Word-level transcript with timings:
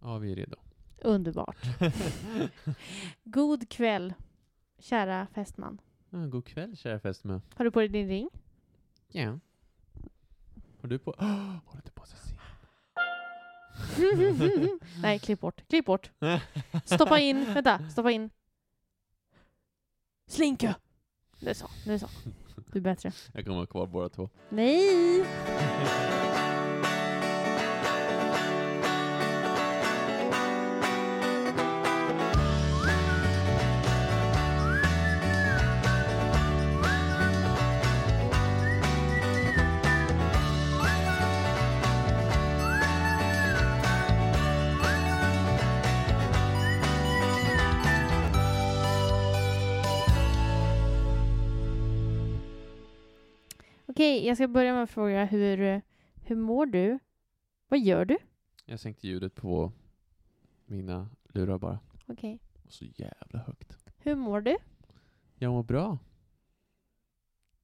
Ja, 0.00 0.18
vi 0.18 0.32
är 0.32 0.36
redo. 0.36 0.56
Underbart. 0.98 1.56
God 3.24 3.68
kväll, 3.68 4.14
kära 4.78 5.26
fästman. 5.34 5.80
Ja, 6.10 6.18
god 6.26 6.44
kväll 6.46 6.76
kära 6.76 7.00
fästmö. 7.00 7.40
Har 7.54 7.64
du 7.64 7.70
på 7.70 7.80
dig 7.80 7.88
din 7.88 8.08
ring? 8.08 8.28
Ja. 9.08 9.38
Har 10.80 10.88
du 10.88 10.98
på... 10.98 11.10
Oh, 11.18 11.26
har 11.66 11.72
du 11.72 11.78
inte 11.78 11.92
på 11.92 12.06
sig 12.06 12.18
sin? 12.18 12.38
Nej, 15.02 15.18
klipp 15.18 15.40
bort. 15.40 15.68
Klipp 15.68 15.86
bort. 15.86 16.10
Stoppa 16.84 17.18
in. 17.18 17.44
Vänta, 17.54 17.88
stoppa 17.90 18.10
in. 18.10 18.30
Slinka! 20.26 20.74
Nu 21.40 21.54
så, 21.54 21.70
nu 21.86 21.98
så. 21.98 22.08
Du 22.72 22.78
är 22.78 22.82
bättre. 22.82 23.12
Jag 23.32 23.44
kommer 23.44 23.58
ha 23.58 23.66
kvar 23.66 23.86
båda 23.86 24.08
två. 24.08 24.28
Nej! 24.48 25.24
jag 54.30 54.36
ska 54.36 54.48
börja 54.48 54.72
med 54.72 54.82
att 54.82 54.90
fråga 54.90 55.24
hur, 55.24 55.82
hur 56.14 56.36
mår 56.36 56.66
du? 56.66 56.98
Vad 57.68 57.80
gör 57.80 58.04
du? 58.04 58.18
Jag 58.64 58.80
sänkte 58.80 59.08
ljudet 59.08 59.34
på 59.34 59.72
mina 60.66 61.08
lurar 61.28 61.58
bara. 61.58 61.78
Okej. 62.06 62.40
Och 62.66 62.72
så 62.72 62.84
jävla 62.84 63.38
högt. 63.38 63.78
Hur 63.98 64.14
mår 64.14 64.40
du? 64.40 64.56
Jag 65.38 65.52
mår 65.52 65.62
bra. 65.62 65.98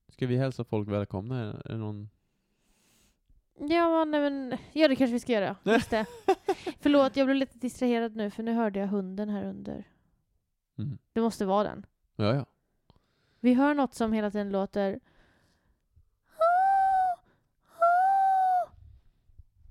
Ska 0.09 0.27
vi 0.27 0.37
hälsa 0.37 0.64
folk 0.64 0.89
välkomna? 0.89 1.62
Är 1.64 1.69
det 1.69 1.77
någon... 1.77 2.09
Ja, 3.59 4.05
nej 4.05 4.20
men, 4.20 4.59
ja 4.72 4.89
det 4.89 4.97
kanske 4.97 5.12
vi 5.12 5.20
ska 5.20 5.33
göra. 5.33 5.56
Just 5.64 5.91
det. 5.91 6.06
Förlåt, 6.81 7.17
jag 7.17 7.27
blev 7.27 7.37
lite 7.37 7.59
distraherad 7.59 8.17
nu 8.17 8.31
för 8.31 8.42
nu 8.42 8.53
hörde 8.53 8.81
jag 8.81 8.87
hunden 8.87 9.28
här 9.28 9.44
under. 9.44 9.89
Mm. 10.78 10.98
Det 11.12 11.20
måste 11.20 11.47
vara 11.47 11.69
den. 11.69 11.87
Ja, 12.17 12.34
ja. 12.34 12.47
Vi 13.41 13.55
hör 13.55 13.75
något 13.75 13.94
som 13.94 14.12
hela 14.12 14.31
tiden 14.31 14.50
låter... 14.50 15.00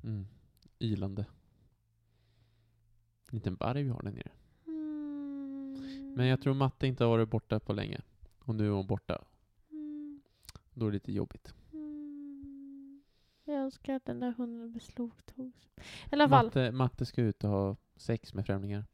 Mm. 0.05 0.27
Ylande. 0.79 1.25
Liten 3.31 3.55
varg 3.55 3.83
vi 3.83 3.89
har 3.89 4.03
där 4.03 4.11
nere. 4.11 4.31
Mm. 4.67 6.13
Men 6.15 6.27
jag 6.27 6.41
tror 6.41 6.53
Matte 6.53 6.87
inte 6.87 7.03
har 7.03 7.11
varit 7.11 7.29
borta 7.29 7.59
på 7.59 7.73
länge. 7.73 8.01
Och 8.39 8.55
nu 8.55 8.67
är 8.67 8.71
hon 8.71 8.87
borta. 8.87 9.25
Mm. 9.71 10.21
Då 10.73 10.87
är 10.87 10.91
det 10.91 10.95
lite 10.95 11.11
jobbigt. 11.11 11.53
Mm. 11.73 13.03
Jag 13.45 13.55
önskar 13.55 13.93
att 13.93 14.05
den 14.05 14.19
där 14.19 14.31
hunden 14.31 14.71
beslagtogs. 14.71 15.69
I 15.77 15.81
alla 16.11 16.29
fall. 16.29 16.45
Matte, 16.45 16.71
Matte 16.71 17.05
ska 17.05 17.21
ut 17.21 17.43
och 17.43 17.49
ha 17.49 17.75
sex 17.95 18.33
med 18.33 18.45
främlingar. 18.45 18.85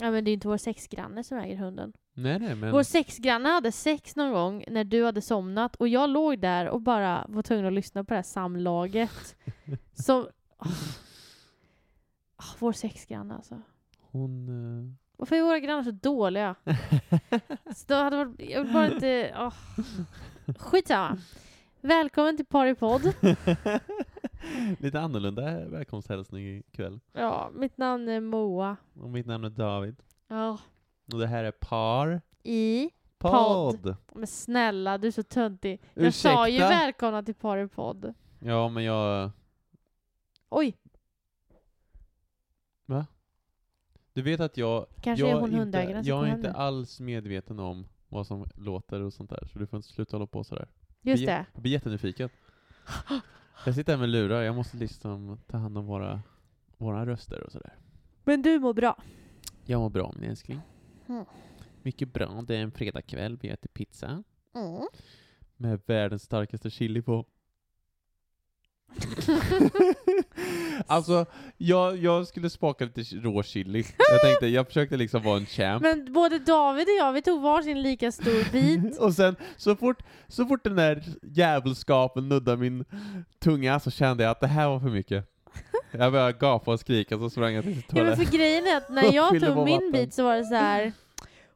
Ja 0.00 0.10
men 0.10 0.24
det 0.24 0.30
är 0.30 0.32
inte 0.32 0.48
vår 0.48 0.56
sexgranne 0.56 1.24
som 1.24 1.38
äger 1.38 1.56
hunden. 1.56 1.92
Nej, 2.14 2.38
nej, 2.38 2.54
men... 2.54 2.72
Vår 2.72 2.82
sexgranne 2.82 3.48
hade 3.48 3.72
sex 3.72 4.16
någon 4.16 4.32
gång 4.32 4.64
när 4.68 4.84
du 4.84 5.04
hade 5.04 5.22
somnat 5.22 5.76
och 5.76 5.88
jag 5.88 6.10
låg 6.10 6.38
där 6.38 6.68
och 6.68 6.80
bara 6.80 7.24
var 7.28 7.42
tvungen 7.42 7.66
att 7.66 7.72
lyssna 7.72 8.04
på 8.04 8.08
det 8.14 8.18
här 8.18 8.22
samlaget. 8.22 9.36
Som... 9.92 10.28
åh. 10.58 10.68
Åh, 12.38 12.54
vår 12.58 12.72
sexgranne 12.72 13.34
alltså. 13.34 13.62
Hon... 14.00 14.48
eh, 14.48 14.94
Varför 15.16 15.36
är 15.36 15.42
våra 15.42 15.58
grannar 15.60 15.82
så 15.82 15.90
dåliga? 15.90 16.54
så 17.76 17.84
då 17.86 17.94
hade 17.94 18.16
varit, 18.16 18.50
jag 18.50 18.62
vill 18.64 18.72
bara 18.72 18.86
inte... 18.94 19.34
Oh. 19.38 19.54
Skitsamma. 20.58 21.18
Välkommen 21.80 22.36
till 22.36 22.46
Partypodd. 22.46 23.02
Lite 24.78 25.00
annorlunda 25.00 25.68
välkomsthälsning 25.68 26.58
ikväll. 26.58 27.00
Ja, 27.12 27.50
mitt 27.54 27.78
namn 27.78 28.08
är 28.08 28.20
Moa. 28.20 28.76
Och 28.94 29.10
mitt 29.10 29.26
namn 29.26 29.44
är 29.44 29.50
David. 29.50 29.96
Ja, 30.28 30.58
Och 31.12 31.18
det 31.18 31.26
här 31.26 31.44
är 31.44 31.50
Par 31.52 32.20
i... 32.42 32.90
Podd. 33.18 33.96
Men 34.14 34.26
snälla, 34.26 34.98
du 34.98 35.06
är 35.06 35.12
så 35.12 35.22
töntig. 35.22 35.82
Jag 35.94 36.14
sa 36.14 36.48
ju 36.48 36.58
välkomna 36.58 37.22
till 37.22 37.34
Partypodd. 37.34 38.14
Ja, 38.38 38.68
men 38.68 38.84
jag... 38.84 39.30
Oj, 40.48 40.76
Du 44.16 44.22
vet 44.22 44.40
att 44.40 44.56
jag... 44.56 44.86
kanske 45.00 45.26
jag 45.26 45.36
är 45.36 45.40
hon 45.40 45.54
inte, 45.54 46.00
Jag 46.04 46.28
är 46.28 46.34
inte 46.34 46.52
alls 46.52 47.00
medveten 47.00 47.58
om 47.58 47.86
vad 48.08 48.26
som 48.26 48.46
låter 48.54 49.00
och 49.00 49.12
sånt 49.12 49.30
där. 49.30 49.48
Så 49.52 49.58
du 49.58 49.66
får 49.66 49.76
inte 49.76 49.88
sluta 49.88 50.16
hålla 50.16 50.26
på 50.26 50.44
sådär. 50.44 50.68
Just 51.00 51.22
jag, 51.22 51.32
det. 51.32 51.46
Jag 51.52 51.62
blir 51.62 51.72
jättenyfiken. 51.72 52.28
Jag 53.64 53.74
sitter 53.74 53.92
här 53.92 54.00
med 54.00 54.08
lurar, 54.08 54.42
jag 54.42 54.54
måste 54.54 54.76
liksom 54.76 55.38
ta 55.46 55.56
hand 55.56 55.78
om 55.78 55.86
våra, 55.86 56.22
våra 56.76 57.06
röster 57.06 57.42
och 57.42 57.52
sådär. 57.52 57.74
Men 58.24 58.42
du 58.42 58.58
mår 58.58 58.74
bra. 58.74 59.02
Jag 59.64 59.80
mår 59.80 59.90
bra 59.90 60.14
min 60.16 60.30
älskling. 60.30 60.60
Mm. 61.06 61.24
Mycket 61.82 62.12
bra. 62.12 62.44
Det 62.46 62.56
är 62.56 62.62
en 62.62 62.70
fredagkväll, 62.70 63.38
vi 63.40 63.48
äter 63.48 63.68
pizza. 63.68 64.22
Mm. 64.54 64.86
Med 65.56 65.80
världens 65.86 66.22
starkaste 66.22 66.70
chili 66.70 67.02
på. 67.02 67.26
alltså, 70.86 71.26
jag, 71.56 71.96
jag 71.96 72.26
skulle 72.26 72.50
smaka 72.50 72.84
lite 72.84 73.00
rå 73.16 73.42
chili. 73.42 73.84
Jag 74.10 74.20
tänkte, 74.22 74.46
jag 74.46 74.66
försökte 74.66 74.96
liksom 74.96 75.22
vara 75.22 75.36
en 75.36 75.46
champ. 75.46 75.82
Men 75.82 76.12
både 76.12 76.38
David 76.38 76.82
och 76.88 76.94
jag, 77.06 77.12
vi 77.12 77.22
tog 77.22 77.40
varsin 77.42 77.82
lika 77.82 78.12
stor 78.12 78.52
bit. 78.52 78.98
Och 79.00 79.12
sen, 79.14 79.36
så 79.56 79.76
fort, 79.76 80.02
så 80.28 80.46
fort 80.46 80.64
den 80.64 80.76
där 80.76 81.02
djävulskapen 81.22 82.28
nuddade 82.28 82.56
min 82.56 82.84
tunga 83.42 83.80
så 83.80 83.90
kände 83.90 84.22
jag 84.24 84.30
att 84.30 84.40
det 84.40 84.46
här 84.46 84.68
var 84.68 84.80
för 84.80 84.88
mycket. 84.88 85.24
Jag 85.90 86.12
började 86.12 86.32
gapa 86.32 86.72
och 86.72 86.80
skrika, 86.80 87.18
så 87.18 87.30
sprang 87.30 87.54
jag 87.54 87.64
till 87.64 87.72
Ja, 87.76 87.82
men 87.88 87.96
toaletten. 87.96 88.26
för 88.26 88.32
grejen 88.36 88.66
är 88.66 88.76
att 88.76 88.90
när 88.90 89.02
jag 89.14 89.28
tog 89.40 89.64
min 89.64 89.74
vatten. 89.74 89.92
bit 89.92 90.14
så 90.14 90.22
var 90.24 90.36
det 90.36 90.44
så 90.44 90.54
här. 90.54 90.92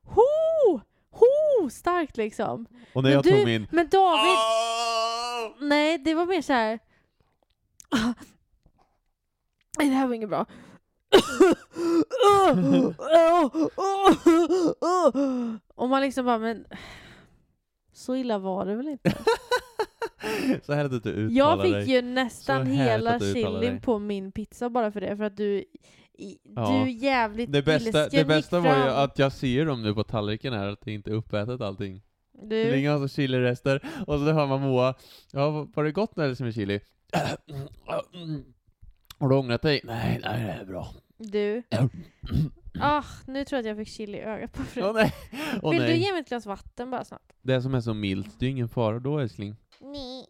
Ho! 0.04 0.80
Ho! 1.10 1.70
Starkt 1.70 2.16
liksom. 2.16 2.66
Och 2.92 3.02
när 3.02 3.10
Men 3.10 3.12
jag 3.12 3.22
du- 3.24 3.30
tog 3.30 3.44
min... 3.44 3.66
Men 3.70 3.88
David, 3.88 4.36
Ah! 4.36 5.54
nej 5.60 5.98
det 5.98 6.14
var 6.14 6.26
mer 6.26 6.42
så 6.42 6.52
här. 6.52 6.78
Nej 9.78 9.88
det 9.88 9.94
här 9.94 10.06
var 10.06 10.14
inget 10.14 10.28
bra. 10.28 10.46
Och 15.74 15.88
man 15.88 16.02
liksom 16.02 16.24
bara, 16.26 16.38
men 16.38 16.64
så 17.92 18.16
illa 18.16 18.38
var 18.38 18.66
det 18.66 18.74
väl 18.76 18.88
inte? 18.88 19.14
Så 20.62 20.72
härligt 20.72 20.92
att 20.92 21.02
du 21.02 21.10
uttalar 21.10 21.36
Jag 21.36 21.62
fick 21.62 21.72
dig. 21.72 21.90
ju 21.90 22.02
nästan 22.02 22.66
hela 22.66 23.20
chilin 23.20 23.80
på 23.80 23.98
min 23.98 24.32
pizza 24.32 24.70
bara 24.70 24.92
för 24.92 25.00
det, 25.00 25.16
för 25.16 25.24
att 25.24 25.36
du, 25.36 25.64
i, 26.12 26.38
Ja. 26.56 26.68
du 26.70 26.74
är 26.74 26.86
jävligt 26.86 27.52
Det 27.52 27.62
bästa, 27.62 28.08
det 28.08 28.24
bästa 28.24 28.60
var 28.60 28.76
ju 28.76 28.82
att 28.90 29.18
jag 29.18 29.32
ser 29.32 29.66
dem 29.66 29.82
nu 29.82 29.94
på 29.94 30.04
tallriken 30.04 30.52
här, 30.52 30.66
att 30.68 30.80
det 30.80 30.92
inte 30.92 31.10
är 31.10 31.14
uppätet 31.14 31.60
allting. 31.60 32.02
Det 32.32 32.64
Du, 32.64 32.70
ligger 32.72 32.90
alltså 32.90 33.16
chilirester, 33.16 33.88
och 34.06 34.18
så 34.18 34.24
hör 34.32 34.46
man 34.46 34.60
Moa, 34.60 34.94
ja 35.32 35.50
var 35.74 35.84
det 35.84 35.92
gott 35.92 36.16
när 36.16 36.28
det 36.28 36.40
med 36.40 36.54
chili? 36.54 36.80
Har 39.19 39.28
du 39.28 39.34
ångrat 39.37 39.62
dig? 39.62 39.81
Nej, 39.84 40.21
nej 40.25 40.44
det 40.47 40.53
är 40.53 40.65
bra. 40.65 40.88
du. 41.19 41.62
Ah, 42.81 43.04
nu 43.26 43.44
tror 43.44 43.56
jag 43.56 43.60
att 43.60 43.66
jag 43.66 43.76
fick 43.87 43.94
chili 43.97 44.19
i 44.19 44.21
ögat 44.21 44.53
på 44.53 44.60
Åh 44.62 44.66
Fred. 44.66 44.94
nej, 44.94 45.15
åh 45.62 45.71
Vill 45.71 45.81
du 45.81 45.87
nej. 45.88 45.98
ge 45.98 46.12
mig 46.12 46.21
ett 46.21 46.28
glas 46.28 46.47
vatten 46.47 46.91
bara 46.91 47.04
snabbt? 47.04 47.32
Det 47.43 47.62
som 47.62 47.75
är 47.75 47.81
så 47.81 47.94
milt, 47.94 48.38
det 48.41 48.47
är 48.47 48.50
ingen 48.50 48.69
fara 48.69 48.98
då 48.98 49.19
älskling. 49.19 49.56
Nej. 49.81 50.26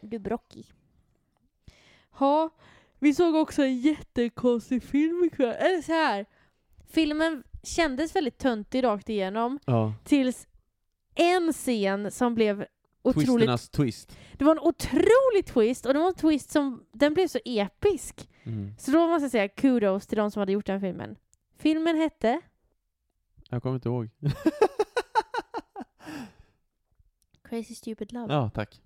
Du 0.00 0.18
brockig. 0.18 0.72
Ja, 2.20 2.50
vi 2.98 3.14
såg 3.14 3.34
också 3.34 3.62
en 3.62 3.78
jättekonstig 3.80 4.82
film 4.82 5.24
ikväll. 5.24 5.54
Eller 5.58 5.82
så 5.82 5.92
här. 5.92 6.26
Filmen 6.88 7.42
kändes 7.62 8.16
väldigt 8.16 8.38
töntig 8.38 8.84
rakt 8.84 9.08
igenom, 9.08 9.58
Ja. 9.66 9.94
tills 10.04 10.48
en 11.14 11.52
scen 11.52 12.10
som 12.10 12.34
blev 12.34 12.66
otroligt... 13.08 13.28
Twisternas 13.28 13.68
twist. 13.68 14.16
Det 14.32 14.44
var 14.44 14.52
en 14.52 14.58
otrolig 14.58 15.46
twist, 15.46 15.86
och 15.86 15.94
det 15.94 16.00
var 16.00 16.08
en 16.08 16.14
twist 16.14 16.50
som... 16.50 16.84
Den 16.92 17.14
blev 17.14 17.28
så 17.28 17.38
episk. 17.44 18.30
Mm. 18.44 18.74
Så 18.78 18.90
då 18.90 19.08
måste 19.08 19.24
jag 19.24 19.30
säga 19.30 19.48
kudos 19.48 20.06
till 20.06 20.18
de 20.18 20.30
som 20.30 20.40
hade 20.40 20.52
gjort 20.52 20.66
den 20.66 20.80
filmen. 20.80 21.16
Filmen 21.58 21.96
hette 21.96 22.40
Jag 23.48 23.62
kommer 23.62 23.74
inte 23.74 23.88
ihåg. 23.88 24.10
Crazy 27.42 27.74
Stupid 27.74 28.12
Love. 28.12 28.34
ja, 28.34 28.50
tack. 28.54 28.82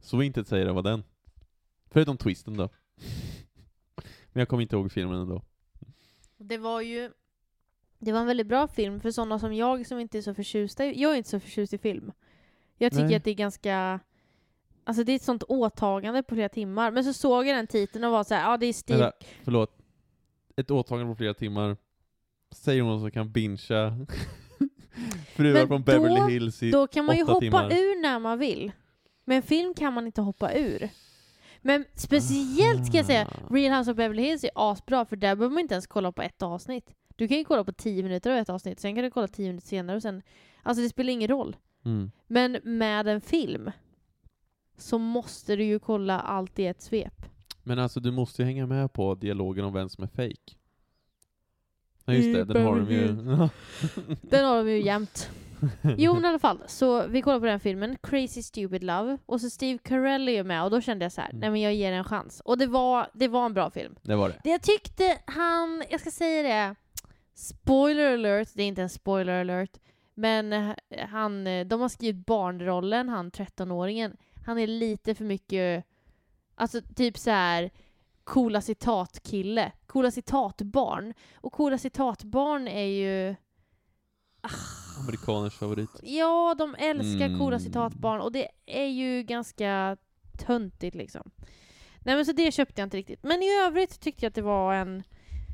Så 0.00 0.22
inte 0.22 0.44
säger 0.44 0.66
det 0.66 0.72
var 0.72 0.82
den. 0.82 1.04
Förutom 1.90 2.16
twisten 2.16 2.56
då. 2.56 2.68
Men 4.32 4.40
jag 4.40 4.48
kommer 4.48 4.62
inte 4.62 4.76
ihåg 4.76 4.92
filmen 4.92 5.20
ändå. 5.20 5.42
Det 6.36 6.58
var 6.58 6.80
ju... 6.80 7.12
Det 7.98 8.12
var 8.12 8.20
en 8.20 8.26
väldigt 8.26 8.46
bra 8.46 8.68
film 8.68 9.00
för 9.00 9.10
sådana 9.10 9.38
som 9.38 9.54
jag 9.54 9.86
som 9.86 9.98
inte 9.98 10.18
är 10.18 10.22
så 10.22 10.34
förtjusta 10.34 10.84
i... 10.84 11.02
Jag 11.02 11.12
är 11.12 11.16
inte 11.16 11.30
så 11.30 11.40
förtjust 11.40 11.72
i 11.72 11.78
film. 11.78 12.12
Jag 12.82 12.92
tycker 12.92 13.04
Nej. 13.06 13.14
att 13.16 13.24
det 13.24 13.30
är 13.30 13.34
ganska 13.34 14.00
Alltså 14.84 15.04
det 15.04 15.12
är 15.12 15.16
ett 15.16 15.22
sånt 15.22 15.42
åtagande 15.42 16.22
på 16.22 16.34
flera 16.34 16.48
timmar. 16.48 16.90
Men 16.90 17.04
så 17.04 17.12
såg 17.12 17.46
jag 17.46 17.56
den 17.56 17.66
titeln 17.66 18.04
och 18.04 18.10
var 18.12 18.24
så 18.24 18.34
här, 18.34 18.50
ja 18.50 18.56
det 18.56 18.66
är 18.66 18.72
Steve... 18.72 18.98
Vänta, 19.00 19.16
förlåt. 19.44 19.78
Ett 20.56 20.70
åtagande 20.70 21.12
på 21.12 21.16
flera 21.16 21.34
timmar. 21.34 21.76
Säger 22.54 22.82
hon 22.82 23.00
som 23.00 23.10
kan 23.10 23.32
bingea 23.32 24.06
fruar 25.36 25.66
från 25.66 25.82
Beverly 25.82 26.16
då- 26.16 26.26
Hills 26.26 26.62
i 26.62 26.70
Då 26.70 26.86
kan 26.86 27.04
man 27.04 27.16
ju 27.16 27.22
hoppa 27.24 27.40
timmar. 27.40 27.72
ur 27.72 28.02
när 28.02 28.18
man 28.18 28.38
vill. 28.38 28.72
Men 29.24 29.36
en 29.36 29.42
film 29.42 29.74
kan 29.74 29.92
man 29.92 30.06
inte 30.06 30.20
hoppa 30.20 30.52
ur. 30.52 30.88
Men 31.60 31.84
speciellt 31.94 32.86
ska 32.86 32.96
jag 32.96 33.06
säga, 33.06 33.28
Ah. 33.30 33.54
Real 33.54 33.78
House 33.78 33.90
of 33.90 33.96
Beverly 33.96 34.22
Hills 34.22 34.44
är 34.44 34.50
asbra 34.54 35.04
för 35.04 35.16
där 35.16 35.36
behöver 35.36 35.54
man 35.54 35.60
inte 35.60 35.74
ens 35.74 35.86
kolla 35.86 36.12
på 36.12 36.22
ett 36.22 36.42
avsnitt. 36.42 36.90
Du 37.16 37.28
kan 37.28 37.36
ju 37.36 37.44
kolla 37.44 37.64
på 37.64 37.72
10 37.72 38.02
minuter 38.02 38.30
av 38.30 38.36
ett 38.36 38.48
avsnitt, 38.50 38.80
sen 38.80 38.94
kan 38.94 39.04
du 39.04 39.10
kolla 39.10 39.28
10 39.28 39.46
minuter 39.48 39.66
senare 39.68 39.96
och 39.96 40.02
sen... 40.02 40.22
Alltså 40.62 40.82
det 40.82 40.88
spelar 40.88 41.12
ingen 41.12 41.28
roll. 41.28 41.56
Mm. 41.84 42.10
Men 42.26 42.58
med 42.62 43.08
en 43.08 43.20
film 43.20 43.70
så 44.76 44.98
måste 44.98 45.56
du 45.56 45.64
ju 45.64 45.78
kolla 45.78 46.20
allt 46.20 46.58
i 46.58 46.66
ett 46.66 46.82
svep. 46.82 47.26
Men 47.62 47.78
alltså 47.78 48.00
du 48.00 48.10
måste 48.10 48.42
ju 48.42 48.46
hänga 48.46 48.66
med 48.66 48.92
på 48.92 49.14
dialogen 49.14 49.64
om 49.64 49.72
vem 49.72 49.88
som 49.88 50.04
är 50.04 50.08
fake. 50.08 50.54
Ja 52.04 52.12
just 52.12 52.34
det, 52.34 52.44
den 52.44 52.66
har 52.66 52.76
de 52.76 52.90
ju. 52.94 53.06
Den 54.22 54.44
har 54.44 54.56
de 54.64 54.70
ju 54.70 54.82
jämt. 54.82 55.30
Jo 55.98 56.14
men 56.14 56.24
i 56.24 56.28
alla 56.28 56.38
fall, 56.38 56.62
så 56.66 57.06
vi 57.06 57.22
kollar 57.22 57.40
på 57.40 57.46
den 57.46 57.60
filmen, 57.60 57.96
Crazy 58.02 58.42
Stupid 58.42 58.84
Love, 58.84 59.18
och 59.26 59.40
så 59.40 59.50
Steve 59.50 59.78
Carell 59.78 60.28
är 60.28 60.44
med 60.44 60.64
och 60.64 60.70
då 60.70 60.80
kände 60.80 61.04
jag 61.04 61.12
så 61.12 61.20
här, 61.20 61.28
Mm. 61.30 61.40
nej 61.40 61.50
men 61.50 61.60
jag 61.60 61.74
ger 61.74 61.90
den 61.90 61.98
en 61.98 62.04
chans. 62.04 62.40
Och 62.44 62.58
det 62.58 62.66
var, 62.66 63.06
det 63.14 63.28
var 63.28 63.46
en 63.46 63.54
bra 63.54 63.70
film. 63.70 63.94
det 64.02 64.16
var 64.16 64.28
det. 64.28 64.40
Det 64.44 64.50
jag 64.50 64.62
tyckte 64.62 65.18
han, 65.24 65.84
jag 65.90 66.00
ska 66.00 66.10
säga 66.10 66.42
det, 66.42 66.74
spoiler 67.34 68.12
alert, 68.14 68.48
det 68.54 68.62
är 68.62 68.66
inte 68.66 68.82
en 68.82 68.88
spoiler 68.88 69.40
alert, 69.40 69.78
men 70.14 70.52
eh, 70.52 70.74
han, 71.08 71.46
eh, 71.46 71.66
de 71.66 71.80
har 71.80 71.88
skrivit 71.88 72.26
barnrollen, 72.26 73.08
han 73.08 73.30
13-åringen, 73.30 74.16
han 74.46 74.58
är 74.58 74.66
lite 74.66 75.14
för 75.14 75.24
mycket, 75.24 75.84
alltså 76.54 76.80
typ 76.96 77.18
så 77.18 77.30
här 77.30 77.70
coola 78.24 78.60
citatkille, 78.60 79.72
coola 79.86 80.10
citatbarn. 80.10 81.14
Och 81.34 81.52
coola 81.52 81.78
citatbarn 81.78 82.68
är 82.68 82.84
ju, 82.86 83.34
Amerikaners 85.00 85.54
favorit. 85.58 85.90
ja 86.02 86.54
de 86.58 86.74
älskar 86.74 87.38
coola 87.38 87.56
Mm. 87.56 87.60
citatbarn 87.60 88.20
och 88.20 88.32
det 88.32 88.48
är 88.66 88.86
ju 88.86 89.22
ganska 89.22 89.96
töntigt 90.38 90.94
liksom. 90.96 91.30
Nej 92.04 92.14
men 92.16 92.26
så 92.26 92.32
det 92.32 92.52
köpte 92.52 92.80
jag 92.80 92.86
inte 92.86 92.96
riktigt. 92.96 93.22
Men 93.22 93.42
i 93.42 93.48
övrigt 93.66 94.00
tyckte 94.00 94.24
jag 94.24 94.30
att 94.30 94.34
det 94.34 94.42
var 94.42 94.74
en 94.74 95.02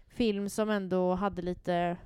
film 0.08 0.48
som 0.48 0.70
ändå 0.70 1.14
hade 1.14 1.42
lite 1.42 1.96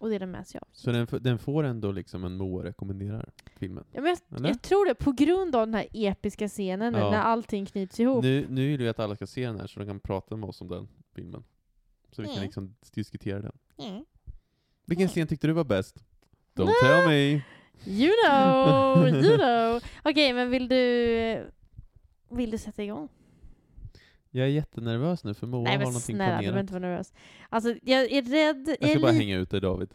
att 0.00 0.10
dela 0.10 0.26
med 0.26 0.46
sig 0.46 0.60
av. 0.62 0.68
Så 0.72 0.92
den, 0.92 1.06
den 1.20 1.38
får 1.38 1.64
ändå 1.64 1.92
liksom 1.92 2.24
en 2.24 2.36
Moa 2.36 2.64
rekommenderar 2.64 3.30
filmen. 3.56 3.84
Ja, 3.92 4.00
men 4.00 4.16
jag, 4.28 4.46
jag 4.50 4.62
tror 4.62 4.86
det, 4.86 4.94
på 4.94 5.12
grund 5.12 5.56
av 5.56 5.66
den 5.66 5.74
här 5.74 5.86
episka 5.92 6.48
scenen 6.48 6.94
Ja. 6.94 7.10
när 7.10 7.18
allting 7.18 7.66
knyts 7.66 8.00
ihop. 8.00 8.22
Nu, 8.24 8.46
nu 8.48 8.68
vill 8.68 8.78
vi 8.78 8.88
att 8.88 8.98
alla 8.98 9.16
ska 9.16 9.26
se 9.26 9.46
den 9.46 9.60
här 9.60 9.66
så 9.66 9.80
de 9.80 9.86
kan 9.86 10.00
prata 10.00 10.36
med 10.36 10.48
oss 10.48 10.60
om 10.60 10.68
den 10.68 10.88
filmen. 11.14 11.44
Så 12.12 12.22
vi 12.22 12.28
kan 12.28 12.36
Mm. 12.36 12.44
liksom 12.44 12.74
diskutera 12.94 13.40
den. 13.40 13.52
Mm. 13.78 14.04
Vilken 14.86 15.08
scen 15.08 15.26
tyckte 15.26 15.46
du 15.46 15.52
var 15.52 15.64
bäst? 15.64 16.04
Don't 16.54 16.68
Ah! 16.68 16.86
tell 16.86 17.08
me! 17.08 17.42
You 17.86 18.12
know, 18.26 19.08
you 19.08 19.36
know. 19.38 19.80
Okej, 20.04 20.32
men 20.32 20.50
vill 20.50 20.68
du, 20.68 21.50
vill 22.30 22.50
du 22.50 22.58
sätta 22.58 22.82
igång? 22.84 23.08
Jag 24.30 24.46
är 24.46 24.50
jättenervös 24.50 25.24
nu 25.24 25.34
för 25.34 25.46
Moa 25.46 25.62
Nej 25.62 25.72
har 25.72 25.78
men 25.78 25.84
någonting 25.86 26.16
snälla, 26.16 26.24
du 26.24 26.38
behöver 26.38 26.42
planerat. 26.42 26.60
inte 26.62 26.72
vara 26.72 26.90
nervös. 26.90 27.12
Alltså 27.48 27.74
jag 27.82 28.12
är 28.12 28.22
rädd, 28.22 28.68
jag, 28.68 28.76
Jag 28.80 28.88
ska 28.90 28.98
är 28.98 29.02
bara 29.02 29.12
li- 29.12 29.18
hänga 29.18 29.36
ut 29.38 29.50
dig 29.50 29.60
David. 29.60 29.94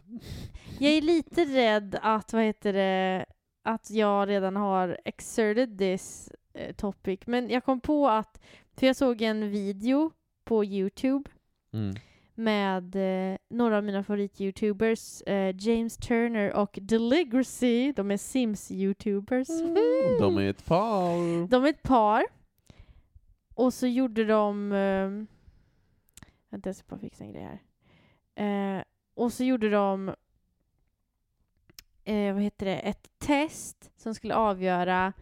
jag 0.78 0.92
är 0.92 1.00
lite 1.02 1.44
rädd 1.44 1.98
att, 2.02 2.32
vad 2.32 2.42
heter 2.42 2.72
det, 2.72 3.26
att 3.64 3.90
jag 3.90 4.28
redan 4.28 4.56
har 4.56 4.98
exerted 5.04 5.78
this 5.78 6.32
eh, 6.54 6.72
topic. 6.74 7.20
Men 7.26 7.50
jag 7.50 7.64
kom 7.64 7.80
på 7.80 8.08
att, 8.08 8.40
för 8.76 8.86
jag 8.86 8.96
såg 8.96 9.22
en 9.22 9.50
video 9.50 10.10
på 10.44 10.64
Youtube 10.64 11.30
Mm. 11.72 11.94
med 12.34 12.96
eh, 13.32 13.36
några 13.50 13.76
av 13.76 13.84
mina 13.84 14.02
favorit-youtubers, 14.04 15.22
eh, 15.26 15.54
James 15.58 15.96
Turner 15.96 16.52
och 16.52 16.78
Deligracy. 16.82 17.92
De 17.92 18.10
är 18.10 18.16
Sims-youtubers. 18.16 19.50
Mm. 19.50 19.74
De 20.20 20.36
är 20.38 20.50
ett 20.50 20.64
par. 20.66 21.48
De 21.48 21.64
är 21.64 21.68
ett 21.68 21.82
par. 21.82 22.24
Och 23.56 23.74
så 23.74 23.86
gjorde 23.86 24.24
de... 24.24 24.72
Eh, 24.72 25.10
vänta, 26.50 26.68
jag 26.68 26.76
ska 26.76 26.86
bara 26.88 27.00
fixa 27.00 27.24
en 27.24 27.32
grej 27.32 27.58
här. 28.34 28.78
Eh, 28.78 28.82
och 29.14 29.32
så 29.32 29.44
gjorde 29.44 29.70
de... 29.70 30.14
Eh, 32.04 32.34
vad 32.34 32.42
heter 32.42 32.66
det? 32.66 32.76
Ett 32.78 33.10
test 33.18 33.90
som 33.96 34.14
skulle 34.14 34.34
avgöra 34.34 35.12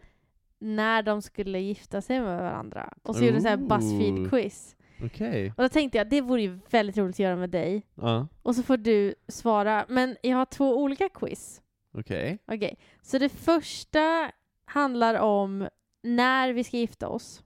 när 0.59 1.03
de 1.03 1.21
skulle 1.21 1.59
gifta 1.59 2.01
sig 2.01 2.19
med 2.19 2.37
varandra. 2.37 2.93
Och 3.03 3.15
så 3.15 3.23
gjorde 3.23 3.37
de 3.37 3.41
så 3.41 3.47
här 3.47 3.57
Ooh. 3.57 3.67
Buzzfeed-quiz. 3.67 4.75
Okej. 5.03 5.53
Och 5.57 5.63
då 5.63 5.69
tänkte 5.69 5.97
jag, 5.97 6.09
det 6.09 6.21
vore 6.21 6.41
ju 6.41 6.59
väldigt 6.69 6.97
roligt 6.97 7.15
att 7.15 7.19
göra 7.19 7.35
med 7.35 7.49
dig. 7.49 7.87
Ja, 7.95 8.27
Och 8.41 8.55
så 8.55 8.63
får 8.63 8.77
du 8.77 9.15
svara. 9.27 9.85
Men 9.89 10.17
jag 10.21 10.37
har 10.37 10.45
två 10.45 10.77
olika 10.77 11.09
quiz. 11.09 11.61
okej. 11.97 12.39
Okej, 12.47 12.77
så 13.01 13.17
det 13.17 13.29
första 13.29 14.31
handlar 14.65 15.15
om 15.15 15.67
när 16.03 16.53
vi 16.53 16.63
ska 16.63 16.77
gifta 16.77 17.07
oss. 17.07 17.43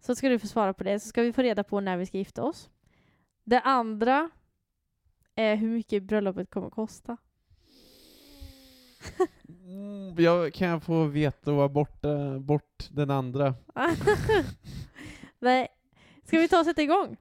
Så 0.00 0.14
ska 0.14 0.28
du 0.28 0.38
få 0.38 0.46
svara 0.46 0.74
på 0.74 0.84
det, 0.84 1.00
så 1.00 1.08
ska 1.08 1.22
vi 1.22 1.32
få 1.32 1.42
reda 1.42 1.64
på 1.64 1.80
när 1.80 1.96
vi 1.96 2.06
ska 2.06 2.18
gifta 2.18 2.42
oss. 2.42 2.70
Det 3.44 3.60
andra 3.60 4.30
är 5.34 5.56
hur 5.56 5.68
mycket 5.68 6.02
bröllopet 6.02 6.50
kommer 6.50 6.70
kosta. 6.70 7.16
Mm, 9.48 10.14
jag 10.18 10.54
kan 10.54 10.68
jag 10.68 10.82
få 10.82 11.04
veta 11.04 11.50
och 11.50 11.56
vara 11.56 11.68
borta, 11.68 12.38
bort 12.38 12.88
den 12.90 13.10
andra? 13.10 13.54
Nej. 15.38 15.68
Ska 16.24 16.38
vi 16.38 16.48
ta 16.48 16.58
och 16.58 16.64
sätta 16.64 16.82
igång? 16.82 17.16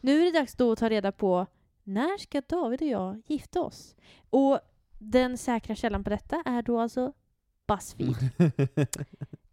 Nu 0.00 0.20
är 0.20 0.24
det 0.24 0.38
dags 0.38 0.54
då 0.54 0.72
att 0.72 0.78
ta 0.78 0.88
reda 0.88 1.12
på 1.12 1.46
när 1.84 2.18
ska 2.18 2.42
David 2.48 2.82
och 2.82 2.88
jag 2.88 3.22
gifta 3.26 3.60
oss? 3.60 3.96
Och 4.30 4.60
den 4.98 5.38
säkra 5.38 5.74
källan 5.74 6.04
på 6.04 6.10
detta 6.10 6.42
är 6.46 6.62
då 6.62 6.80
alltså 6.80 7.12
Buzzfeed. 7.66 8.30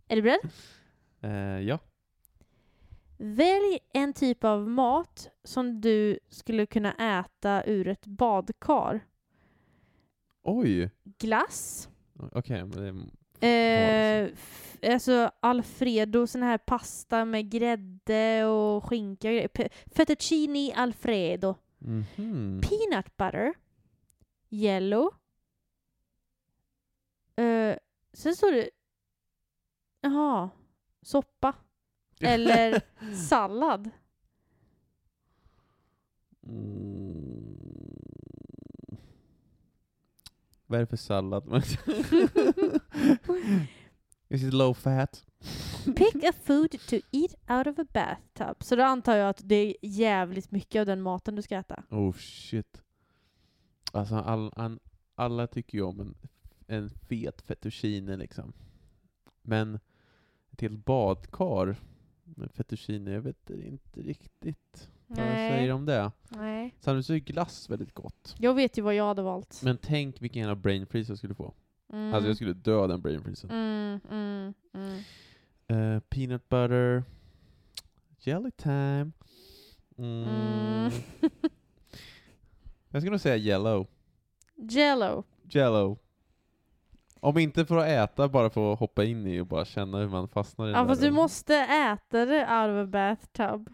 Är 0.08 0.16
du 0.16 0.22
beredd? 0.22 0.50
Eh, 1.22 1.60
ja. 1.68 1.80
Välj 3.18 3.80
en 3.94 4.14
typ 4.14 4.44
av 4.44 4.70
mat 4.70 5.30
som 5.44 5.82
du 5.82 6.20
skulle 6.30 6.66
kunna 6.66 6.94
äta 7.20 7.64
ur 7.66 7.88
ett 7.88 8.06
badkar. 8.06 9.06
Oj! 10.44 10.92
Glass. 11.04 11.90
Okej, 12.32 12.66
men 12.66 12.72
det 12.72 13.10
Eh, 13.40 14.24
f- 14.34 14.78
alltså 14.84 15.32
Alfredo, 15.40 16.28
sån 16.28 16.44
här 16.44 16.58
pasta 16.58 17.26
med 17.26 17.50
grädde 17.52 18.46
och 18.46 18.84
skinka 18.86 19.28
och 19.28 19.34
grejer. 19.34 19.50
Fettuccini 19.96 20.74
Alfredo. 20.76 21.56
Mhm. 21.78 22.62
Peanut 22.62 23.18
butter. 23.18 23.54
Yellow. 24.50 25.10
Eh, 27.36 27.76
sen 28.14 28.36
står 28.36 28.52
det... 28.52 28.70
Jaha. 30.02 30.50
Soppa. 31.02 31.54
Eller 32.20 32.82
sallad. 33.28 33.90
Mm. 36.44 37.58
Vad 40.66 40.78
är 40.78 40.82
det 40.82 40.88
för 40.88 40.98
sallad? 40.98 41.48
Is 44.30 44.44
it 44.44 44.54
low 44.54 44.74
fat? 44.74 45.26
Pick 45.86 46.24
a 46.24 46.34
food 46.44 46.72
to 46.72 46.96
eat 47.12 47.36
out 47.50 47.68
of 47.68 47.80
a 47.80 47.86
bathtub. 47.94 48.64
Så 48.64 48.76
då 48.76 48.84
antar 48.84 49.16
jag 49.16 49.30
att 49.30 49.42
det 49.44 49.56
är 49.56 49.76
jävligt 49.82 50.52
mycket 50.52 50.80
av 50.80 50.86
den 50.86 51.02
maten 51.02 51.36
du 51.36 51.42
ska 51.42 51.56
äta. 51.56 51.84
Oh 51.90 52.14
shit. 52.14 52.82
Alltså 53.92 54.16
all, 54.16 54.54
an, 54.56 54.80
alla 55.16 55.48
tycker 55.48 55.78
ju 55.78 55.84
om 55.84 56.00
en, 56.00 56.16
en 56.68 56.90
fet 56.90 57.42
fettuccine 57.42 58.18
liksom. 58.18 58.54
Men 59.42 59.80
ett 60.52 60.62
helt 60.62 60.86
badkar 60.86 61.76
med 62.36 62.52
fettuccine, 62.52 63.12
jag 63.12 63.22
vet 63.22 63.50
inte 63.50 64.02
riktigt 64.02 64.90
vad 65.08 65.26
jag 65.26 65.52
säger 65.52 65.72
om 65.72 65.86
det. 65.86 66.12
Nej. 66.30 66.76
Samtidigt 66.80 67.06
så 67.06 67.14
är 67.14 67.18
glass 67.18 67.70
väldigt 67.70 67.94
gott. 67.94 68.36
Jag 68.40 68.54
vet 68.54 68.78
ju 68.78 68.82
vad 68.82 68.96
jag 68.96 69.08
hade 69.08 69.22
valt. 69.22 69.62
Men 69.64 69.78
tänk 69.78 70.22
vilken 70.22 70.40
jävla 70.40 70.56
brain 70.56 70.88
freeze 70.88 71.12
jag 71.12 71.18
skulle 71.18 71.36
få. 71.36 71.54
Mm. 71.94 72.14
Alltså 72.14 72.28
jag 72.28 72.36
skulle 72.36 72.54
dö 72.54 72.76
av 72.76 72.88
den 72.88 73.02
brain 73.02 73.24
freezen. 73.24 73.50
Mm, 73.50 74.00
mm, 74.12 74.54
mm. 74.74 75.04
Eh, 75.68 76.00
peanut 76.00 76.50
butter. 76.50 77.04
Jelly 78.20 78.52
time. 78.52 79.12
Mm. 79.98 80.28
Mm. 80.28 80.92
Jag 82.90 83.02
skulle 83.02 83.12
nog 83.12 83.22
säga 83.22 83.38
yellow. 83.38 83.88
Jello. 84.56 85.24
Jello. 85.44 85.98
Om 87.20 87.38
inte 87.38 87.66
för 87.66 87.78
att 87.78 87.88
äta, 87.88 88.28
bara 88.28 88.50
för 88.50 88.74
att 88.74 88.80
hoppa 88.80 89.04
in 89.04 89.28
i 89.28 89.40
och 89.40 89.48
bara 89.48 89.66
känna 89.66 89.98
hur 89.98 90.08
man 90.08 90.28
fastnar 90.28 90.68
i 90.68 90.72
Ja 90.72 90.88
fast 90.88 91.02
du 91.02 91.12
måste 91.12 91.56
äta 91.56 92.26
det 92.26 92.40
out 92.42 92.70
of 92.70 92.84
a 92.84 92.86
bathtub. 92.92 93.70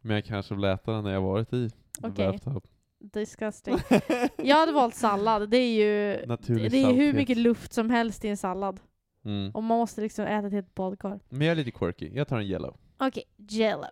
Men 0.00 0.14
jag 0.16 0.24
kanske 0.24 0.54
vill 0.54 0.64
äta 0.64 0.92
den 0.92 1.04
när 1.04 1.12
jag 1.12 1.20
varit 1.22 1.52
i 1.52 1.70
Okej. 2.02 2.26
bathtub. 2.32 2.64
Disgusting. 3.00 3.76
Jag 4.36 4.56
hade 4.56 4.72
valt 4.72 4.94
sallad. 4.94 5.50
Det 5.50 5.56
är 5.56 5.74
ju 5.74 6.26
Naturlig 6.26 6.70
det 6.70 6.76
är 6.82 6.86
hur 6.86 6.92
salthet. 6.94 7.14
mycket 7.14 7.36
luft 7.36 7.72
som 7.72 7.90
helst 7.90 8.24
i 8.24 8.28
en 8.28 8.36
sallad. 8.36 8.80
Mm. 9.24 9.50
Och 9.54 9.62
man 9.62 9.78
måste 9.78 10.00
liksom 10.00 10.24
äta 10.24 10.48
till 10.50 10.58
ett 10.58 10.74
badkar. 10.74 11.20
Men 11.28 11.40
jag 11.46 11.52
är 11.52 11.56
lite 11.56 11.70
quirky. 11.70 12.10
Jag 12.14 12.28
tar 12.28 12.36
en 12.38 12.46
yellow. 12.46 12.76
Okej, 12.98 13.24
jello. 13.36 13.84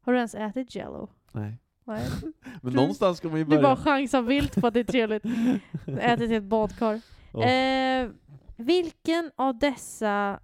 Har 0.00 0.12
du 0.12 0.18
ens 0.18 0.34
ätit 0.34 0.74
jello? 0.74 1.08
Nej. 1.32 1.58
Nej. 1.84 2.02
Men 2.62 2.72
Du- 2.72 2.76
någonstans 2.76 3.18
ska 3.18 3.28
man 3.28 3.38
ju 3.38 3.44
Du 3.44 3.48
börja. 3.50 3.62
bara 3.62 3.76
chansar 3.76 4.22
vilt 4.22 4.54
på 4.60 4.66
att 4.66 4.74
det 4.74 4.80
är 4.80 4.84
trevligt. 4.84 5.24
Ätit 5.86 6.28
till 6.28 6.32
ett 6.36 6.42
badkar. 6.44 7.00
Eh, 7.34 8.10
vilken 8.56 9.30
av 9.36 9.58
dessa... 9.58 10.40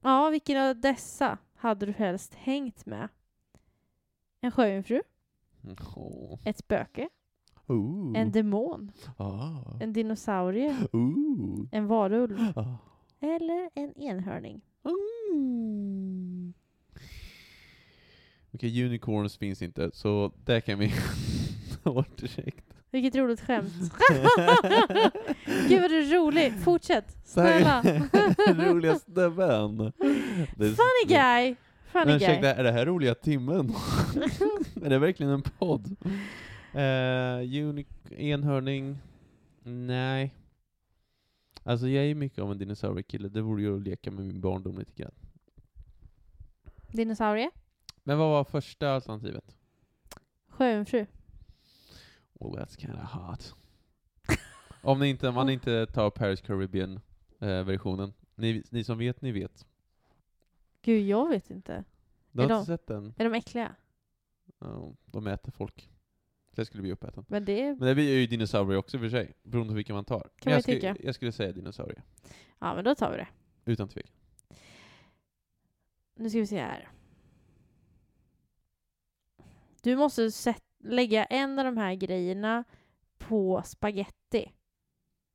Ja, 0.00 0.28
vilken 0.28 0.56
av 0.56 0.80
dessa 0.80 1.38
hade 1.54 1.86
du 1.86 1.92
helst 1.92 2.34
hängt 2.34 2.86
med? 2.86 3.08
En 4.40 4.50
sjöjungfru? 4.50 5.02
Åh. 5.96 6.38
Ett 6.44 6.58
spöke? 6.58 7.08
Ooh. 7.66 8.18
En 8.18 8.32
demon? 8.32 8.92
Ah. 9.16 9.80
En 9.80 9.92
dinosaurie? 9.92 10.76
Ooh. 10.92 11.68
En 11.72 11.86
varulv? 11.86 12.38
Ah. 12.56 12.76
Eller 13.20 13.70
en 13.74 13.98
enhörning? 13.98 14.60
Mm. 14.84 16.54
Okej, 18.54 18.84
unicorns 18.84 19.36
finns 19.36 19.62
inte, 19.62 19.90
så 19.92 20.32
det 20.44 20.60
kan 20.60 20.78
vi 20.78 20.92
ta 21.82 21.92
bort 21.92 22.16
direkt. 22.18 22.77
Vilket 22.90 23.14
roligt 23.14 23.40
skämt. 23.40 23.72
Gud 25.68 25.80
vad 25.82 25.90
du 25.90 25.98
är 25.98 26.14
rolig. 26.14 26.52
Fortsätt. 26.64 27.16
Snälla. 27.24 27.82
Det 27.82 27.90
är- 30.66 30.74
Funny 30.74 31.14
guy. 31.14 31.56
Funny 31.92 32.04
Men 32.06 32.06
guy. 32.06 32.16
ursäkta, 32.16 32.54
är 32.54 32.64
det 32.64 32.72
här 32.72 32.86
roliga 32.86 33.14
timmen? 33.14 33.72
är 34.84 34.90
det 34.90 34.98
verkligen 34.98 35.32
en 35.32 35.42
podd? 35.42 35.96
Uh, 36.74 37.84
enhörning? 38.20 38.98
Nej. 39.62 40.34
Alltså 41.62 41.88
jag 41.88 42.04
är 42.04 42.14
mycket 42.14 42.38
av 42.38 42.50
en 42.52 42.58
dinosauriekille, 42.58 43.28
det 43.28 43.40
vore 43.42 43.62
ju 43.62 43.76
att 43.76 43.82
leka 43.82 44.10
med 44.10 44.24
min 44.24 44.40
barndom 44.40 44.78
lite 44.78 44.92
grann. 45.02 45.12
Dinosaurie? 46.92 47.50
Men 48.04 48.18
vad 48.18 48.28
var 48.30 48.44
första 48.44 48.90
alternativet? 48.90 49.56
Sjöjungfru? 50.48 51.06
Oh, 52.38 52.56
that's 52.58 52.76
kinda 52.80 53.04
hot. 53.04 53.54
Om 54.82 55.00
ni 55.00 55.08
inte, 55.08 55.30
man 55.30 55.50
inte 55.50 55.86
tar 55.86 56.10
Paris 56.10 56.40
Caribbean 56.40 57.00
eh, 57.40 57.64
versionen. 57.64 58.12
Ni, 58.34 58.62
ni 58.70 58.84
som 58.84 58.98
vet, 58.98 59.22
ni 59.22 59.32
vet. 59.32 59.66
Gud, 60.82 61.02
jag 61.06 61.28
vet 61.28 61.50
inte. 61.50 61.84
Du 62.32 62.42
har 62.42 62.50
Är 62.50 62.54
inte 62.54 62.66
sett 62.66 62.86
den? 62.86 63.14
Är 63.18 63.24
de 63.24 63.34
äckliga? 63.34 63.74
Ja, 64.58 64.94
de 65.06 65.26
äter 65.26 65.52
folk. 65.52 65.90
Det 66.52 66.64
skulle 66.64 66.82
bli 66.82 66.92
uppäten. 66.92 67.24
Men 67.28 67.44
det 67.44 67.62
är... 67.62 67.74
Men 67.74 67.88
det 67.88 67.94
blir 67.94 68.18
ju 68.18 68.26
dinosaurier 68.26 68.78
också 68.78 68.98
för 68.98 69.08
sig, 69.08 69.34
beroende 69.42 69.70
på 69.72 69.76
vilken 69.76 69.94
man 69.94 70.04
tar. 70.04 70.20
Kan 70.20 70.30
Men 70.44 70.52
man 70.52 70.52
jag, 70.52 70.56
ju 70.58 70.62
skulle, 70.62 70.94
tycka. 70.94 71.06
jag 71.06 71.14
skulle 71.14 71.32
säga 71.32 71.52
dinosaurie. 71.52 72.02
Ja, 72.58 72.74
men 72.74 72.84
då 72.84 72.94
tar 72.94 73.10
vi 73.10 73.16
det. 73.16 73.28
Utan 73.64 73.88
tvekan. 73.88 74.12
Nu 76.14 76.30
ska 76.30 76.38
vi 76.38 76.46
se 76.46 76.58
här. 76.58 76.88
Du 79.82 79.96
måste 79.96 80.30
sätt, 80.30 80.62
lägga 80.84 81.24
en 81.24 81.58
av 81.58 81.64
de 81.64 81.76
här 81.76 81.94
grejerna 81.94 82.64
på 83.18 83.62
spaghetti. 83.64 84.52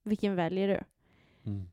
Vilken 0.04 0.36
väljer 0.36 0.68
du? 0.68 0.84
Mm. 1.52 1.70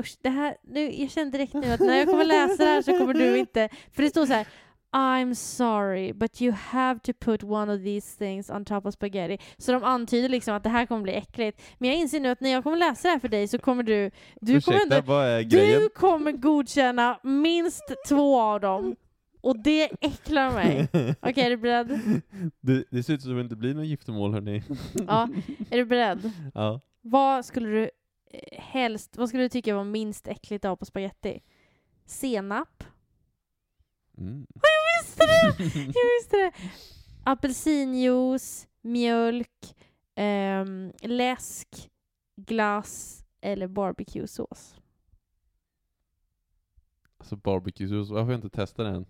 Usch, 0.00 0.16
det 0.20 0.28
här, 0.28 0.56
nu, 0.62 0.92
jag 0.92 1.10
känner 1.10 1.32
direkt 1.32 1.54
nu 1.54 1.72
att 1.72 1.80
när 1.80 1.96
jag 1.96 2.06
kommer 2.06 2.24
läsa 2.24 2.64
det 2.64 2.70
här 2.70 2.82
så 2.82 2.98
kommer 2.98 3.14
du 3.14 3.38
inte... 3.38 3.68
För 3.92 4.02
det 4.02 4.10
står 4.10 4.26
så 4.26 4.32
här 4.32 4.46
I'm 4.94 5.34
sorry, 5.34 6.12
but 6.12 6.40
you 6.40 6.52
have 6.52 7.00
to 7.00 7.12
put 7.12 7.42
one 7.42 7.68
of 7.74 7.82
these 7.82 8.18
things 8.18 8.50
on 8.50 8.64
top 8.64 8.86
of 8.86 8.94
spaghetti. 8.94 9.38
Så 9.58 9.72
de 9.72 9.84
antyder 9.84 10.28
liksom 10.28 10.54
att 10.54 10.62
det 10.62 10.68
här 10.68 10.86
kommer 10.86 11.02
bli 11.02 11.14
äckligt. 11.14 11.62
Men 11.78 11.90
jag 11.90 11.98
inser 11.98 12.20
nu 12.20 12.28
att 12.28 12.40
när 12.40 12.50
jag 12.50 12.62
kommer 12.62 12.76
läsa 12.76 13.08
det 13.08 13.12
här 13.12 13.18
för 13.18 13.28
dig 13.28 13.48
så 13.48 13.58
kommer 13.58 13.82
du... 13.82 14.10
Du 14.40 14.60
kommer 14.60 14.78
Ursäkta, 14.78 14.96
ändå... 14.96 15.18
är 15.18 15.42
grejen? 15.42 15.80
Du 15.80 15.88
kommer 15.88 16.32
godkänna 16.32 17.18
minst 17.22 17.82
två 18.08 18.40
av 18.40 18.60
dem. 18.60 18.96
Och 19.44 19.58
det 19.58 19.84
äcklar 20.00 20.50
mig. 20.50 20.88
Okej, 21.20 21.44
är 21.44 21.50
du 21.50 21.56
beredd? 21.56 22.20
det, 22.60 22.84
det 22.90 23.02
ser 23.02 23.14
ut 23.14 23.22
som 23.22 23.30
att 23.30 23.36
det 23.36 23.40
inte 23.40 23.56
blir 23.56 23.74
någon 23.74 23.86
giftermål 23.88 24.32
hörni. 24.32 24.62
Ja. 25.06 25.28
Är 25.70 25.76
du 25.76 25.84
beredd? 25.84 26.30
ja. 26.54 26.80
Vad 27.00 27.44
skulle 27.44 27.68
du 27.68 27.90
eh, 28.30 28.62
helst, 28.62 29.16
vad 29.16 29.28
skulle 29.28 29.42
du 29.42 29.48
tycka 29.48 29.74
var 29.76 29.84
minst 29.84 30.28
äckligt 30.28 30.64
av 30.64 30.76
på 30.76 30.84
spaghetti? 30.84 31.42
Senap? 32.06 32.84
Mm. 34.18 34.46
Jag 34.54 35.02
visste 35.02 35.26
det! 35.26 35.64
Jag 35.74 36.20
visste 36.20 36.36
det! 36.36 36.52
Apelsinjuice, 37.24 38.68
mjölk, 38.82 39.76
ehm, 40.14 40.92
läsk, 41.02 41.90
glass 42.36 43.24
eller 43.40 43.66
barbecuesås. 43.66 44.76
Alltså 47.18 47.36
barbecuesås, 47.36 48.10
varför 48.10 48.24
har 48.24 48.32
jag 48.32 48.38
inte 48.38 48.50
testat 48.50 48.86
den? 48.86 49.06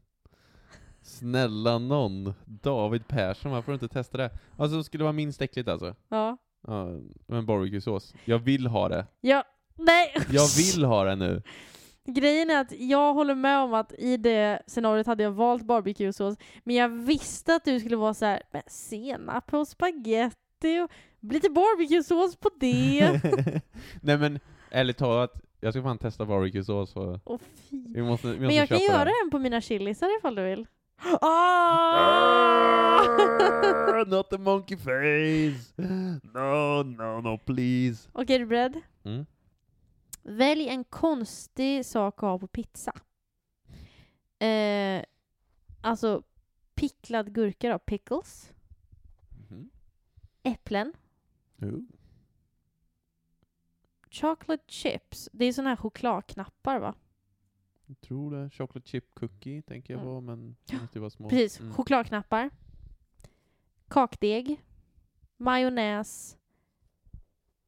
Snälla 1.04 1.78
någon, 1.78 2.34
David 2.44 3.08
Persson, 3.08 3.52
varför 3.52 3.72
du 3.72 3.74
inte 3.74 3.88
testat 3.88 4.18
det? 4.18 4.30
Alltså 4.56 4.76
det 4.76 4.84
skulle 4.84 5.04
vara 5.04 5.12
minst 5.12 5.42
äckligt 5.42 5.68
alltså? 5.68 5.94
Ja. 6.08 6.36
Ja, 6.66 6.88
men 7.26 7.46
barbecuesås. 7.46 8.14
Jag 8.24 8.38
vill 8.38 8.66
ha 8.66 8.88
det. 8.88 9.06
Ja, 9.20 9.44
nej! 9.74 10.14
Jag 10.30 10.46
vill 10.56 10.84
ha 10.84 11.04
det 11.04 11.16
nu. 11.16 11.42
Grejen 12.06 12.50
är 12.50 12.60
att 12.60 12.72
jag 12.78 13.14
håller 13.14 13.34
med 13.34 13.58
om 13.58 13.74
att 13.74 13.92
i 13.92 14.16
det 14.16 14.62
scenariot 14.66 15.06
hade 15.06 15.22
jag 15.22 15.30
valt 15.30 15.62
barbecuesås, 15.64 16.36
men 16.64 16.76
jag 16.76 16.88
visste 16.88 17.54
att 17.54 17.64
du 17.64 17.80
skulle 17.80 17.96
vara 17.96 18.14
så 18.14 18.24
här, 18.24 18.42
men 18.52 18.62
senap 18.66 19.46
på 19.46 19.64
spaghetti 19.64 20.80
och 20.80 20.90
lite 21.32 21.50
barbecuesås 21.50 22.36
på 22.36 22.50
det. 22.60 23.20
Nej 24.02 24.18
men, 24.18 24.40
ärligt 24.70 24.96
talat, 24.96 25.32
jag 25.60 25.72
ska 25.72 25.82
fan 25.82 25.98
testa 25.98 26.24
barbecuesås 26.24 26.96
och 26.96 27.40
fy. 27.40 27.84
vi 27.94 28.02
måste, 28.02 28.26
vi 28.26 28.32
måste 28.32 28.46
Men 28.46 28.54
jag 28.56 28.68
kan 28.68 28.78
göra 28.78 29.04
det. 29.04 29.12
en 29.24 29.30
på 29.30 29.38
mina 29.38 29.60
chilisar 29.60 30.18
ifall 30.18 30.34
du 30.34 30.42
vill. 30.44 30.66
Ah! 31.20 32.04
Not 34.06 34.30
the 34.30 34.38
monkey 34.38 34.76
face! 34.76 35.72
No, 36.34 36.82
no, 36.82 37.20
no, 37.20 37.38
please. 37.38 38.08
Okej, 38.12 38.34
är 38.36 38.38
du 38.38 38.46
beredd? 38.46 38.80
Mm. 39.04 39.26
Välj 40.22 40.68
en 40.68 40.84
konstig 40.84 41.86
sak 41.86 42.14
att 42.14 42.20
ha 42.20 42.38
på 42.38 42.46
pizza. 42.46 42.92
Eh, 44.38 45.02
alltså, 45.80 46.22
picklad 46.74 47.34
gurka 47.34 47.68
då, 47.68 47.78
pickles. 47.78 48.52
Mhm. 49.50 49.70
Äpplen. 50.42 50.92
Oh. 51.62 51.80
Chocolate 54.10 54.64
chips. 54.66 55.28
Det 55.32 55.44
är 55.44 55.52
såna 55.52 55.68
här 55.68 55.76
chokladknappar 55.76 56.78
va? 56.78 56.94
Jag 57.94 58.00
tror 58.08 58.30
det. 58.30 58.50
Chocolate 58.50 58.88
chip 58.88 59.14
cookie 59.14 59.62
tänker 59.62 59.94
jag 59.94 60.02
Mm. 60.02 60.24
men 60.24 60.56
det 60.66 60.76
måste 60.80 60.98
ju 60.98 61.00
vara 61.00 61.10
små. 61.10 61.28
Precis, 61.28 61.60
Mm. 61.60 61.74
chokladknappar. 61.74 62.50
Kakdeg. 63.88 64.60
Majonnäs. 65.36 66.36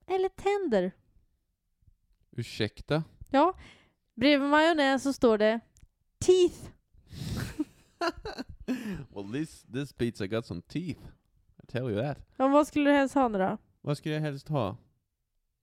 Eller 0.06 0.28
tänder. 0.28 0.92
Ursäkta? 2.30 3.04
Ja, 3.30 3.54
bredvid 4.14 4.48
majonnäs 4.50 5.02
så 5.02 5.12
står 5.12 5.38
det 5.38 5.60
teeth. 6.18 6.70
well, 9.14 9.32
this, 9.32 9.62
this 9.62 9.92
pizza 9.92 10.26
got 10.26 10.46
some 10.46 10.62
teeth. 10.62 11.00
I 11.62 11.66
tell 11.66 11.90
you 11.90 12.02
that. 12.02 12.18
Ja, 12.36 12.48
vad 12.48 12.66
skulle 12.66 12.90
du 12.90 12.96
helst 12.96 13.14
ha 13.14 13.28
nu 13.28 13.38
då? 13.38 13.58
Vad 13.80 13.98
skulle 13.98 14.14
jag 14.14 14.20
helst 14.22 14.48
ha? 14.48 14.76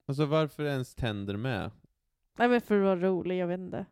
Alltså 0.05 0.25
varför 0.25 0.63
ens 0.65 0.95
tänder 0.95 1.37
med? 1.37 1.71
Nej 2.37 2.47
men 2.49 2.61
för 2.61 2.75
att 2.77 2.83
vara 2.83 3.09
rolig, 3.09 3.37
jag 3.37 3.47
vet 3.47 3.59
inte. 3.59 3.85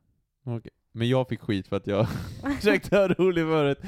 Okej. 0.44 0.72
Men 0.92 1.10
jag 1.10 1.28
fick 1.30 1.40
skit 1.42 1.68
för 1.68 1.76
att 1.76 1.88
jag 1.88 2.08
försökte 2.56 2.96
vara 2.96 3.14
rolig 3.14 3.44
förut. 3.46 3.80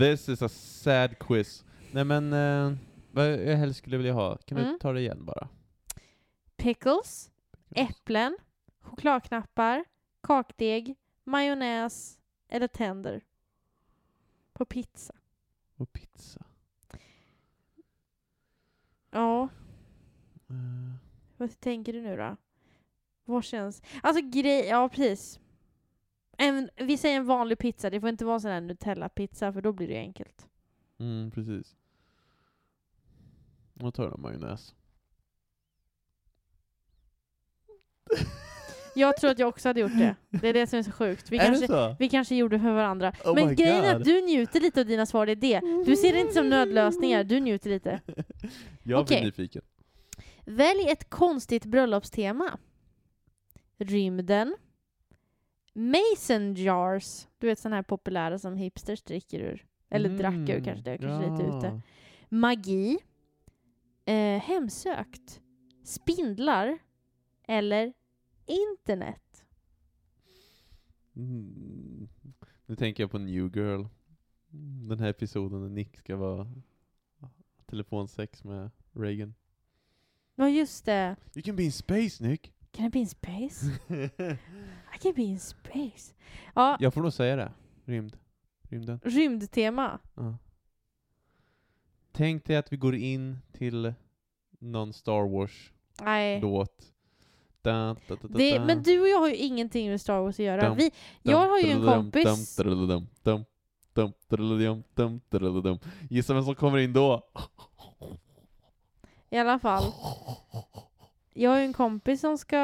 This 0.00 0.28
is 0.28 0.42
a 0.42 0.48
sad 0.48 1.18
quiz. 1.18 1.64
Nej 1.92 2.04
men, 2.04 2.32
eh, 2.32 2.72
vad 3.10 3.32
jag 3.32 3.56
helst 3.56 3.78
skulle 3.78 3.96
vilja 3.96 4.12
ha? 4.12 4.36
Kan 4.36 4.58
du 4.58 4.64
Mm. 4.64 4.78
ta 4.78 4.92
det 4.92 5.00
igen 5.00 5.24
bara? 5.24 5.48
Pickles, 6.56 7.30
äpplen, 7.70 8.38
chokladknappar, 8.80 9.84
kakdeg, 10.22 10.94
majonnäs 11.24 12.18
eller 12.48 12.68
tänder. 12.68 13.20
På 14.52 14.64
pizza. 14.64 15.14
Och 15.76 15.92
pizza. 15.92 16.44
Ja, 19.10 19.48
Eh, 20.50 20.94
vad 21.36 21.60
tänker 21.60 21.92
du 21.92 22.00
nu 22.00 22.16
då? 22.16 22.36
Vad 23.24 23.44
känns... 23.44 23.82
Alltså 24.02 24.22
grej... 24.30 24.66
Ja, 24.66 24.88
precis. 24.88 25.40
En, 26.40 26.70
vi 26.76 26.96
säger 26.96 27.16
en 27.16 27.26
vanlig 27.26 27.58
pizza, 27.58 27.90
det 27.90 28.00
får 28.00 28.08
inte 28.08 28.24
vara 28.24 28.34
en 28.34 28.40
sån 28.40 28.50
här 28.50 28.60
Nutella-pizza 28.60 29.52
för 29.52 29.60
då 29.60 29.72
blir 29.72 29.88
det 29.88 29.98
enkelt. 29.98 30.46
Mm, 30.98 31.30
precis. 31.30 31.76
Jag 33.74 33.94
tar 33.94 34.10
en 34.10 34.20
majonnäs. 34.20 34.74
Jag 38.94 39.16
tror 39.16 39.30
att 39.30 39.38
jag 39.38 39.48
också 39.48 39.68
hade 39.68 39.80
gjort 39.80 39.98
det. 39.98 40.16
Det 40.28 40.48
är 40.48 40.52
det 40.52 40.66
som 40.66 40.78
är 40.78 40.82
så 40.82 40.92
sjukt. 40.92 41.32
Vi, 41.32 41.38
är 41.38 41.44
kanske, 41.46 41.66
det 41.66 41.72
så? 41.72 41.96
vi 41.98 42.08
kanske 42.08 42.36
gjorde 42.36 42.60
för 42.60 42.72
varandra. 42.72 43.12
Oh 43.24 43.34
Men 43.34 43.54
grejen 43.54 43.84
är 43.84 43.96
att 43.96 44.04
du 44.04 44.20
njuter 44.20 44.60
lite 44.60 44.80
av 44.80 44.86
dina 44.86 45.06
svar, 45.06 45.26
det 45.26 45.32
är 45.32 45.36
det. 45.36 45.84
Du 45.84 45.96
ser 45.96 46.12
det 46.12 46.20
inte 46.20 46.32
som 46.32 46.48
nödlösningar, 46.48 47.24
du 47.24 47.40
njuter 47.40 47.70
lite. 47.70 48.00
Jag 48.06 48.26
blir 48.82 48.96
Okej. 48.96 49.24
nyfiken. 49.24 49.62
Välj 50.44 50.88
ett 50.88 51.10
konstigt 51.10 51.64
bröllopstema. 51.64 52.58
rymden, 53.78 54.56
mason 55.72 56.54
jars, 56.54 57.28
du 57.38 57.46
vet 57.46 57.58
sådana 57.58 57.76
här 57.76 57.82
populära 57.82 58.38
som 58.38 58.56
hipsters 58.56 59.02
dricker 59.02 59.40
ur. 59.40 59.66
Eller 59.88 60.08
drack 60.08 60.34
ur 60.34 60.50
Mm, 60.50 60.64
kanske, 60.64 60.82
det 60.84 60.90
är 60.90 60.98
kanske 60.98 61.30
lite 61.30 61.56
ute. 61.56 61.66
ja. 61.66 61.80
Magi, 62.28 62.98
eh, 64.04 64.40
hemsökt, 64.42 65.40
spindlar 65.84 66.78
eller 67.48 67.92
internet. 68.46 69.44
Mm. 71.16 72.08
Nu 72.66 72.76
tänker 72.76 73.02
jag 73.02 73.10
på 73.10 73.18
New 73.18 73.56
Girl. 73.56 73.84
Mm, 74.52 74.88
Den 74.88 74.98
här 75.00 75.08
episoden 75.08 75.60
när 75.62 75.68
Nick 75.68 75.96
ska 75.96 76.16
vara 76.16 76.46
telefonsex 77.66 78.44
med 78.44 78.70
Reagan. 78.92 79.34
Ja 80.34 80.48
just 80.48 80.84
det. 80.84 81.16
You 81.34 81.42
can 81.42 81.56
be 81.56 81.62
in 81.62 81.72
space 81.72 82.24
Nick! 82.24 82.52
Can 82.72 82.86
I 82.86 82.90
be 82.90 82.98
in 82.98 83.06
space? 83.08 83.66
I 85.00 85.02
can 85.02 85.12
be 85.14 85.22
in 85.22 85.38
space. 85.38 86.14
Ja, 86.54 86.76
jag 86.80 86.94
får 86.94 87.02
nog 87.02 87.12
säga 87.12 87.36
det. 87.36 87.52
Rymd. 87.84 88.16
Rymden. 88.68 89.00
rymdtema. 89.04 89.98
Ja. 90.14 90.34
Tänk 92.12 92.44
dig 92.44 92.56
att 92.56 92.72
vi 92.72 92.76
går 92.76 92.94
in 92.94 93.38
till 93.52 93.94
någon 94.58 94.92
Star 94.92 95.28
Wars-låt. 95.28 95.72
Nej. 96.02 96.40
Da, 97.62 97.70
da, 97.72 97.96
da, 98.08 98.16
da, 98.22 98.38
Det, 98.38 98.60
men 98.60 98.82
du 98.82 99.00
och 99.00 99.08
jag 99.08 99.18
har 99.18 99.28
ju 99.28 99.36
ingenting 99.36 99.90
med 99.90 100.00
Star 100.00 100.20
Wars 100.20 100.34
att 100.34 100.44
göra. 100.44 100.68
Dum, 100.68 100.76
Vi, 100.76 100.90
jag 101.22 101.48
har 101.48 101.58
ju 101.60 101.70
en 101.70 101.84
kompis. 101.84 102.24
Gissa 106.10 106.34
vem 106.34 106.44
som 106.44 106.54
kommer 106.54 106.78
in 106.78 106.92
då? 106.92 107.30
I 109.30 109.38
alla 109.38 109.58
fall. 109.58 109.92
Jag 111.34 111.50
har 111.50 111.58
ju 111.58 111.64
en 111.64 111.72
kompis 111.72 112.20
som 112.20 112.38
ska... 112.38 112.56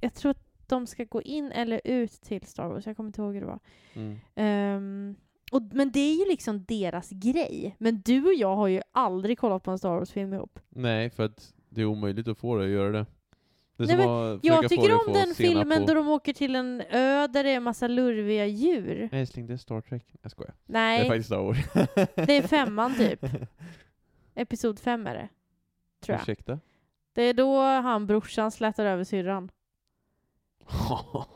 Jag 0.00 0.14
tror 0.14 0.30
att 0.30 0.47
de 0.68 0.86
ska 0.86 1.04
gå 1.04 1.22
in 1.22 1.52
eller 1.52 1.80
ut 1.84 2.12
till 2.12 2.46
Star 2.46 2.68
Wars. 2.68 2.86
Jag 2.86 2.96
kommer 2.96 3.08
inte 3.08 3.22
ihåg 3.22 3.34
hur 3.34 3.40
det 3.40 3.46
var. 3.46 3.58
Mm. 3.94 4.18
Ehm, 4.34 5.16
och, 5.52 5.62
men 5.72 5.90
det 5.90 6.00
är 6.00 6.14
ju 6.14 6.30
liksom 6.30 6.64
deras 6.64 7.10
grej. 7.10 7.76
Men 7.78 8.00
du 8.00 8.26
och 8.26 8.34
jag 8.34 8.56
har 8.56 8.68
ju 8.68 8.80
aldrig 8.92 9.38
kollat 9.38 9.62
på 9.62 9.70
en 9.70 9.78
Star 9.78 9.90
Wars-film 9.90 10.34
ihop. 10.34 10.58
Nej, 10.68 11.10
för 11.10 11.24
att 11.24 11.54
det 11.68 11.80
är 11.80 11.84
omöjligt 11.84 12.28
att 12.28 12.38
få 12.38 12.56
dig 12.56 12.66
att 12.66 12.72
göra 12.72 12.90
det. 12.90 13.06
Det 13.76 13.86
Nej, 13.86 13.96
men 13.96 14.40
Jag 14.42 14.68
tycker 14.68 15.08
om 15.08 15.12
den 15.12 15.34
filmen 15.34 15.80
på... 15.80 15.86
då 15.86 15.94
de 15.94 16.08
åker 16.08 16.32
till 16.32 16.56
en 16.56 16.82
ö 16.90 17.26
där 17.26 17.44
det 17.44 17.50
är 17.50 17.60
massa 17.60 17.88
lurviga 17.88 18.46
djur. 18.46 19.08
Älskling, 19.12 19.46
det 19.46 19.52
är 19.52 19.56
Star 19.56 19.80
Trek. 19.80 20.04
Jag 20.22 20.30
skojar. 20.30 20.54
Det 20.66 20.78
är 20.78 20.98
Nej, 20.98 21.08
faktiskt 21.08 21.26
Star 21.26 21.42
Wars. 21.42 21.58
det 22.14 22.36
är 22.36 22.42
femman 22.42 22.94
typ. 22.94 23.24
Episod 24.34 24.78
fem 24.78 25.06
är 25.06 25.14
det. 25.14 25.28
Tror 26.00 26.14
jag. 26.14 26.22
Ursäkta? 26.22 26.60
Det 27.12 27.22
är 27.22 27.34
då 27.34 27.60
han 27.60 28.06
brorsan 28.06 28.50
slätar 28.50 28.86
över 28.86 29.04
syrran. 29.04 29.50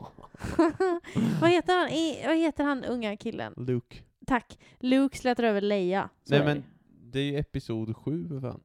vad, 1.41 1.49
heter 1.49 1.79
han? 1.79 1.89
I, 1.89 2.23
vad 2.27 2.37
heter 2.37 2.63
han 2.63 2.83
unga 2.83 3.17
killen? 3.17 3.53
Luke. 3.57 3.97
Tack. 4.27 4.59
Luke 4.79 5.17
slätar 5.17 5.43
över 5.43 5.61
Leia. 5.61 6.09
Så 6.23 6.35
Nej 6.35 6.45
men, 6.45 6.57
det. 6.57 6.63
det 7.11 7.19
är 7.19 7.23
ju 7.23 7.37
episod 7.37 7.97
sju 7.97 8.27
för 8.27 8.39
fan. 8.41 8.63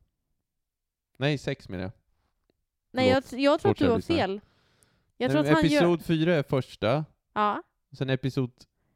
Nej, 1.19 1.39
sex 1.39 1.69
menar 1.69 1.83
jag. 1.83 1.93
Nej, 2.93 3.09
jag, 3.09 3.25
jag 3.41 3.61
tror 3.61 3.73
att 3.73 3.79
du 3.79 3.89
har 3.91 4.01
fel. 4.01 4.41
Jag 5.17 5.29
Nej, 5.29 5.31
tror 5.31 5.41
att 5.41 5.47
men 5.47 5.55
han 5.55 5.65
episod 5.65 5.99
gör... 6.01 6.05
fyra 6.05 6.35
är 6.35 6.43
första, 6.43 7.05
Ja, 7.35 7.63
sen 7.93 8.11
episod 8.11 8.51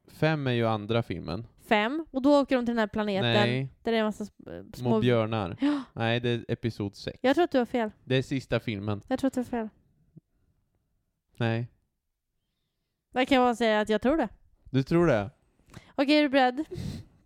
fem 0.07 0.47
är 0.47 0.51
ju 0.51 0.67
andra 0.67 1.03
filmen. 1.03 1.47
fem. 1.65 2.05
Och 2.11 2.21
då 2.21 2.39
åker 2.39 2.55
de 2.55 2.65
till 2.65 2.75
den 2.75 2.79
här 2.79 2.87
planeten 2.87 3.31
Nej, 3.33 3.69
där 3.83 3.91
det 3.91 3.97
är 3.97 3.99
en 3.99 4.05
massa 4.05 4.23
sm- 4.23 4.75
små 4.75 4.89
små... 4.89 4.99
björnar. 4.99 5.57
Ja, 5.61 5.83
Nej, 5.93 6.19
det 6.19 6.29
är 6.29 6.45
episod 6.47 6.95
sex. 6.95 7.19
jag 7.21 7.35
tror 7.35 7.43
att 7.43 7.51
du 7.51 7.57
har 7.57 7.65
fel. 7.65 7.91
Det 8.03 8.15
är 8.15 8.21
sista 8.21 8.59
filmen. 8.59 9.01
Jag 9.07 9.19
tror 9.19 9.27
att 9.27 9.33
du 9.33 9.39
har 9.39 9.45
fel. 9.45 9.69
Nej. 11.37 11.67
Där 13.13 13.25
kan 13.25 13.35
jag 13.35 13.45
bara 13.45 13.55
säga 13.55 13.79
att 13.79 13.89
jag 13.89 14.01
tror 14.01 14.17
det. 14.17 14.29
Du 14.71 14.83
tror 14.83 15.07
det? 15.07 15.29
Okej, 15.95 16.17
är 16.17 16.21
du 16.21 16.29
beredd? 16.29 16.65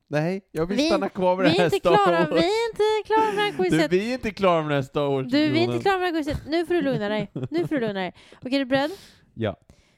Nej, 0.07 0.41
jag 0.51 0.65
vill 0.65 0.77
Vi- 0.77 0.87
stanna 0.87 1.09
kvar 1.09 1.35
med 1.35 1.43
Vi 1.45 1.49
det 1.51 1.55
är 1.55 1.59
här 1.59 1.65
inte 1.65 1.77
Star 1.77 1.95
klara, 2.05 2.19
Wars. 2.19 2.29
vi 2.29 2.45
är 2.47 2.69
inte 2.69 3.07
klara 3.13 3.25
med 3.25 3.35
det 3.35 3.41
här 3.41 3.51
Du, 3.51 3.57
quizet. 3.57 3.91
vi 3.91 4.09
är 4.09 4.13
inte 4.13 4.31
klara 4.31 4.61
med 4.61 4.71
det 4.71 4.75
här 4.75 4.81
Star 4.81 5.07
Wars 5.07 5.31
Du, 5.31 5.49
vi 5.49 5.59
är 5.59 5.63
inte 5.63 5.79
klara 5.79 5.97
med 5.99 6.13
det 6.13 6.17
här 6.17 6.23
quizet. 6.23 6.47
Nu 6.47 6.65
får 6.65 6.73
du 6.73 6.81
lugna 6.81 7.09
dig. 7.09 7.31
Nu 7.51 7.67
får 7.67 7.75
du 7.75 7.81
lugna 7.81 7.93
dig. 7.99 8.13
Okej, 8.41 8.55
är 8.55 8.59
du 8.59 8.65
beredd? 8.65 8.91
Ja. 9.33 9.55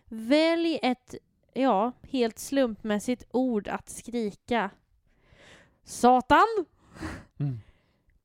Välj 0.10 0.80
ett, 0.84 1.15
ja, 1.54 1.91
helt 2.10 2.39
slumpmässigt 2.39 3.24
ord 3.32 3.67
att 3.67 3.89
skrika. 3.89 4.69
Satan! 5.84 6.48
Mm. 7.39 7.60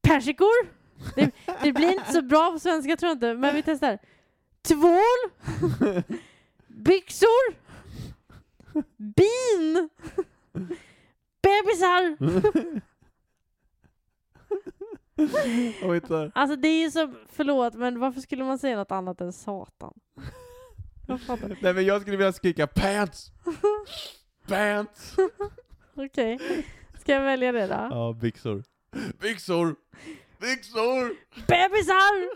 Persikor! 0.03 0.68
Det, 1.16 1.31
det 1.62 1.73
blir 1.73 1.92
inte 1.92 2.12
så 2.12 2.23
bra 2.23 2.53
på 2.53 2.59
svenska 2.59 2.97
tror 2.97 3.09
jag 3.09 3.16
inte, 3.16 3.35
men 3.35 3.55
vi 3.55 3.62
testar. 3.62 3.99
Tvål! 4.68 5.31
Byxor! 6.66 7.55
Bin! 8.96 9.88
Bebisar! 11.42 12.16
Alltså 16.35 16.57
det 16.57 16.68
är 16.68 16.81
ju 16.81 16.90
så, 16.90 17.12
förlåt, 17.33 17.74
men 17.74 17.98
varför 18.00 18.20
skulle 18.20 18.44
man 18.44 18.59
säga 18.59 18.77
något 18.77 18.90
annat 18.92 19.20
än 19.20 19.33
satan? 19.33 19.94
Jag 21.07 21.20
fattar. 21.20 21.57
Nej 21.62 21.74
men 21.74 21.85
jag 21.85 22.00
skulle 22.03 22.16
vilja 22.16 22.33
skrika 22.33 22.66
pants! 22.66 23.31
Pants! 24.48 25.16
Okej, 25.94 26.38
ska 27.00 27.12
jag 27.12 27.20
välja 27.20 27.53
det 27.53 27.66
då? 27.66 27.88
Ja, 27.90 28.16
byxor. 28.20 28.64
Byxor! 29.20 29.77
Byxor! 30.40 31.16
Bebisar! 31.46 32.29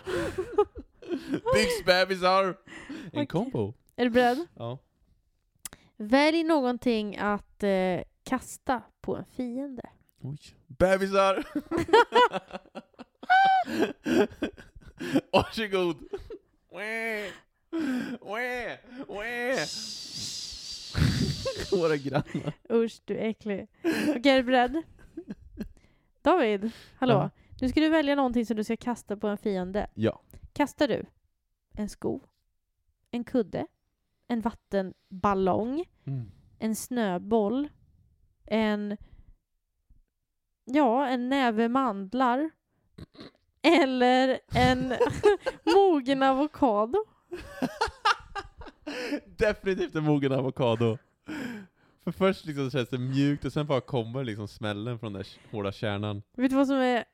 Byxbebisar! 1.55 2.45
En 2.45 2.55
Okej. 3.13 3.27
kombo. 3.27 3.75
Är 3.97 4.05
du 4.05 4.11
beredd? 4.11 4.47
Ja. 4.55 4.79
Välj 5.97 6.45
någonting 6.45 7.17
att 7.17 7.63
eh, 7.63 8.01
kasta 8.25 8.83
på 9.01 9.17
en 9.17 9.25
fiende. 9.25 9.83
Oj. 10.21 10.39
Bebisar! 10.67 11.45
Varsågod! 15.33 15.97
Våra 21.71 21.97
grannar. 21.97 22.53
Usch, 22.73 23.01
du 23.05 23.17
är 23.17 23.29
äcklig. 23.29 23.69
Okej, 24.09 24.33
är 24.33 24.37
du 24.37 24.43
beredd? 24.43 24.83
David, 26.23 26.71
hallå. 26.97 27.15
Ja. 27.15 27.31
Nu 27.61 27.69
ska 27.69 27.81
du 27.81 27.89
välja 27.89 28.15
någonting 28.15 28.47
som 28.47 28.57
du 28.57 28.65
ska 28.65 28.77
kasta 28.77 29.17
på 29.17 29.27
en 29.27 29.39
fiende. 29.39 29.91
Ja. 29.95 30.21
Kastar 30.59 30.89
du 30.89 31.07
en 31.75 31.89
sko, 31.89 32.21
en 33.11 33.25
kudde, 33.25 33.67
en 34.29 34.41
vattenballong, 34.41 35.85
Mm. 36.05 36.31
en 36.59 36.77
snöboll, 36.77 37.69
en 38.45 38.97
ja, 40.65 41.07
en 41.09 41.29
näve 41.29 41.69
mandlar 41.69 42.51
eller 43.63 44.41
en 44.55 44.95
mogen 45.75 46.23
avokado. 46.23 47.05
Definitivt 49.27 49.95
en 49.95 50.05
mogen 50.05 50.33
avokado. 50.33 50.99
För 52.05 52.13
först 52.13 52.47
liksom 52.47 52.71
känns 52.71 52.89
det 52.89 52.99
mjukt 52.99 53.45
och 53.45 53.53
sen 53.53 53.67
bara 53.67 53.81
kommer 53.81 54.25
liksom 54.25 54.49
smällen 54.49 54.99
från 54.99 55.13
den 55.13 55.23
där 55.23 55.57
hårda 55.57 55.73
kärnan. 55.73 56.23
Vet 56.37 56.51
du 56.51 56.57
vad 56.57 56.67
som 56.67 56.77
är 56.77 57.05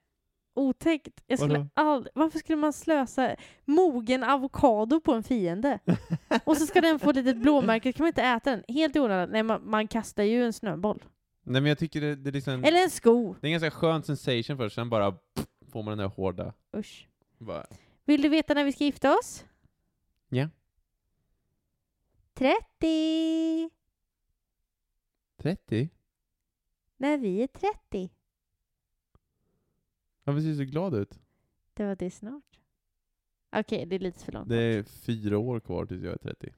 otäckt? 0.54 1.22
Jag 1.26 1.38
skulle 1.38 1.68
aldrig, 1.74 2.12
varför 2.14 2.38
skulle 2.38 2.56
man 2.56 2.72
slösa 2.72 3.36
mogen 3.64 4.24
avokado 4.24 5.00
på 5.00 5.12
en 5.12 5.22
fiende? 5.22 5.78
Och 6.44 6.56
så 6.56 6.66
ska 6.66 6.80
den 6.80 6.98
få 6.98 7.10
ett 7.10 7.16
litet 7.16 7.36
blåmärke, 7.36 7.92
kan 7.92 8.04
man 8.04 8.08
inte 8.08 8.22
äta 8.22 8.50
den? 8.50 8.64
Helt 8.68 8.96
i 8.96 9.00
onödan. 9.00 9.28
Nej, 9.30 9.42
man, 9.42 9.70
man 9.70 9.88
kastar 9.88 10.22
ju 10.22 10.44
en 10.44 10.52
snöboll. 10.52 11.02
Nej 11.42 11.60
men 11.60 11.68
jag 11.68 11.78
tycker 11.78 12.00
det, 12.00 12.16
det 12.16 12.30
är 12.30 12.32
liksom... 12.32 12.64
Eller 12.64 12.82
en 12.82 12.90
sko. 12.90 13.34
Det 13.40 13.46
är 13.46 13.48
en 13.48 13.60
ganska 13.60 13.70
skön 13.70 14.02
sensation 14.02 14.56
först, 14.56 14.74
sen 14.74 14.90
bara 14.90 15.12
pff, 15.12 15.46
får 15.72 15.82
man 15.82 15.98
den 15.98 16.08
där 16.08 16.16
hårda... 16.16 16.52
Usch. 16.76 17.08
Bara, 17.38 17.66
Vill 18.04 18.22
du 18.22 18.28
veta 18.28 18.54
när 18.54 18.64
vi 18.64 18.72
ska 18.72 18.84
gifta 18.84 19.18
oss? 19.18 19.44
Ja. 20.28 20.48
30! 22.34 23.70
30? 25.42 25.88
När 26.96 27.18
vi 27.18 27.42
är 27.42 27.46
30. 27.46 28.10
Varför 30.24 30.40
ser 30.40 30.48
du 30.48 30.56
så 30.56 30.64
glad 30.64 30.94
ut? 30.94 31.18
Det 31.74 31.84
var 31.84 31.96
det 31.96 32.10
snart. 32.10 32.60
Okej, 33.56 33.86
det 33.86 33.94
är 33.94 33.98
lite 34.00 34.24
för 34.24 34.32
långt 34.32 34.48
Det 34.48 34.56
är 34.56 34.82
bort. 34.82 34.90
fyra 34.90 35.38
år 35.38 35.60
kvar 35.60 35.86
tills 35.86 36.02
jag 36.04 36.12
är 36.12 36.18
30. 36.18 36.52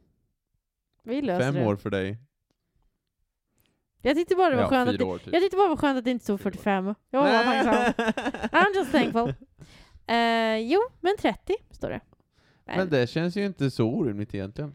Vi 1.03 1.23
löser 1.23 1.41
Fem 1.47 1.55
det. 1.55 1.67
år 1.67 1.77
för 1.77 1.91
dig. 1.91 2.19
Jag 4.03 4.17
tyckte 4.17 4.35
bara 4.35 4.51
det 4.51 4.57
var 4.57 4.63
ja, 4.63 4.69
skönt 4.69 4.89
att 4.89 4.95
fyra 4.95 4.99
det, 5.07 5.13
år 5.13 5.19
typ. 5.19 5.33
jag 5.33 5.43
tyckte 5.43 5.57
bara 5.57 5.65
det 5.65 5.69
var 5.69 5.77
skönt 5.77 5.99
att 5.99 6.05
det 6.05 6.11
inte 6.11 6.25
stod 6.25 6.41
Fyra 6.41 6.49
år. 6.49 6.53
45. 6.53 6.95
Jag 7.11 7.23
var 7.23 7.31
tacksam. 7.45 8.05
I'm 8.61 8.75
just 8.75 8.93
thankful. 8.93 9.35
Eh, 10.07 10.57
jo, 10.57 10.81
men 11.01 11.17
30 11.19 11.55
står 11.71 11.89
det. 11.91 12.01
Men, 12.65 12.77
Men 12.79 12.89
det 12.91 13.07
känns 13.11 13.37
ju 13.37 13.47
inte 13.47 13.71
så 13.71 13.85
orimligt 13.91 14.35
egentligen. 14.35 14.75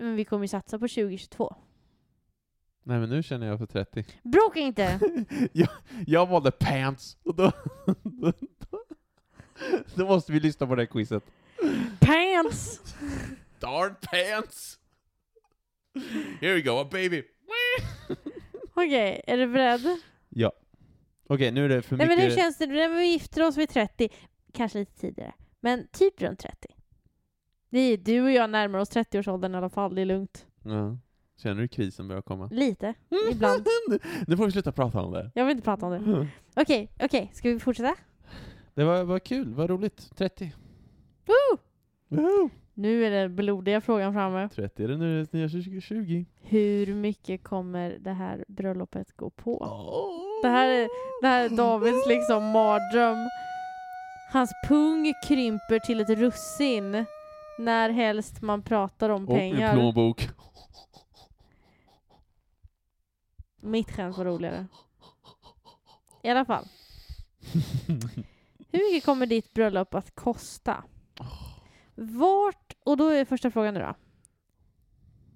men 0.00 0.16
vi 0.16 0.24
kommer 0.24 0.44
ju 0.44 0.48
satsa 0.48 0.78
på 0.78 0.88
2022. 0.88 1.56
Nej 2.82 2.98
men 2.98 3.08
nu 3.08 3.22
känner 3.22 3.46
jag 3.46 3.58
för 3.58 3.66
30. 3.66 4.04
Bråka 4.22 4.60
inte! 4.60 5.00
jag, 5.52 5.68
jag 6.06 6.26
valde 6.26 6.50
pants, 6.50 7.16
och 7.22 7.34
då, 7.34 7.52
då, 8.02 8.32
då, 9.94 10.06
måste 10.06 10.32
vi 10.32 10.40
lyssna 10.40 10.66
på 10.66 10.74
det 10.74 10.82
här 10.82 10.86
quizet. 10.86 11.24
Pants! 12.00 12.80
darn 13.58 13.94
pants! 14.00 14.78
Here 16.40 16.54
we 16.54 16.60
go, 16.60 16.84
baby! 16.84 17.22
Okej, 18.74 19.22
är 19.26 19.36
du 19.36 19.46
beredd? 19.46 20.00
Ja. 20.28 20.52
Okej, 21.28 21.52
nu 21.52 21.64
är 21.64 21.68
det 21.68 21.82
för 21.82 21.96
Nej 21.96 22.06
mycket... 22.06 22.18
men 22.18 22.30
hur 22.30 22.36
känns 22.36 22.58
det 22.58 22.66
när 22.66 22.88
vi 22.88 23.06
gifter 23.06 23.46
oss 23.46 23.56
vid 23.56 23.68
30? 23.68 24.08
Kanske 24.52 24.78
lite 24.78 25.00
tidigare. 25.00 25.34
Men 25.60 25.88
typ 25.92 26.22
runt 26.22 26.38
30. 26.38 26.68
Vi, 27.68 27.96
du 27.96 28.22
och 28.22 28.30
jag 28.30 28.50
närmar 28.50 28.78
oss 28.78 28.90
30-årsåldern 28.90 29.54
i 29.54 29.58
alla 29.58 29.68
fall, 29.68 29.94
det 29.94 30.00
är 30.00 30.06
lugnt. 30.06 30.46
Ja. 30.64 30.98
Känner 31.42 31.62
du 31.62 31.68
krisen 31.68 32.08
börjar 32.08 32.22
komma? 32.22 32.48
Lite, 32.52 32.94
ibland. 33.30 33.66
nu 34.26 34.36
får 34.36 34.46
vi 34.46 34.52
sluta 34.52 34.72
prata 34.72 35.00
om 35.00 35.12
det. 35.12 35.30
Jag 35.34 35.44
vill 35.44 35.52
inte 35.56 35.64
prata 35.64 35.86
om 35.86 35.92
det. 35.92 36.28
Okej, 36.62 36.88
okej, 37.00 37.30
ska 37.34 37.48
vi 37.48 37.58
fortsätta? 37.58 37.94
Det 38.74 38.84
var, 38.84 39.04
var 39.04 39.18
kul, 39.18 39.54
vad 39.54 39.70
roligt. 39.70 40.16
30. 40.16 40.52
Woo! 41.26 41.58
Woohoo! 42.08 42.50
Nu 42.74 43.04
är 43.04 43.10
den 43.10 43.36
blodiga 43.36 43.80
frågan 43.80 44.12
framme. 44.12 44.48
30 44.54 44.84
är 44.84 44.88
det 44.88 44.96
nu, 44.96 45.24
det 45.24 45.32
nya 45.32 45.48
2020. 45.48 46.24
Hur 46.42 46.94
mycket 46.94 47.42
kommer 47.44 47.96
det 48.00 48.12
här 48.12 48.44
bröllopet 48.48 49.16
gå 49.16 49.30
på? 49.30 49.66
Det 50.42 50.48
här 50.48 50.68
är, 50.68 50.88
det 51.22 51.28
här 51.28 51.44
är 51.44 51.48
Davids 51.48 52.06
liksom 52.08 52.44
mardröm. 52.44 53.28
Hans 54.32 54.50
pung 54.68 55.12
krymper 55.28 55.78
till 55.78 56.00
ett 56.00 56.10
russin 56.10 57.04
när 57.58 57.90
helst 57.90 58.42
man 58.42 58.62
pratar 58.62 59.10
om 59.10 59.28
Och 59.28 59.34
min 59.34 59.52
pengar. 59.54 59.74
plånbok. 59.74 60.28
Mitt 63.60 63.90
skämt 63.90 64.18
var 64.18 64.24
roligare. 64.24 64.66
I 66.22 66.28
alla 66.28 66.44
fall. 66.44 66.68
Hur 68.72 68.92
mycket 68.92 69.04
kommer 69.04 69.26
ditt 69.26 69.54
bröllop 69.54 69.94
att 69.94 70.14
kosta? 70.14 70.84
Vart, 71.94 72.76
och 72.84 72.96
då 72.96 73.08
är 73.08 73.24
första 73.24 73.50
frågan 73.50 73.74
nu 73.74 73.80
då. 73.80 73.94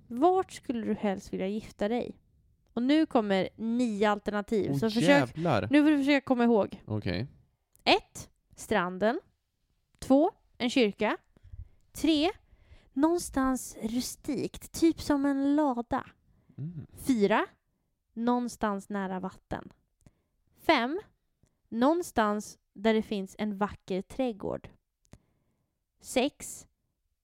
Vart 0.06 0.52
skulle 0.52 0.86
du 0.86 0.94
helst 0.94 1.32
vilja 1.32 1.48
gifta 1.48 1.88
dig? 1.88 2.18
Och 2.72 2.82
nu 2.82 3.06
kommer 3.06 3.48
nio 3.56 4.10
alternativ. 4.10 4.70
Åh 4.70 4.78
så 4.78 4.90
försök, 4.90 5.36
jävlar! 5.36 5.68
nu 5.70 5.82
får 5.82 5.90
du 5.90 5.98
försöka 5.98 6.24
komma 6.24 6.44
ihåg. 6.44 6.82
Okej. 6.86 7.26
1. 7.84 8.30
Stranden. 8.56 9.20
2. 9.98 10.30
En 10.58 10.70
kyrka. 10.70 11.16
3. 11.92 12.30
Någonstans 12.92 13.76
rustikt, 13.82 14.72
typ 14.72 15.00
som 15.00 15.26
en 15.26 15.56
lada. 15.56 16.06
Mm. 16.58 16.86
4. 17.06 17.46
Någonstans 18.14 18.88
nära 18.88 19.20
vatten. 19.20 19.72
5. 20.66 21.00
Någonstans 21.68 22.58
där 22.72 22.94
det 22.94 23.02
finns 23.02 23.36
en 23.38 23.58
vacker 23.58 24.02
trädgård. 24.02 24.68
6. 26.00 26.66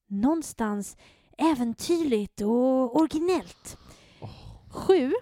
Någonstans 0.06 0.96
äventyrligt 1.38 2.40
och 2.40 2.96
originellt. 2.96 3.78
7. 4.70 5.12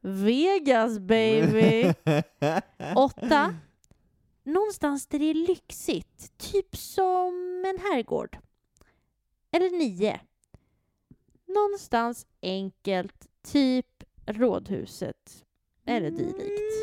Vegas 0.00 0.98
baby. 0.98 1.94
8. 2.96 3.54
Någonstans 4.42 5.06
där 5.06 5.18
det 5.18 5.24
är 5.24 5.34
lyxigt, 5.48 6.38
typ 6.38 6.76
som 6.76 7.64
en 7.66 7.78
herrgård. 7.82 8.38
Eller 9.50 9.70
9. 9.70 10.20
Någonstans 11.46 12.26
enkelt, 12.42 13.28
typ 13.42 13.93
rådhuset. 14.26 15.44
Eller 15.86 16.10
dylikt. 16.10 16.74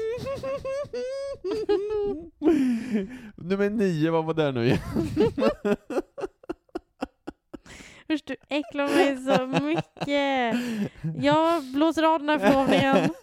Nummer 3.35 3.69
nio, 3.69 4.11
vad 4.11 4.25
var 4.25 4.33
det 4.33 4.51
nu 4.51 4.65
igen? 4.65 4.79
Usch, 8.11 8.21
du 8.25 8.35
äcklar 8.49 8.87
mig 8.87 9.17
så 9.17 9.47
mycket. 9.65 10.55
Jag 11.23 11.63
blåser 11.73 12.03
av 12.03 12.19
den 12.19 12.29
här 12.29 12.39
förlovningen. 12.39 13.09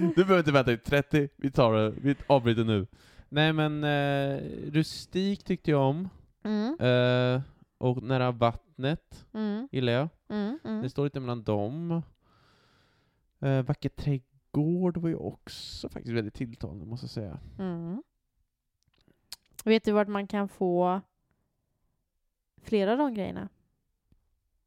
Du 0.00 0.24
behöver 0.24 0.38
inte 0.38 0.52
vänta 0.52 0.72
i 0.72 0.76
30, 0.78 1.28
vi 1.36 1.50
tar 1.50 1.72
det, 1.74 1.90
vi 1.90 2.16
avbryter 2.26 2.64
nu. 2.64 2.86
Nej 3.28 3.52
men, 3.52 3.84
eh, 3.84 4.40
rustik 4.72 5.44
tyckte 5.44 5.70
jag 5.70 5.80
om. 5.80 6.08
Mm, 6.44 6.76
Eh, 6.80 7.40
och 7.78 8.02
nära 8.02 8.30
vattnet 8.30 9.26
mm, 9.34 9.68
gillar 9.72 9.92
jag. 9.92 10.08
mm, 10.30 10.58
Det 10.62 10.68
mm. 10.68 10.90
står 10.90 11.04
lite 11.04 11.20
mellan 11.20 11.42
dem. 11.42 12.02
Eh, 13.44 13.62
vacker 13.62 13.88
trädgård 13.88 14.96
var 14.96 15.08
ju 15.08 15.16
också 15.16 15.88
faktiskt 15.88 16.16
väldigt 16.16 16.34
tilltalande 16.34 16.86
måste 16.86 17.04
jag 17.04 17.10
säga. 17.10 17.38
Mm. 17.58 18.02
Vet 19.64 19.84
du 19.84 19.92
vart 19.92 20.08
man 20.08 20.26
kan 20.26 20.48
få 20.48 21.00
flera 22.62 22.92
av 22.92 22.98
de 22.98 23.14
grejerna? 23.14 23.48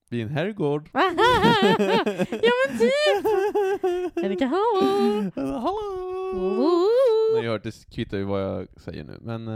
Vid 0.09 0.21
en 0.21 0.29
herrgård. 0.29 0.89
ja 0.93 2.51
men 2.67 2.79
typ! 2.79 4.17
Erika 4.17 4.45
hallå! 4.45 5.31
Hallå! 5.35 6.87
Men 7.33 7.43
jag 7.43 7.51
har 7.51 7.57
hört, 7.57 7.63
det 7.63 7.89
kvittar 7.89 8.17
ju 8.17 8.23
vad 8.23 8.41
jag 8.41 8.67
säger 8.81 9.03
nu, 9.03 9.19
men... 9.21 9.47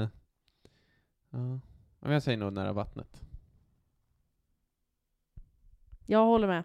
ja. 1.29 1.60
Men 1.99 2.12
jag 2.12 2.23
säger 2.23 2.38
nog 2.38 2.53
nära 2.53 2.73
vattnet. 2.73 3.21
Jag 6.05 6.25
håller 6.25 6.47
med. 6.47 6.63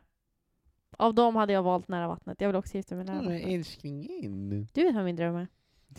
Av 0.96 1.14
dem 1.14 1.37
hade 1.37 1.52
jag 1.52 1.62
valt 1.62 1.88
nära 1.88 2.09
vattnet. 2.09 2.40
Jag 2.40 2.48
vill 2.48 2.56
också 2.56 2.74
gifta 2.76 2.94
mig 2.94 3.04
nära 3.04 3.18
Mm, 3.18 3.32
vattnet. 3.32 3.46
älsklingen. 3.54 4.68
Du 4.72 4.85
vet 4.85 4.94
vad 4.94 5.04
min 5.04 5.16
dröm 5.16 5.37
är. 5.37 5.48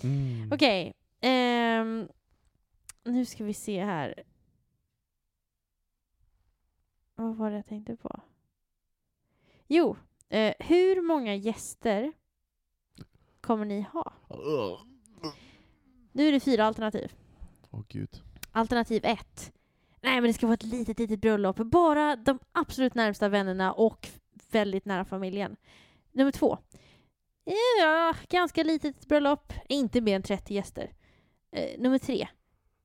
Mm. 0.03 0.51
Okej. 0.53 0.93
ehm, 1.21 2.07
nu 3.03 3.25
ska 3.25 3.43
vi 3.43 3.53
se 3.53 3.83
här. 3.85 4.23
Vad 7.15 7.35
var 7.35 7.49
det 7.49 7.55
jag 7.55 7.65
tänkte 7.65 7.95
på? 7.95 8.19
Jo, 9.67 9.95
eh, 10.29 10.53
hur 10.59 11.01
många 11.01 11.35
gäster 11.35 12.11
kommer 13.41 13.65
ni 13.65 13.81
ha? 13.81 14.13
Åh 14.29 14.81
Nu 16.11 16.27
är 16.27 16.31
det 16.31 16.39
fyra 16.39 16.65
alternativ. 16.65 17.13
gud. 17.87 18.21
Alternativ 18.51 19.05
ett. 19.05 19.53
Nej, 20.01 20.15
men 20.15 20.23
det 20.23 20.33
ska 20.33 20.47
vara 20.47 20.53
ett 20.53 20.63
litet, 20.63 20.99
litet 20.99 21.19
bröllop. 21.21 21.57
Bara 21.57 22.15
de 22.15 22.39
absolut 22.51 22.95
närmsta 22.95 23.29
vännerna 23.29 23.73
och 23.73 24.07
väldigt 24.51 24.85
nära 24.85 25.05
familjen. 25.05 25.55
Nummer 26.11 26.31
två. 26.31 26.57
Ja, 27.79 28.15
ganska 28.29 28.63
litet 28.63 29.07
bröllop. 29.07 29.53
Inte 29.69 30.01
mer 30.01 30.15
än 30.15 30.23
30 30.23 30.53
gäster. 30.53 30.93
Eh, 31.51 31.79
nummer 31.79 31.97
tre. 31.97 32.27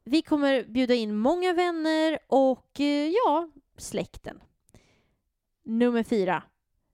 Vi 0.04 0.22
kommer 0.22 0.64
bjuda 0.64 0.94
in 0.94 1.16
många 1.16 1.52
vänner 1.52 2.18
och 2.26 2.80
eh, 2.80 3.08
ja, 3.08 3.50
släkten. 3.76 4.40
Nummer 5.64 6.02
fyra. 6.02 6.42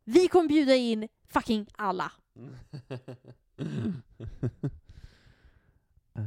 Vi 0.05 0.29
kommer 0.29 0.49
bjuda 0.49 0.75
in 0.75 1.09
fucking 1.29 1.66
alla. 1.73 2.12
Eh. 6.14 6.25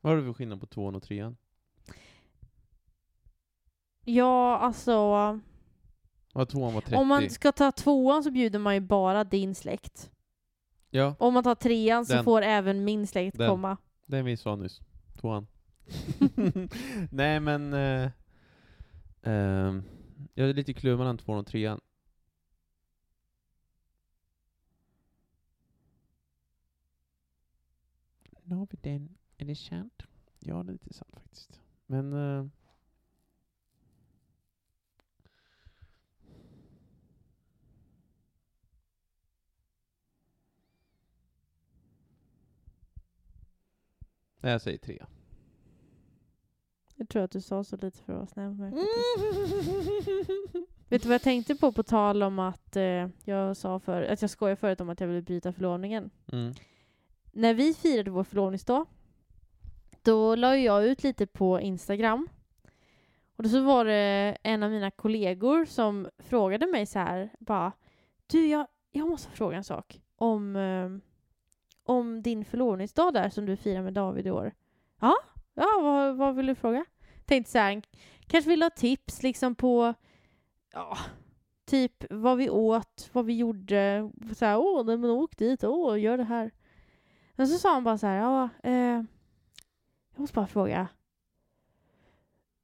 Vad 0.00 0.12
har 0.12 0.16
du 0.16 0.24
för 0.24 0.32
skillnad 0.32 0.60
på 0.60 0.66
tvåan 0.66 0.94
och 0.94 1.02
trean? 1.02 1.36
Ja, 4.08 4.58
alltså. 4.58 4.90
Ja, 6.34 6.46
tvåan 6.46 6.74
var 6.74 6.80
30. 6.80 6.96
Om 6.96 7.08
man 7.08 7.30
ska 7.30 7.52
ta 7.52 7.72
tvåan 7.72 8.24
så 8.24 8.30
bjuder 8.30 8.58
man 8.58 8.74
ju 8.74 8.80
bara 8.80 9.24
din 9.24 9.54
släkt. 9.54 10.10
Ja, 10.90 11.14
Om 11.18 11.34
man 11.34 11.44
tar 11.44 11.54
trean 11.54 12.06
så 12.06 12.14
Den. 12.14 12.24
får 12.24 12.42
även 12.42 12.84
min 12.84 13.06
släkt 13.06 13.38
Den. 13.38 13.48
komma. 13.50 13.76
den 14.06 14.24
vi 14.24 14.36
sa 14.36 14.56
nyss. 14.56 14.80
Tvåan. 15.20 15.46
Nej 17.10 17.40
men... 17.40 17.72
Eh, 17.74 18.10
ehm, 19.22 19.82
jag 20.34 20.48
är 20.48 20.54
lite 20.54 20.74
kluven 20.74 20.98
mellan 20.98 21.18
tvåan 21.18 21.38
och 21.38 21.46
trean. 21.46 21.80
Nu 28.42 28.54
har 28.54 28.68
vi 28.70 28.78
den. 28.80 29.16
Är 29.36 29.44
det 29.44 29.54
sant? 29.54 30.02
Ja, 30.38 30.62
det 30.62 30.70
är 30.70 30.72
lite 30.72 30.94
sant 30.94 31.14
faktiskt. 31.14 31.60
Men... 31.86 32.12
Eh, 32.12 32.46
Nej, 44.40 44.52
jag 44.52 44.60
säger 44.60 44.78
tre. 44.78 45.04
Jag 46.96 47.08
tror 47.08 47.22
att 47.22 47.30
du 47.30 47.40
sa 47.40 47.64
så 47.64 47.76
lite 47.76 47.98
för 47.98 48.12
att 48.12 48.18
vara 48.18 48.26
snäll 48.26 48.54
med 48.54 48.72
mig. 48.72 48.72
Vet 50.88 51.02
du 51.02 51.08
vad 51.08 51.14
jag 51.14 51.22
tänkte 51.22 51.54
på 51.54 51.72
på 51.72 51.82
tal 51.82 52.22
om 52.22 52.38
att 52.38 52.76
eh, 52.76 53.08
jag 53.24 53.56
sa 53.56 53.80
för, 53.80 54.02
att 54.02 54.22
jag 54.22 54.30
skojade 54.30 54.56
förut 54.56 54.80
om 54.80 54.88
att 54.90 55.00
jag 55.00 55.08
ville 55.08 55.22
bryta 55.22 55.52
förlovningen. 55.52 56.10
Mm. 56.32 56.54
När 57.32 57.54
vi 57.54 57.74
firade 57.74 58.10
vår 58.10 58.24
förlovningsdag, 58.24 58.86
då 60.02 60.34
la 60.34 60.56
jag 60.56 60.86
ut 60.86 61.02
lite 61.02 61.26
på 61.26 61.60
Instagram. 61.60 62.28
Och 63.36 63.42
då 63.42 63.48
så 63.48 63.62
var 63.62 63.84
det 63.84 64.36
en 64.42 64.62
av 64.62 64.70
mina 64.70 64.90
kollegor 64.90 65.64
som 65.64 66.08
frågade 66.18 66.66
mig 66.66 66.86
så 66.86 66.98
här, 66.98 67.30
bara 67.38 67.72
Du, 68.26 68.46
jag, 68.46 68.66
jag 68.90 69.08
måste 69.08 69.30
fråga 69.30 69.56
en 69.56 69.64
sak 69.64 70.00
om, 70.16 70.56
eh, 70.56 71.07
om 71.88 72.22
din 72.22 72.44
förlovningsdag 72.44 73.14
där 73.14 73.28
som 73.28 73.46
du 73.46 73.56
firar 73.56 73.82
med 73.82 73.94
David 73.94 74.26
i 74.26 74.30
år. 74.30 74.52
Ja, 75.00 75.14
ja 75.54 75.80
vad, 75.82 76.16
vad 76.16 76.34
vill 76.34 76.46
du 76.46 76.54
fråga? 76.54 76.84
Tänkte 77.24 77.52
så 77.52 77.58
här, 77.58 77.82
kanske 78.26 78.50
vill 78.50 78.62
ha 78.62 78.70
tips 78.70 79.22
liksom 79.22 79.54
på, 79.54 79.94
ja, 80.72 80.98
typ 81.66 82.04
vad 82.10 82.36
vi 82.38 82.50
åt, 82.50 83.10
vad 83.12 83.24
vi 83.24 83.36
gjorde. 83.36 84.10
Så 84.34 84.44
här, 84.44 84.58
åh, 84.58 84.84
nej, 84.84 84.96
men 84.96 85.10
åk 85.10 85.36
dit, 85.36 85.64
åh, 85.64 86.00
gör 86.00 86.18
det 86.18 86.24
här. 86.24 86.50
Men 87.34 87.48
så 87.48 87.58
sa 87.58 87.74
han 87.74 87.84
bara 87.84 87.98
så 87.98 88.06
här, 88.06 88.16
ja, 88.16 88.48
eh, 88.62 89.04
jag 90.10 90.20
måste 90.20 90.34
bara 90.34 90.46
fråga. 90.46 90.88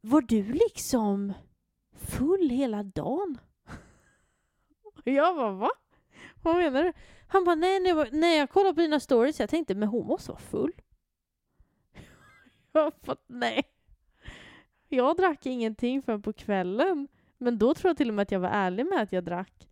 Var 0.01 0.21
du 0.21 0.43
liksom 0.43 1.33
full 1.93 2.51
hela 2.51 2.83
dagen? 2.83 3.39
Och 4.85 5.01
jag 5.05 5.37
bara, 5.37 5.53
va? 5.53 5.71
Vad 6.45 6.57
menar 6.57 6.85
du? 6.85 6.93
Han 7.27 7.45
bara, 7.45 7.55
nej, 7.55 7.83
jag, 7.89 8.13
när 8.13 8.37
jag 8.37 8.51
kollade 8.51 8.75
på 8.75 8.81
dina 8.81 9.01
stories, 9.01 9.41
jag 9.41 9.51
tänkte, 9.51 9.75
men 9.75 9.89
hon 9.89 10.07
måste 10.07 10.31
vara 10.31 10.41
full. 10.41 10.73
Jag 12.73 12.93
bara, 13.07 13.17
nej. 13.27 13.63
Jag 14.89 15.17
drack 15.17 15.47
ingenting 15.47 16.03
förrän 16.03 16.23
på 16.23 16.33
kvällen. 16.33 17.09
Men 17.39 17.59
då 17.59 17.75
tror 17.75 17.89
jag 17.89 17.97
till 17.97 18.09
och 18.09 18.15
med 18.15 18.23
att 18.23 18.31
jag 18.31 18.41
var 18.41 18.49
ärlig 18.49 18.87
med 18.87 19.03
att 19.03 19.13
jag 19.13 19.25
drack. 19.25 19.69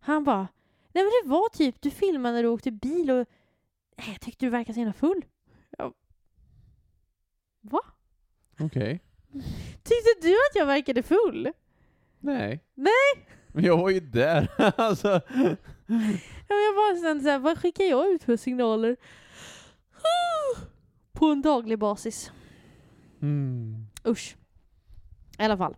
Han 0.00 0.24
bara, 0.24 0.48
nej 0.92 1.04
men 1.04 1.12
det 1.22 1.28
var 1.28 1.48
typ, 1.48 1.82
du 1.82 1.90
filmade 1.90 2.34
när 2.34 2.42
du 2.42 2.48
åkte 2.48 2.70
bil 2.70 3.10
och 3.10 3.26
nej, 3.96 4.08
jag 4.08 4.20
tyckte 4.20 4.46
du 4.46 4.50
verkade 4.50 4.74
så 4.74 4.80
himla 4.80 4.92
full. 4.92 5.24
Jag, 5.78 5.94
Va? 7.60 7.80
Okej. 8.60 9.00
Tyckte 9.82 10.10
du 10.22 10.32
att 10.32 10.54
jag 10.54 10.66
verkade 10.66 11.02
full? 11.02 11.52
Nej. 12.20 12.64
Nej! 12.74 13.26
Men 13.52 13.64
jag 13.64 13.76
var 13.78 13.90
ju 13.90 14.00
där. 14.00 14.48
alltså. 14.80 15.20
Ja, 15.86 15.94
jag 16.48 16.74
bara 16.76 17.00
kände 17.02 17.24
såhär, 17.24 17.38
vad 17.38 17.58
skickar 17.58 17.84
jag 17.84 18.08
ut 18.08 18.24
för 18.24 18.36
signaler? 18.36 18.96
På 21.12 21.26
en 21.26 21.42
daglig 21.42 21.78
basis. 21.78 22.32
Mm. 23.22 23.86
Usch. 24.06 24.36
I 25.38 25.42
alla 25.42 25.56
fall. 25.56 25.76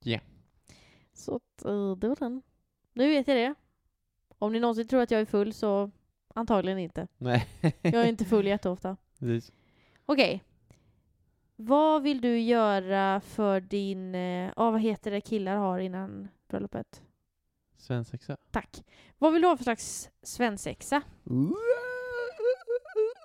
Ja. 0.00 0.20
Så 1.12 1.36
att, 1.36 1.64
eh, 1.64 1.96
det 1.96 2.08
var 2.08 2.16
den. 2.16 2.42
Nu 2.92 3.08
vet 3.08 3.28
jag 3.28 3.36
det. 3.36 3.54
Om 4.38 4.52
ni 4.52 4.60
någonsin 4.60 4.88
tror 4.88 5.00
att 5.00 5.10
jag 5.10 5.20
är 5.20 5.24
full 5.24 5.52
så 5.52 5.90
antagligen 6.34 6.78
inte. 6.78 7.08
Nej. 7.18 7.46
Jag 7.82 7.94
är 7.94 8.08
inte 8.08 8.24
full 8.24 8.46
jätteofta. 8.46 8.96
Precis. 9.18 9.52
Okej. 10.06 10.44
Vad 11.56 12.02
vill 12.02 12.20
du 12.20 12.40
göra 12.40 13.20
för 13.20 13.60
din, 13.60 14.14
eh, 14.14 14.52
ja 14.56 14.70
vad 14.70 14.80
heter 14.80 15.10
det 15.10 15.20
killar 15.20 15.56
har 15.56 15.78
innan 15.78 16.28
bröllopet? 16.48 17.02
Svensexa. 17.76 18.36
Tack. 18.50 18.82
Vad 19.18 19.32
vill 19.32 19.42
du 19.42 19.48
ha 19.48 19.56
för 19.56 19.64
slags 19.64 20.10
svensexa? 20.22 21.02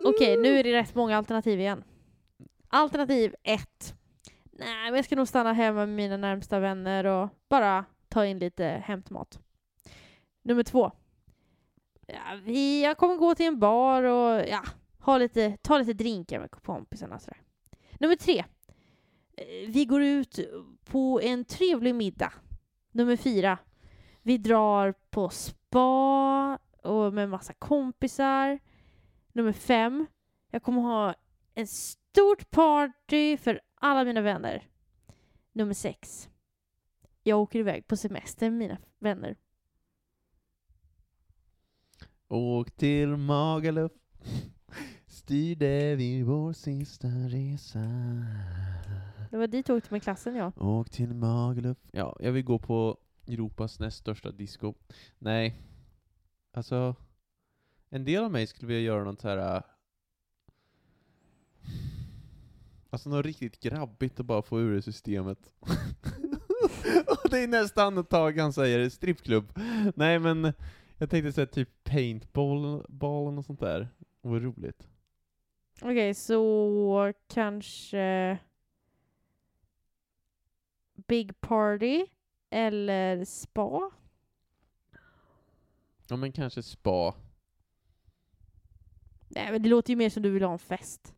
Okej, 0.05 0.37
nu 0.37 0.59
är 0.59 0.63
det 0.63 0.73
rätt 0.73 0.95
många 0.95 1.17
alternativ 1.17 1.59
igen. 1.59 1.83
Alternativ 2.67 3.35
ett. 3.43 3.95
Nej, 4.51 4.85
men 4.85 4.95
jag 4.95 5.05
ska 5.05 5.15
nog 5.15 5.27
stanna 5.27 5.53
hemma 5.53 5.79
med 5.79 5.89
mina 5.95 6.17
närmsta 6.17 6.59
vänner 6.59 7.05
och 7.05 7.29
bara 7.49 7.85
ta 8.09 8.25
in 8.25 8.39
lite 8.39 8.65
hämtmat. 8.65 9.39
Nummer 10.43 10.63
två. 10.63 10.91
Ja, 12.07 12.39
vi, 12.43 12.83
jag 12.83 12.97
kommer 12.97 13.15
gå 13.15 13.35
till 13.35 13.45
en 13.45 13.59
bar 13.59 14.03
och 14.03 14.47
ja, 14.47 14.63
ha 14.99 15.17
lite, 15.17 15.57
ta 15.61 15.77
lite 15.77 15.93
drinkar 15.93 16.39
med 16.39 16.51
kompisarna. 16.51 17.15
och 17.15 17.21
Sådär. 17.21 17.41
Nummer 17.99 18.15
tre. 18.15 18.39
Eh, 19.37 19.45
Vi 19.67 19.85
går 19.85 20.01
ut 20.03 20.39
på 20.85 21.21
en 21.23 21.45
trevlig 21.45 21.95
middag. 21.95 22.33
Nummer 22.91 23.15
fyra. 23.15 23.57
Vi 24.21 24.37
drar 24.37 24.93
på 25.09 25.29
spa 25.29 26.59
och 26.83 27.13
med 27.13 27.29
massa 27.29 27.53
kompisar. 27.53 28.59
Nummer 29.33 29.51
fem. 29.51 30.07
Jag 30.51 30.63
kommer 30.63 30.81
ha 30.81 31.15
en 31.53 31.67
stort 31.67 32.51
party 32.51 33.37
för 33.37 33.61
alla 33.75 34.03
mina 34.03 34.21
vänner. 34.21 34.67
Nummer 35.51 35.73
sex. 35.73 36.29
Jag 37.23 37.39
åker 37.39 37.59
iväg 37.59 37.87
på 37.87 37.97
semester 37.97 38.49
med 38.49 38.59
mina 38.59 38.77
vänner. 38.99 39.35
Åk 42.27 42.71
till 42.71 43.17
Magaluf. 43.17 43.91
Styrde 45.07 45.95
vi 45.95 46.23
vår 46.23 46.53
sista 46.53 47.07
resa. 47.07 47.79
Det 49.31 49.37
var 49.37 49.47
dit 49.47 49.69
jag 49.69 49.77
åkte 49.77 49.93
med 49.93 50.03
klassen, 50.03 50.35
ja. 50.35 50.51
Åk 50.55 50.89
till 50.89 51.13
Magaluf. 51.13 51.77
Ja, 51.91 52.17
jag 52.19 52.31
vill 52.31 52.43
gå 52.43 52.59
på 52.59 52.97
Europas 53.27 53.79
näst 53.79 53.97
största 53.97 54.31
disco. 54.31 54.73
Nej. 55.19 55.55
Alltså, 56.53 56.95
en 57.89 58.05
del 58.05 58.23
av 58.23 58.31
mig 58.31 58.47
skulle 58.47 58.67
vilja 58.67 58.81
göra 58.81 59.03
något 59.03 59.21
så 59.21 59.27
här. 59.27 59.55
Äh, 59.55 59.61
alltså 62.89 63.09
något 63.09 63.25
riktigt 63.25 63.59
grabbigt 63.59 64.19
och 64.19 64.25
bara 64.25 64.41
få 64.41 64.59
ur 64.59 64.75
det 64.75 64.81
systemet. 64.81 65.53
och 67.07 67.29
det 67.29 67.39
är 67.43 67.47
nästan 67.47 67.97
ett 67.97 68.09
tag 68.09 68.37
han 68.37 68.53
säger 68.53 68.89
strippklubb. 68.89 69.59
Nej 69.95 70.19
men, 70.19 70.53
jag 70.97 71.09
tänkte 71.09 71.31
säga 71.31 71.47
typ 71.47 71.83
paintball 71.83 72.85
ball 72.89 73.37
och 73.37 73.45
sånt 73.45 73.59
där. 73.59 73.89
Vad 74.21 74.43
roligt. 74.43 74.87
Okej, 75.81 76.13
så 76.13 77.13
kanske 77.27 78.37
Big 81.07 81.41
Party 81.41 82.05
eller 82.51 83.25
spa? 83.25 83.91
Ja 86.07 86.15
men 86.15 86.31
kanske 86.31 86.63
spa. 86.63 87.15
Nej, 89.29 89.51
men 89.51 89.61
det 89.61 89.69
låter 89.69 89.89
ju 89.89 89.95
mer 89.95 90.09
som 90.09 90.23
du 90.23 90.29
vill 90.29 90.43
ha 90.43 90.53
en 90.53 90.59
fest. 90.59 91.15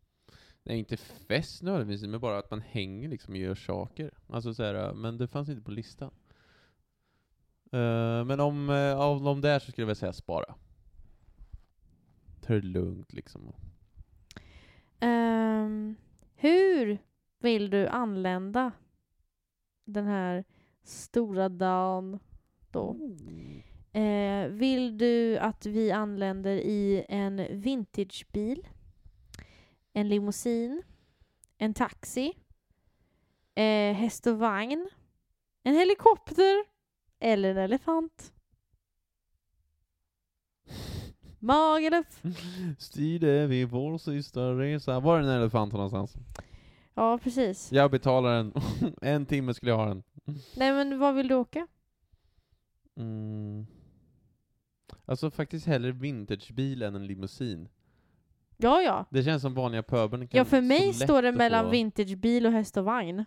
Nej, 0.62 0.78
inte 0.78 0.96
fest 0.96 1.62
nödvändigtvis, 1.62 2.10
men 2.10 2.20
bara 2.20 2.38
att 2.38 2.50
man 2.50 2.60
hänger 2.60 3.08
liksom 3.08 3.34
och 3.34 3.40
gör 3.40 3.54
saker. 3.54 4.10
Alltså 4.28 4.54
så 4.54 4.62
här, 4.62 4.94
men 4.94 5.18
det 5.18 5.28
fanns 5.28 5.48
inte 5.48 5.62
på 5.62 5.70
listan. 5.70 6.10
Eh, 7.72 8.24
men 8.24 8.40
om, 8.40 8.68
uh, 8.68 9.00
av 9.00 9.22
de 9.22 9.40
där 9.40 9.58
så 9.58 9.70
skulle 9.70 9.82
jag 9.82 9.86
väl 9.86 9.96
säga 9.96 10.12
spara. 10.12 10.54
Ta 12.40 12.52
det 12.52 12.60
lugnt 12.60 13.12
liksom. 13.12 13.52
Ehm, 15.00 15.96
hur 16.34 16.98
vill 17.38 17.70
du 17.70 17.88
anlända 17.88 18.72
den 19.84 20.06
här 20.06 20.44
stora 20.84 21.48
dagen 21.48 22.18
då? 22.70 22.96
Eh, 23.92 24.46
vill 24.48 24.98
du 24.98 25.38
att 25.38 25.66
vi 25.66 25.92
anländer 25.92 26.56
i 26.56 27.04
en 27.08 27.46
vintagebil? 27.50 28.68
En 29.92 30.08
limousin? 30.08 30.82
En 31.58 31.74
taxi? 31.74 32.32
Eh, 33.54 33.94
häst 33.94 34.26
och 34.26 34.38
vagn? 34.38 34.88
En 35.62 35.74
helikopter? 35.74 36.64
Eller 37.20 37.50
en 37.50 37.56
elefant? 37.56 38.32
Magaluf? 41.38 42.22
Styrde 42.78 43.46
vi 43.46 43.64
vår 43.64 43.98
sista 43.98 44.40
resa. 44.40 45.00
Var 45.00 45.18
är 45.18 45.22
den 45.22 45.30
elefanten 45.30 45.76
någonstans? 45.76 46.16
Ja, 46.94 47.18
precis. 47.18 47.72
Jag 47.72 47.90
betalar 47.90 48.36
den. 48.36 48.52
en 49.02 49.26
timme 49.26 49.54
skulle 49.54 49.70
jag 49.70 49.78
ha 49.78 49.86
den. 49.86 50.02
Nej, 50.56 50.72
men 50.72 50.98
vad 50.98 51.14
vill 51.14 51.28
du 51.28 51.34
åka? 51.34 51.66
Mm. 52.96 53.66
Alltså 55.06 55.30
faktiskt 55.30 55.66
hellre 55.66 55.92
vintagebil 55.92 56.82
än 56.82 56.94
en 56.94 57.06
limousin. 57.06 57.68
Ja, 58.56 58.82
ja. 58.82 59.06
Det 59.10 59.22
känns 59.22 59.42
som 59.42 59.54
vanliga 59.54 59.82
pöbeln 59.82 60.28
kan 60.28 60.38
Ja, 60.38 60.44
för 60.44 60.60
mig 60.60 60.94
står 60.94 61.22
det 61.22 61.32
mellan 61.32 61.64
få- 61.64 61.70
vintagebil 61.70 62.46
och 62.46 62.52
häst 62.52 62.76
och 62.76 62.84
vagn. 62.84 63.24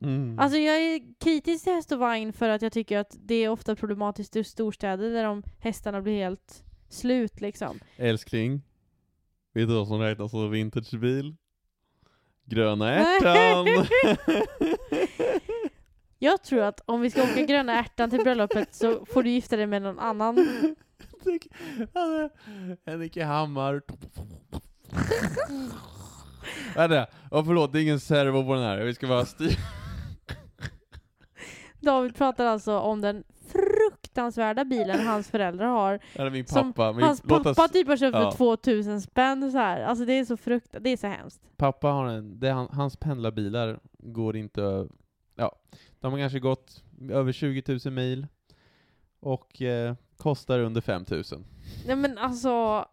Mm. 0.00 0.38
Alltså 0.38 0.58
jag 0.58 0.76
är 0.76 1.14
kritisk 1.18 1.64
till 1.64 1.72
häst 1.72 1.92
och 1.92 1.98
vagn 1.98 2.32
för 2.32 2.48
att 2.48 2.62
jag 2.62 2.72
tycker 2.72 2.98
att 2.98 3.16
det 3.20 3.34
är 3.34 3.48
ofta 3.48 3.76
problematiskt 3.76 4.36
i 4.36 4.44
storstäder 4.44 5.10
där 5.10 5.24
de 5.24 5.42
hästarna 5.58 6.02
blir 6.02 6.14
helt 6.14 6.64
slut 6.88 7.40
liksom. 7.40 7.80
Älskling, 7.96 8.62
vet 9.52 9.68
du 9.68 9.74
vad 9.74 9.88
som 9.88 10.00
räknas 10.00 10.30
som 10.30 10.50
vintagebil? 10.50 11.36
Gröna 12.44 12.90
ärtan! 12.94 13.66
Jag 16.18 16.42
tror 16.42 16.60
att 16.60 16.80
om 16.86 17.00
vi 17.00 17.10
ska 17.10 17.22
åka 17.22 17.42
gröna 17.42 17.78
ärtan 17.78 18.10
till 18.10 18.18
bröllopet 18.18 18.74
så 18.74 19.06
får 19.06 19.22
du 19.22 19.30
gifta 19.30 19.56
dig 19.56 19.66
med 19.66 19.82
någon 19.82 19.98
annan. 19.98 20.36
Henrik 22.86 23.16
Hammar. 23.16 23.82
Vänta, 26.76 27.06
oh, 27.30 27.44
förlåt, 27.44 27.72
det 27.72 27.80
är 27.80 27.82
ingen 27.82 28.00
servo 28.00 28.44
på 28.44 28.54
den 28.54 28.62
här. 28.62 28.78
Vi 28.78 28.94
ska 28.94 29.06
bara 29.06 29.24
styra. 29.24 29.56
David 31.80 32.16
pratar 32.16 32.46
alltså 32.46 32.78
om 32.78 33.00
den 33.00 33.24
fruktansvärda 33.52 34.64
bilen 34.64 35.06
hans 35.06 35.30
föräldrar 35.30 35.66
har. 35.66 35.98
Eller 36.14 36.30
min 36.30 36.46
Som 36.46 36.72
pappa. 36.72 36.92
Min, 36.92 37.02
Hans 37.02 37.22
pappa 37.22 37.50
oss, 37.50 37.70
typ 37.72 37.88
har 37.88 37.96
köpt 37.96 38.16
ja. 38.16 38.30
för 38.30 38.36
2000 38.38 39.00
spänn 39.00 39.52
så 39.52 39.58
här. 39.58 39.80
Alltså 39.80 40.04
det 40.04 40.12
är 40.12 40.24
så 40.24 40.36
frukt, 40.36 40.76
det 40.80 40.90
är 40.90 40.96
så 40.96 41.06
hemskt. 41.06 41.40
pappa 41.56 41.88
har 41.88 42.06
en, 42.06 42.40
det 42.40 42.48
är 42.48 42.52
han, 42.52 42.68
hans 42.72 42.96
pendlarbilar 42.96 43.78
går 43.98 44.36
inte 44.36 44.88
Ja, 45.38 45.56
de 46.00 46.12
har 46.12 46.18
kanske 46.18 46.38
gått 46.40 46.84
över 47.10 47.32
20 47.32 47.78
000 47.84 47.94
mil. 47.94 48.26
Och 49.20 49.62
eh, 49.62 49.94
kostar 50.16 50.58
under 50.60 50.80
5 50.80 51.04
000. 51.10 51.24
Nej 51.86 51.96
men 51.96 52.18
alltså, 52.18 52.84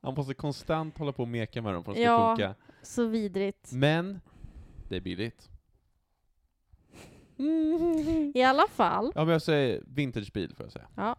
Han 0.00 0.14
måste 0.14 0.34
konstant 0.34 0.98
hålla 0.98 1.12
på 1.12 1.22
och 1.22 1.28
meka 1.28 1.62
med 1.62 1.74
dem 1.74 1.84
för 1.84 1.92
att 1.92 1.96
det 1.96 2.02
ska 2.02 2.10
Ja. 2.12 2.36
funka. 2.36 2.54
så 2.82 3.06
vidrigt. 3.06 3.72
Men, 3.72 4.20
Det 4.88 4.96
är 4.96 5.00
billigt. 5.00 5.48
I 8.34 8.42
alla 8.42 8.66
fall. 8.68 9.12
Ja 9.14 9.24
men 9.24 9.32
jag 9.32 9.42
säger 9.42 9.82
vintagebil 9.86 10.54
får 10.54 10.66
jag 10.66 10.72
säga. 10.72 10.88
Ja. 10.96 11.16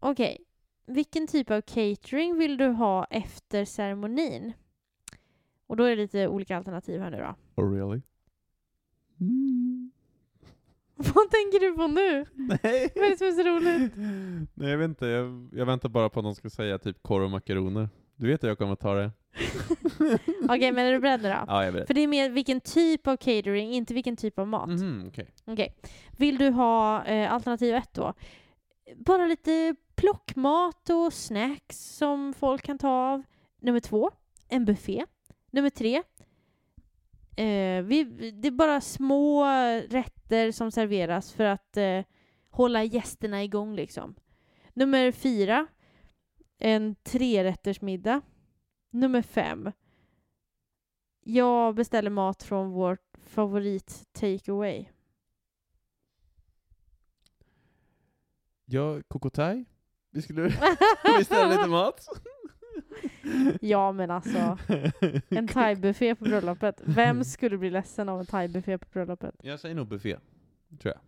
Okej. 0.00 0.38
Vilken 0.86 1.26
typ 1.26 1.50
av 1.50 1.60
catering 1.60 2.38
vill 2.38 2.56
du 2.56 2.66
ha 2.68 3.04
efter 3.04 3.64
ceremonin? 3.64 4.52
Och 5.66 5.76
då 5.76 5.84
är 5.84 5.90
det 5.90 6.02
lite 6.02 6.28
olika 6.28 6.56
alternativ 6.56 7.00
här 7.00 7.10
nu 7.10 7.16
då. 7.16 7.62
Oh 7.62 7.72
really? 7.72 8.00
Vad 10.96 11.30
tänker 11.30 11.60
du 11.60 11.72
på 11.72 11.86
nu? 11.86 12.26
Nej. 12.34 12.90
Vad 12.94 13.04
är 13.04 13.10
det 13.10 13.16
som 13.16 13.26
är 13.26 13.32
så 13.32 13.42
roligt? 13.42 13.92
Nej 14.54 14.70
jag 14.70 14.78
vet 14.78 14.88
inte, 14.88 15.06
jag, 15.06 15.48
jag 15.52 15.66
väntar 15.66 15.88
bara 15.88 16.08
på 16.08 16.20
att 16.20 16.24
de 16.24 16.34
ska 16.34 16.50
säga 16.50 16.78
typ 16.78 17.02
korv 17.02 17.24
och 17.24 17.30
makaroner. 17.30 17.88
Du 18.16 18.26
vet 18.26 18.44
att 18.44 18.48
jag 18.48 18.58
kommer 18.58 18.74
ta 18.76 18.94
det. 18.94 19.10
Okej, 20.48 20.72
men 20.72 20.86
är 20.86 20.92
du 20.92 21.00
beredd 21.00 21.22
nu 21.22 21.28
då? 21.28 21.34
Ja 21.34 21.44
jag 21.48 21.64
är 21.64 21.72
beredd. 21.72 21.86
För 21.86 21.94
det 21.94 22.00
är 22.00 22.08
mer 22.08 22.30
vilken 22.30 22.60
typ 22.60 23.06
av 23.06 23.16
catering, 23.16 23.72
inte 23.72 23.94
vilken 23.94 24.16
typ 24.16 24.38
av 24.38 24.48
mat. 24.48 24.68
Mhm, 24.68 25.04
okej. 25.08 25.26
Okej. 25.44 25.74
Vill 26.16 26.38
du 26.38 26.50
ha 26.50 27.04
eh, 27.04 27.32
alternativ 27.32 27.74
ett 27.74 27.94
då? 27.94 28.14
Bara 28.96 29.26
lite 29.26 29.74
plockmat 29.94 30.90
och 30.90 31.12
snacks 31.12 31.96
som 31.96 32.34
folk 32.34 32.62
kan 32.62 32.78
ta 32.78 32.88
av. 32.88 33.22
Nummer 33.60 33.80
två, 33.80 34.10
en 34.48 34.64
buffé. 34.64 35.04
Nummer 35.54 35.70
tre, 35.70 36.02
eh, 37.36 37.82
vi, 37.82 38.04
det 38.34 38.48
är 38.48 38.50
bara 38.50 38.80
små 38.80 39.44
rätter 39.88 40.52
som 40.52 40.70
serveras 40.70 41.32
för 41.32 41.44
att 41.44 41.76
eh, 41.76 42.04
hålla 42.50 42.84
gästerna 42.84 43.44
igång 43.44 43.74
liksom. 43.74 44.14
Nummer 44.72 45.12
fyra, 45.12 45.66
en 46.58 46.94
trerättersmiddag. 46.94 48.20
Nummer 48.90 49.22
fem, 49.22 49.72
jag 51.20 51.74
beställer 51.74 52.10
mat 52.10 52.42
från 52.42 52.70
vår 52.70 52.98
favorit 53.26 54.02
takeaway. 54.12 54.88
Ja, 58.64 59.02
kokotaj? 59.08 59.64
Vi 60.10 60.22
skulle 60.22 60.42
beställa 61.18 61.56
lite 61.56 61.68
mat. 61.68 62.08
Ja 63.60 63.92
men 63.92 64.10
alltså, 64.10 64.58
en 65.28 65.48
thaibuffé 65.48 66.14
på 66.14 66.24
bröllopet. 66.24 66.80
Vem 66.84 67.24
skulle 67.24 67.58
bli 67.58 67.70
ledsen 67.70 68.08
av 68.08 68.20
en 68.20 68.26
thaibuffé 68.26 68.78
på 68.78 68.86
bröllopet? 68.92 69.34
Jag 69.42 69.60
säger 69.60 69.74
nog 69.74 69.88
buffé, 69.88 70.16
tror 70.80 70.94
jag. 70.94 71.00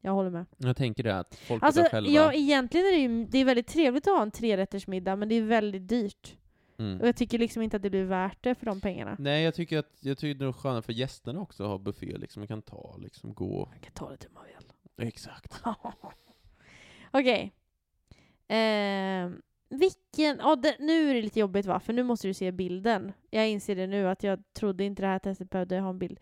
Jag 0.00 0.12
håller 0.12 0.30
med. 0.30 0.46
Jag 0.56 0.76
tänker 0.76 1.02
det 1.02 1.18
att 1.18 1.34
folk 1.34 1.62
Alltså, 1.62 1.84
själva. 1.90 2.10
ja, 2.10 2.32
egentligen 2.32 2.86
är 2.86 2.90
det 2.92 2.98
ju 2.98 3.24
det 3.24 3.38
är 3.38 3.44
väldigt 3.44 3.66
trevligt 3.66 4.06
att 4.08 4.14
ha 4.14 4.22
en 4.22 4.30
trerättersmiddag, 4.30 5.16
men 5.16 5.28
det 5.28 5.34
är 5.34 5.42
väldigt 5.42 5.88
dyrt. 5.88 6.36
mm. 6.78 7.00
Och 7.00 7.08
jag 7.08 7.16
tycker 7.16 7.38
liksom 7.38 7.62
inte 7.62 7.76
att 7.76 7.82
det 7.82 7.90
blir 7.90 8.04
värt 8.04 8.38
det 8.42 8.54
för 8.54 8.66
de 8.66 8.80
pengarna. 8.80 9.16
Nej, 9.18 9.44
jag 9.44 9.54
tycker 9.54 9.78
att 9.78 9.98
jag 10.00 10.18
tycker 10.18 10.38
det 10.38 10.44
är 10.48 10.52
skönt 10.52 10.84
för 10.84 10.92
gästerna 10.92 11.40
också 11.40 11.62
att 11.62 11.68
ha 11.68 11.78
buffé, 11.78 12.16
liksom. 12.18 12.40
Man 12.40 12.48
kan 12.48 12.62
ta, 12.62 12.96
liksom 12.98 13.34
gå. 13.34 13.66
Man 13.70 13.80
kan 13.80 13.92
ta 13.92 14.10
lite 14.10 14.26
hur 14.26 14.34
man 14.34 14.44
vill. 14.44 15.06
Exakt. 15.08 15.62
Okej. 17.10 17.52
Ehm, 18.48 19.42
vilken, 19.68 20.38
ja, 20.38 20.56
det, 20.56 20.76
nu 20.78 21.10
är 21.10 21.14
det 21.14 21.22
lite 21.22 21.40
jobbigt 21.40 21.66
va, 21.66 21.80
för 21.80 21.92
nu 21.92 22.02
måste 22.02 22.28
du 22.28 22.34
se 22.34 22.52
bilden. 22.52 23.12
Jag 23.30 23.48
inser 23.48 23.76
det 23.76 23.86
nu 23.86 24.08
att 24.08 24.22
jag 24.22 24.42
trodde 24.52 24.84
inte 24.84 25.02
det 25.02 25.06
här 25.06 25.18
testet 25.18 25.50
behövde 25.50 25.80
ha 25.80 25.90
en 25.90 25.98
bild. 25.98 26.20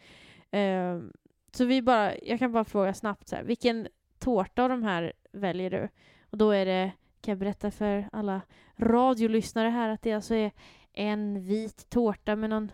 Uh, 0.56 1.11
så 1.52 1.64
vi 1.64 1.82
bara, 1.82 2.18
jag 2.18 2.38
kan 2.38 2.52
bara 2.52 2.64
fråga 2.64 2.94
snabbt 2.94 3.28
så 3.28 3.37
här, 3.37 3.42
vilken 3.42 3.88
tårta 4.18 4.62
av 4.62 4.68
de 4.68 4.82
här 4.82 5.12
väljer 5.32 5.70
du? 5.70 5.88
Och 6.30 6.38
då 6.38 6.50
är 6.50 6.66
det, 6.66 6.92
kan 7.20 7.32
jag 7.32 7.38
berätta 7.38 7.70
för 7.70 8.09
alla 8.12 8.40
radiolyssnare 8.76 9.68
här 9.68 9.88
att 9.88 10.02
det 10.02 10.12
alltså 10.12 10.35
är 10.35 10.50
en 10.92 11.40
vit 11.40 11.90
tårta 11.90 12.37
med 12.37 12.50
någon 12.50 12.70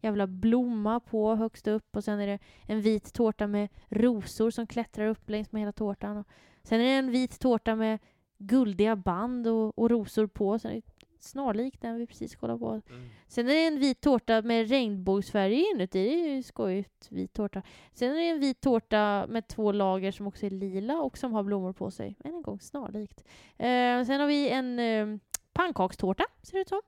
jävla 0.00 0.26
blomma 0.26 1.00
på 1.00 1.34
högst 1.34 1.66
upp 1.66 1.96
och 1.96 2.04
sen 2.04 2.20
är 2.20 2.26
det 2.26 2.38
en 2.66 2.80
vit 2.80 3.12
tårta 3.12 3.46
med 3.46 3.68
rosor 3.88 4.50
som 4.50 4.66
klättrar 4.66 5.06
upp 5.06 5.30
längs 5.30 5.52
med 5.52 5.62
hela 5.62 5.72
tårtan. 5.72 6.16
Och 6.16 6.26
sen 6.62 6.80
är 6.80 6.84
det 6.84 6.90
en 6.90 7.10
vit 7.10 7.40
tårta 7.40 7.74
med 7.74 7.98
guldiga 8.38 8.96
band 8.96 9.46
och, 9.46 9.78
och 9.78 9.90
rosor 9.90 10.26
på. 10.26 10.56
Det 10.56 10.82
snarlik 11.20 11.80
den 11.80 11.96
vi 11.96 12.06
precis 12.06 12.36
kollade 12.36 12.58
på. 12.58 12.82
Sen 13.28 13.48
är 13.48 13.52
det 13.54 13.66
en 13.66 13.78
vit 13.78 14.00
tårta 14.00 14.42
med 14.42 14.68
regnbågsfärger 14.68 15.74
inuti. 15.74 16.04
Det 16.04 16.30
är 16.30 16.34
ju 16.34 16.42
skojigt. 16.42 17.08
Vit 17.10 17.32
tårta. 17.32 17.62
Sen 17.92 18.10
är 18.10 18.14
det 18.14 18.28
en 18.28 18.40
vit 18.40 18.60
tårta 18.60 19.26
med 19.28 19.48
två 19.48 19.72
lager 19.72 20.12
som 20.12 20.26
också 20.26 20.46
är 20.46 20.50
lila 20.50 20.98
och 20.98 21.18
som 21.18 21.32
har 21.32 21.42
blommor 21.42 21.72
på 21.72 21.90
sig. 21.90 22.16
Än 22.24 22.34
en 22.34 22.42
gång 22.42 22.60
snarlikt. 22.60 23.24
Eh, 23.56 24.04
sen 24.04 24.20
har 24.20 24.26
vi 24.26 24.50
en 24.50 24.78
eh, 24.78 25.18
pannkakstårta, 25.52 26.24
ser 26.42 26.52
det 26.52 26.60
ut 26.60 26.68
som. 26.68 26.80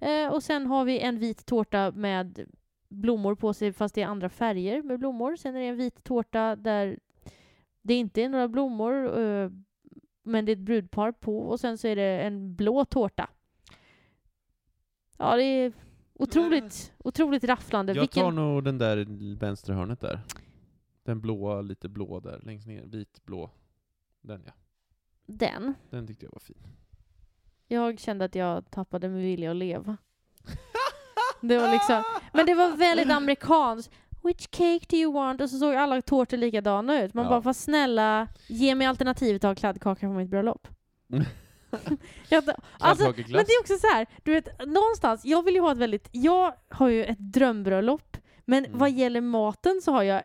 Mm. 0.00 0.26
Eh, 0.26 0.32
och 0.34 0.42
sen 0.42 0.66
har 0.66 0.84
vi 0.84 1.00
en 1.00 1.18
vit 1.18 1.46
tårta 1.46 1.90
med 1.90 2.46
blommor 2.88 3.34
på 3.34 3.54
sig 3.54 3.72
fast 3.72 3.94
det 3.94 4.02
är 4.02 4.06
andra 4.06 4.28
färger 4.28 4.82
med 4.82 4.98
blommor. 4.98 5.36
Sen 5.36 5.56
är 5.56 5.60
det 5.60 5.66
en 5.66 5.76
vit 5.76 6.04
tårta 6.04 6.56
där 6.56 6.98
det 7.82 7.94
inte 7.94 8.22
är 8.22 8.28
några 8.28 8.48
blommor 8.48 9.20
eh, 9.20 9.50
men 10.24 10.44
det 10.44 10.52
är 10.52 10.56
ett 10.56 10.62
brudpar 10.62 11.12
på 11.12 11.38
och 11.38 11.60
sen 11.60 11.78
så 11.78 11.88
är 11.88 11.96
det 11.96 12.22
en 12.22 12.54
blå 12.56 12.84
tårta. 12.84 13.30
Ja, 15.18 15.36
det 15.36 15.44
är 15.44 15.72
otroligt, 16.14 16.92
otroligt 16.98 17.44
rafflande. 17.44 17.92
Jag 17.92 18.00
Vilken... 18.00 18.22
tar 18.22 18.30
nog 18.30 18.64
den 18.64 18.78
där 18.78 19.06
vänstra 19.36 19.74
hörnet 19.74 20.00
där. 20.00 20.20
Den 21.02 21.20
blåa, 21.20 21.60
lite 21.60 21.88
blå 21.88 22.20
där, 22.20 22.40
längst 22.42 22.66
ner. 22.66 22.82
Vit, 22.82 23.24
blå. 23.24 23.50
Den 24.20 24.42
ja. 24.46 24.52
Den. 25.26 25.74
Den 25.90 26.06
tyckte 26.06 26.26
jag 26.26 26.32
var 26.32 26.40
fin. 26.40 26.62
Jag 27.66 28.00
kände 28.00 28.24
att 28.24 28.34
jag 28.34 28.70
tappade 28.70 29.08
min 29.08 29.22
vilja 29.22 29.50
att 29.50 29.56
leva. 29.56 29.96
Det 31.40 31.58
var 31.58 31.72
liksom, 31.72 32.02
men 32.32 32.46
det 32.46 32.54
var 32.54 32.76
väldigt 32.76 33.10
amerikanskt. 33.16 33.94
Which 34.24 34.50
cake 34.50 34.86
do 34.88 34.96
you 34.96 35.12
want? 35.12 35.40
Och 35.40 35.50
så 35.50 35.58
såg 35.58 35.74
alla 35.74 36.02
tårtor 36.02 36.36
likadana 36.36 37.02
ut. 37.02 37.14
Man 37.14 37.24
Ja. 37.24 37.30
bara, 37.30 37.40
vad 37.40 37.56
snälla, 37.56 38.28
ge 38.48 38.74
mig 38.74 38.86
alternativet 38.86 39.44
att 39.44 39.48
ha 39.50 39.54
kladdkaka 39.54 40.06
på 40.06 40.12
mitt 40.12 40.30
bröllop. 40.30 40.68
jag, 42.28 42.44
alltså, 42.78 43.04
men 43.04 43.14
det 43.44 43.52
är 43.52 43.60
också 43.60 43.76
så 43.78 43.86
här, 43.86 44.06
du 44.22 44.32
vet, 44.32 44.66
någonstans, 44.66 45.24
jag 45.24 45.42
vill 45.42 45.54
ju 45.54 45.60
ha 45.60 45.72
ett 45.72 45.78
väldigt, 45.78 46.08
jag 46.12 46.54
har 46.68 46.88
ju 46.88 47.04
ett 47.04 47.18
drömbröllop, 47.18 48.16
men 48.44 48.64
Mm. 48.64 48.78
vad 48.78 48.90
gäller 48.90 49.20
maten 49.20 49.80
så 49.82 49.92
har 49.92 50.02
jag 50.02 50.22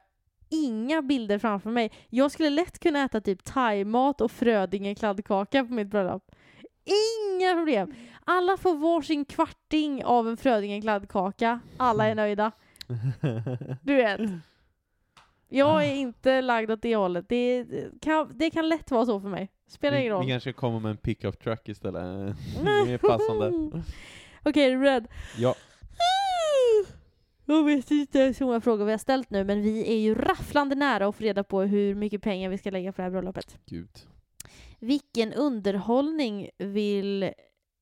inga 0.49 1.01
bilder 1.01 1.39
framför 1.39 1.69
mig. 1.69 1.91
Jag 2.09 2.31
skulle 2.31 2.49
lätt 2.49 2.79
kunna 2.79 3.03
äta 3.03 3.21
typ 3.21 3.43
thaimat 3.43 4.21
och 4.21 4.31
Frödinge 4.31 4.95
kladdkaka 4.95 5.65
på 5.65 5.73
mitt 5.73 5.87
bröllop. 5.87 6.31
Inga 6.85 7.53
problem. 7.55 7.93
Alla 8.25 8.57
får 8.57 8.75
varsin 8.75 9.25
kvarting 9.25 10.03
av 10.05 10.27
en 10.29 10.37
Frödinge 10.37 10.81
kladdkaka. 10.81 11.59
Alla 11.77 12.07
är 12.07 12.15
nöjda. 12.15 12.51
Du 13.81 13.95
vet. 13.95 14.21
Jag 15.49 15.85
är 15.85 15.93
inte 15.93 16.41
lagd 16.41 16.71
åt 16.71 16.81
det 16.81 16.95
hållet. 16.95 17.25
Det 17.29 17.65
kan, 18.01 18.37
det 18.37 18.49
kan 18.49 18.69
lätt 18.69 18.91
vara 18.91 19.05
så 19.05 19.19
för 19.19 19.29
mig. 19.29 19.51
Spelar 19.67 19.97
ingen 19.97 20.11
roll. 20.11 20.25
vi 20.25 20.31
kanske 20.31 20.53
kommer 20.53 20.79
med 20.79 20.91
en 20.91 20.97
pickup 20.97 21.39
truck 21.39 21.69
istället. 21.69 22.03
Mer 22.63 22.97
passande. 22.97 23.83
Okej, 24.43 24.63
är 24.63 24.71
du 24.71 24.79
beredd? 24.79 25.07
Ja. 25.37 25.55
Jag 27.45 27.63
vet 27.63 27.91
inte 27.91 28.19
hur 28.19 28.45
många 28.45 28.61
frågor 28.61 28.85
vi 28.85 28.91
har 28.91 28.97
ställt 28.97 29.29
nu, 29.29 29.43
men 29.43 29.61
vi 29.61 29.91
är 29.91 29.97
ju 29.97 30.15
rafflande 30.15 30.75
nära 30.75 31.07
att 31.07 31.15
få 31.15 31.23
reda 31.23 31.43
på 31.43 31.61
hur 31.61 31.95
mycket 31.95 32.21
pengar 32.21 32.49
vi 32.49 32.57
ska 32.57 32.71
lägga 32.71 32.91
på 32.91 32.97
det 32.97 33.03
här 33.03 33.11
bröllopet. 33.11 33.59
Gud. 33.65 33.89
Vilken 34.79 35.33
underhållning 35.33 36.49
vill 36.57 37.31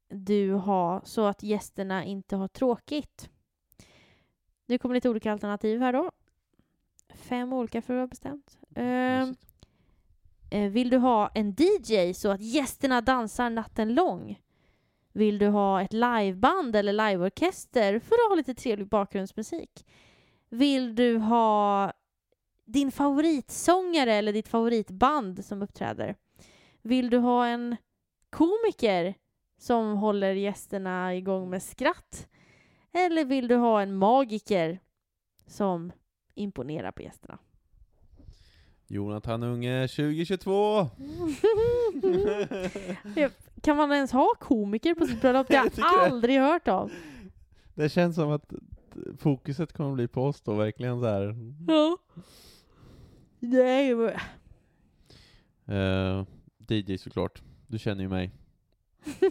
du 0.10 0.54
ha 0.54 1.02
så 1.06 1.26
att 1.26 1.43
gästerna 1.43 2.06
inte 2.06 2.36
har 2.36 2.48
tråkigt? 2.48 3.30
Nu 4.67 4.77
kommer 4.77 4.95
lite 4.95 5.10
olika 5.10 5.32
alternativ 5.32 5.82
här 5.82 5.93
då. 5.93 6.12
Fem 7.15 7.53
olika 7.53 7.82
för 7.82 7.93
att 7.93 7.97
vara 7.97 8.08
bestämt. 8.08 8.58
Ehm. 8.75 9.36
Eh, 10.51 10.69
Vill 10.69 10.89
du 10.89 10.97
ha 10.97 11.30
en 11.34 11.56
DJ 11.58 12.13
så 12.13 12.30
att 12.32 12.41
gästerna 12.41 13.01
dansar 13.01 13.49
natten 13.49 13.93
lång? 13.93 14.41
Vill 15.13 15.38
du 15.38 15.47
ha 15.47 15.82
ett 15.82 15.93
liveband 15.93 16.75
eller 16.75 16.93
liveorkester 16.93 18.00
för 18.00 18.15
att 18.15 18.29
ha 18.29 18.35
lite 18.35 18.54
trevlig 18.54 18.87
bakgrundsmusik? 18.87 19.85
Vill 20.50 20.96
du 20.96 21.17
ha 21.17 21.92
din 22.65 22.92
favoritsångare 22.92 24.13
eller 24.13 24.33
ditt 24.33 24.48
favoritband 24.48 25.46
som 25.46 25.62
uppträder? 25.62 26.15
Vill 26.81 27.10
du 27.10 27.17
ha 27.17 27.48
en 27.48 27.75
komiker 28.29 29.13
som 29.58 29.98
håller 29.98 30.33
gästerna 30.33 31.15
igång 31.15 31.50
med 31.50 31.63
skratt? 31.63 32.27
Eller 32.98 33.25
vill 33.25 33.48
du 33.48 33.56
ha 33.56 33.81
en 33.81 33.95
magiker 33.98 34.79
som 35.48 35.91
imponerar 36.35 36.91
på 36.91 37.02
gästerna? 37.02 37.37
Jonathan 38.87 39.43
Unge 39.43 39.87
2022! 39.87 40.87
Kan 43.62 43.77
man 43.77 43.91
ens 43.93 44.12
ha 44.12 44.33
komiker 44.39 44.95
på 44.95 45.06
sitt 45.08 45.21
bröllop? 45.21 45.48
Det 45.50 45.56
har 45.58 45.71
Jag 45.75 45.85
aldrig 46.12 46.39
hört 46.39 46.67
av. 46.67 46.91
Det 47.75 47.89
känns 47.89 48.15
som 48.15 48.31
att 48.31 48.54
fokuset 49.19 49.73
kommer 49.73 49.93
bli 49.95 50.08
på 50.08 50.23
oss 50.23 50.41
då, 50.41 50.54
verkligen 50.54 51.00
så 51.00 51.06
här. 51.06 51.35
Ja. 51.67 51.98
Nej, 53.39 53.95
men- 53.95 54.13
Eh, 55.69 56.25
DJ 56.67 56.98
såklart. 56.98 57.41
Du 57.67 57.79
känner 57.79 58.02
ju 58.04 58.10
mig. 58.10 58.31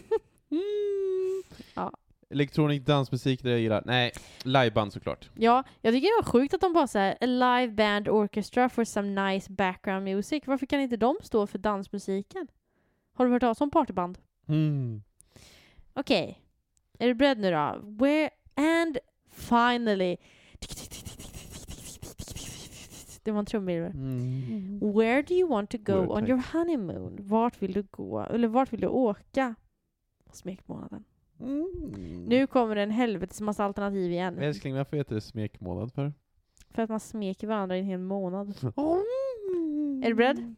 Ja. 1.75 1.91
Elektronisk 2.29 2.85
dansmusik, 2.85 3.43
det 3.43 3.49
jag 3.49 3.59
gillar. 3.59 3.83
Nej, 3.85 4.11
liveband 4.43 4.93
såklart. 4.93 5.29
Ja, 5.35 5.63
jag 5.81 5.93
tycker 5.93 6.07
det 6.07 6.25
var 6.25 6.31
sjukt 6.31 6.53
att 6.53 6.61
de 6.61 6.73
bara 6.73 6.87
såhär, 6.87 7.17
a 7.21 7.25
live 7.25 7.73
band 7.73 8.07
orchestra 8.09 8.69
for 8.69 8.83
some 8.83 9.31
nice 9.31 9.51
background 9.51 10.03
music. 10.03 10.43
Varför 10.45 10.65
kan 10.65 10.79
inte 10.79 10.97
de 10.97 11.15
stå 11.21 11.47
för 11.47 11.57
dansmusiken? 11.57 12.47
Har 13.13 13.25
du 13.25 13.31
hört 13.31 13.41
talas 13.41 13.61
om 13.61 13.71
partyband? 13.71 14.17
Mm. 14.47 15.01
Okej. 15.93 16.41
Är 16.99 17.07
du 17.07 17.13
beredd 17.13 17.39
nu 17.39 17.51
då? 17.51 17.79
Where 17.83 18.29
and 18.55 18.97
finally 19.31 20.17
Det 23.23 23.31
var 23.31 23.39
en 23.39 23.45
trumvirvel. 23.45 23.91
Mm. 23.91 24.79
Where 24.79 25.21
do 25.21 25.33
you 25.33 25.49
want 25.49 25.69
to 25.69 25.77
go 25.77 25.93
on 25.93 26.27
your 26.27 26.43
honeymoon? 26.53 27.17
Vart 27.19 27.61
vill 27.61 27.73
du 27.73 27.83
gå? 27.91 28.19
Eller 28.19 28.47
vart 28.47 28.73
vill 28.73 28.81
du 28.81 28.87
åka? 28.87 29.55
Smekmånaden. 30.31 31.03
Mm. 31.39 32.25
Nu 32.27 32.47
kommer 32.47 32.75
det 32.75 32.81
en 32.83 32.91
helvetes 32.91 33.41
massa 33.41 33.65
alternativ 33.65 34.11
igen. 34.11 34.37
Älskling, 34.39 34.75
varför 34.75 34.97
heter 34.97 35.15
det 35.15 35.21
smekmånad 35.21 35.93
för? 35.93 36.13
För 36.69 36.81
att 36.81 36.89
man 36.89 36.99
smeker 36.99 37.47
varandra 37.47 37.77
i 37.77 37.79
en 37.79 37.85
hel 37.85 37.99
månad. 37.99 38.53
Mm. 39.53 40.03
Är 40.03 40.07
du 40.07 40.15
beredd? 40.15 40.55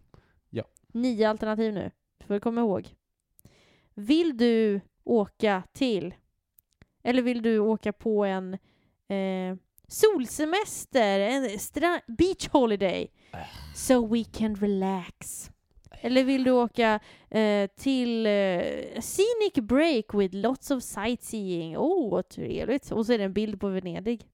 Ja. 0.49 0.63
Nio 0.87 1.29
alternativ 1.29 1.73
nu. 1.73 1.91
Får 2.27 2.33
du 2.33 2.39
komma 2.39 2.61
ihåg. 2.61 2.95
Vill 3.93 4.37
du 4.37 4.81
åka 5.03 5.63
till, 5.73 6.13
eller 7.03 7.21
vill 7.21 7.41
du 7.41 7.59
åka 7.59 7.93
på 7.93 8.25
en 8.25 8.53
eh, 9.07 9.57
solsemester, 9.87 11.19
en 11.19 11.49
beach 12.07 12.49
holiday, 12.49 13.11
so 13.75 14.07
we 14.07 14.23
can 14.23 14.55
relax? 14.55 15.51
Eller 16.01 16.23
vill 16.23 16.43
du 16.43 16.51
åka 16.51 16.99
eh, 17.29 17.69
till 17.75 18.25
eh, 18.25 19.01
scenic 19.01 19.53
break 19.61 20.13
with 20.13 20.35
lots 20.35 20.71
of 20.71 20.83
sightseeing? 20.83 21.77
Åh, 21.77 22.07
oh, 22.07 22.11
vad 22.11 22.29
trevligt. 22.29 22.91
Och 22.91 23.05
så 23.05 23.13
är 23.13 23.17
det 23.17 23.23
en 23.23 23.33
bild 23.33 23.59
på 23.59 23.67
Venedig. 23.67 24.27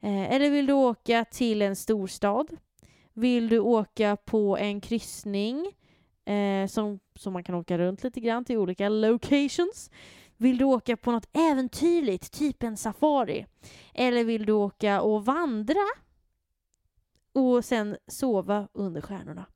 Eh, 0.00 0.32
eller 0.32 0.50
vill 0.50 0.66
du 0.66 0.72
åka 0.72 1.24
till 1.24 1.62
en 1.62 1.76
storstad? 1.76 2.56
Vill 3.12 3.48
du 3.48 3.58
åka 3.58 4.16
på 4.16 4.56
en 4.56 4.80
kryssning 4.80 5.72
eh, 6.24 6.66
som, 6.66 7.00
som 7.14 7.32
man 7.32 7.44
kan 7.44 7.54
åka 7.54 7.78
runt 7.78 8.04
lite 8.04 8.20
grann 8.20 8.44
till 8.44 8.56
olika 8.56 8.88
locations? 8.88 9.90
Vill 10.36 10.58
du 10.58 10.64
åka 10.64 10.96
på 10.96 11.12
något 11.12 11.36
äventyrligt, 11.36 12.32
typ 12.32 12.62
en 12.62 12.76
safari? 12.76 13.46
Eller 13.94 14.24
vill 14.24 14.46
du 14.46 14.52
åka 14.52 15.00
och 15.00 15.24
vandra 15.24 15.86
och 17.32 17.64
sen 17.64 17.96
sova 18.06 18.68
under 18.72 19.00
stjärnorna? 19.00 19.46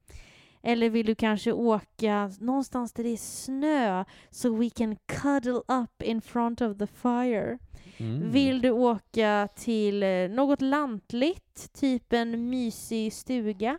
Eller 0.67 0.91
vill 0.91 1.07
du 1.07 1.15
kanske 1.15 1.53
åka 1.53 2.31
någonstans 2.41 2.93
där 2.93 3.05
det 3.05 3.11
är 3.11 3.17
snö 3.17 4.05
so 4.31 4.57
we 4.57 4.71
can 4.71 4.97
cuddle 5.07 5.63
up 5.69 6.03
in 6.03 6.21
front 6.21 6.61
of 6.61 6.79
the 6.79 6.87
fire? 6.87 7.59
Mm. 7.97 8.31
Vill 8.31 8.61
du 8.61 8.71
åka 8.71 9.49
till 9.57 10.03
eh, 10.03 10.29
något 10.29 10.61
lantligt, 10.61 11.73
typ 11.73 12.13
en 12.13 12.51
mysig 12.51 13.13
stuga? 13.13 13.79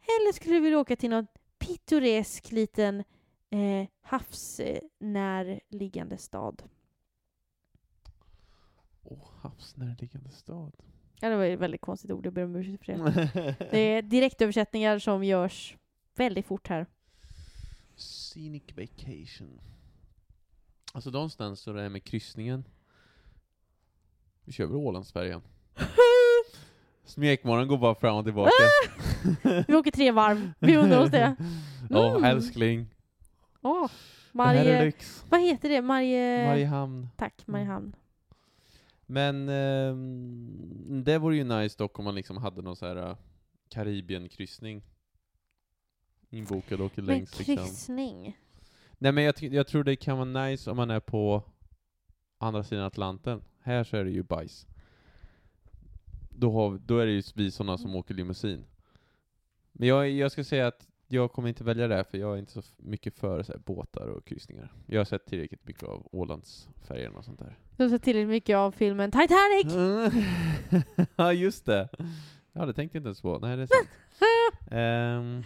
Eller 0.00 0.32
skulle 0.32 0.54
du 0.54 0.60
vilja 0.60 0.78
åka 0.78 0.96
till 0.96 1.10
någon 1.10 1.26
pittoresk 1.58 2.52
liten 2.52 3.04
eh, 3.50 3.86
havsnärliggande 4.02 6.18
stad? 6.18 6.62
Åh, 9.02 9.28
havsnärliggande 9.40 10.30
stad. 10.30 10.72
Ja, 11.20 11.28
det 11.28 11.36
var 11.36 11.44
ett 11.44 11.58
väldigt 11.58 11.80
konstigt 11.80 12.10
ord, 12.10 12.26
jag 12.26 12.32
ber 12.32 12.44
om 12.44 12.56
ursäkt 12.56 12.84
för 12.84 12.92
det. 12.92 13.56
Det 13.70 13.78
är 13.78 14.02
direktöversättningar 14.02 14.98
som 14.98 15.24
görs 15.24 15.76
väldigt 16.14 16.46
fort 16.46 16.68
här. 16.68 16.86
Scenic 17.96 18.62
vacation. 18.76 19.60
Alltså 20.92 21.10
någonstans 21.10 21.60
så 21.60 21.72
det 21.72 21.82
är 21.82 21.88
med 21.88 22.04
kryssningen. 22.04 22.64
Vi 24.44 24.52
kör 24.52 24.66
väl 24.66 24.76
Ålandsfärjan. 24.76 25.42
Smekmånaden 27.04 27.68
går 27.68 27.78
bara 27.78 27.94
fram 27.94 28.16
och 28.16 28.24
tillbaka. 28.24 28.50
Vi 29.68 29.74
åker 29.74 29.90
tre 29.90 30.10
varv, 30.10 30.52
vi 30.58 30.76
undrar 30.76 31.00
oss 31.00 31.10
det. 31.10 31.36
Ja, 31.90 32.10
Mm. 32.10 32.24
älskling. 32.24 32.86
Åh, 33.62 33.88
här 34.34 34.54
är 34.54 34.64
Marie... 34.64 34.92
Vad 35.28 35.40
heter 35.40 35.68
det? 35.68 35.82
Marie... 35.82 36.46
Mariehamn. 36.48 37.08
Tack, 37.16 37.46
Mariehamn. 37.46 37.96
Men 39.06 39.48
ehm, 39.48 41.04
det 41.04 41.18
vore 41.18 41.36
ju 41.36 41.44
nice 41.44 41.78
dock 41.78 41.98
om 41.98 42.04
man 42.04 42.14
liksom 42.14 42.36
hade 42.36 42.62
någon 42.62 42.76
så 42.76 42.86
här 42.86 42.96
uh, 43.10 43.16
Karibienkryssning. 43.68 44.82
Inbokad 46.32 46.80
och 46.80 46.86
åker 46.86 47.02
Men 47.02 47.06
längs 47.14 47.38
liksom. 47.38 47.56
kryssning? 47.56 48.38
Nej 48.98 49.12
men 49.12 49.24
jag, 49.24 49.34
jag 49.42 49.66
tror 49.66 49.84
det 49.84 49.96
kan 49.96 50.16
vara 50.18 50.46
nice 50.46 50.70
om 50.70 50.76
man 50.76 50.90
är 50.90 51.00
på 51.00 51.42
andra 52.38 52.62
sidan 52.64 52.84
Atlanten. 52.84 53.42
Här 53.62 53.84
så 53.84 53.96
är 53.96 54.04
det 54.04 54.10
ju 54.10 54.22
bajs. 54.22 54.66
Då, 56.30 56.52
har, 56.52 56.78
då 56.86 56.98
är 56.98 57.06
det 57.06 57.12
ju 57.12 57.22
vi 57.34 57.50
sådana 57.50 57.78
som 57.78 57.96
åker 57.96 58.14
limousin. 58.14 58.64
Men 59.72 59.88
jag, 59.88 60.10
jag 60.10 60.32
ska 60.32 60.44
säga 60.44 60.66
att 60.66 60.88
jag 61.08 61.32
kommer 61.32 61.48
inte 61.48 61.64
välja 61.64 61.88
det, 61.88 62.04
för 62.04 62.18
jag 62.18 62.34
är 62.34 62.38
inte 62.38 62.52
så 62.52 62.60
f- 62.60 62.72
mycket 62.76 63.14
för 63.18 63.42
så 63.42 63.52
här, 63.52 63.58
båtar 63.58 64.06
och 64.06 64.24
kryssningar. 64.26 64.72
Jag 64.86 65.00
har 65.00 65.04
sett 65.04 65.26
tillräckligt 65.26 65.66
mycket 65.66 65.82
av 65.82 66.08
Ålandsfärjorna 66.12 67.18
och 67.18 67.24
sånt 67.24 67.38
där. 67.38 67.58
Du 67.76 67.82
har 67.82 67.90
sett 67.90 68.02
tillräckligt 68.02 68.28
mycket 68.28 68.56
av 68.56 68.72
filmen 68.72 69.10
Titanic! 69.10 69.74
Ja, 71.16 71.32
just 71.32 71.66
det. 71.66 71.88
Ja, 72.52 72.66
det 72.66 72.72
tänkte 72.74 72.96
jag 72.96 73.00
inte 73.00 73.08
ens 73.08 73.22
på. 73.22 73.38
Nej, 73.38 73.56
det 73.56 73.62
är 73.62 73.66
sant. 73.66 73.88
Ehm, 74.70 75.42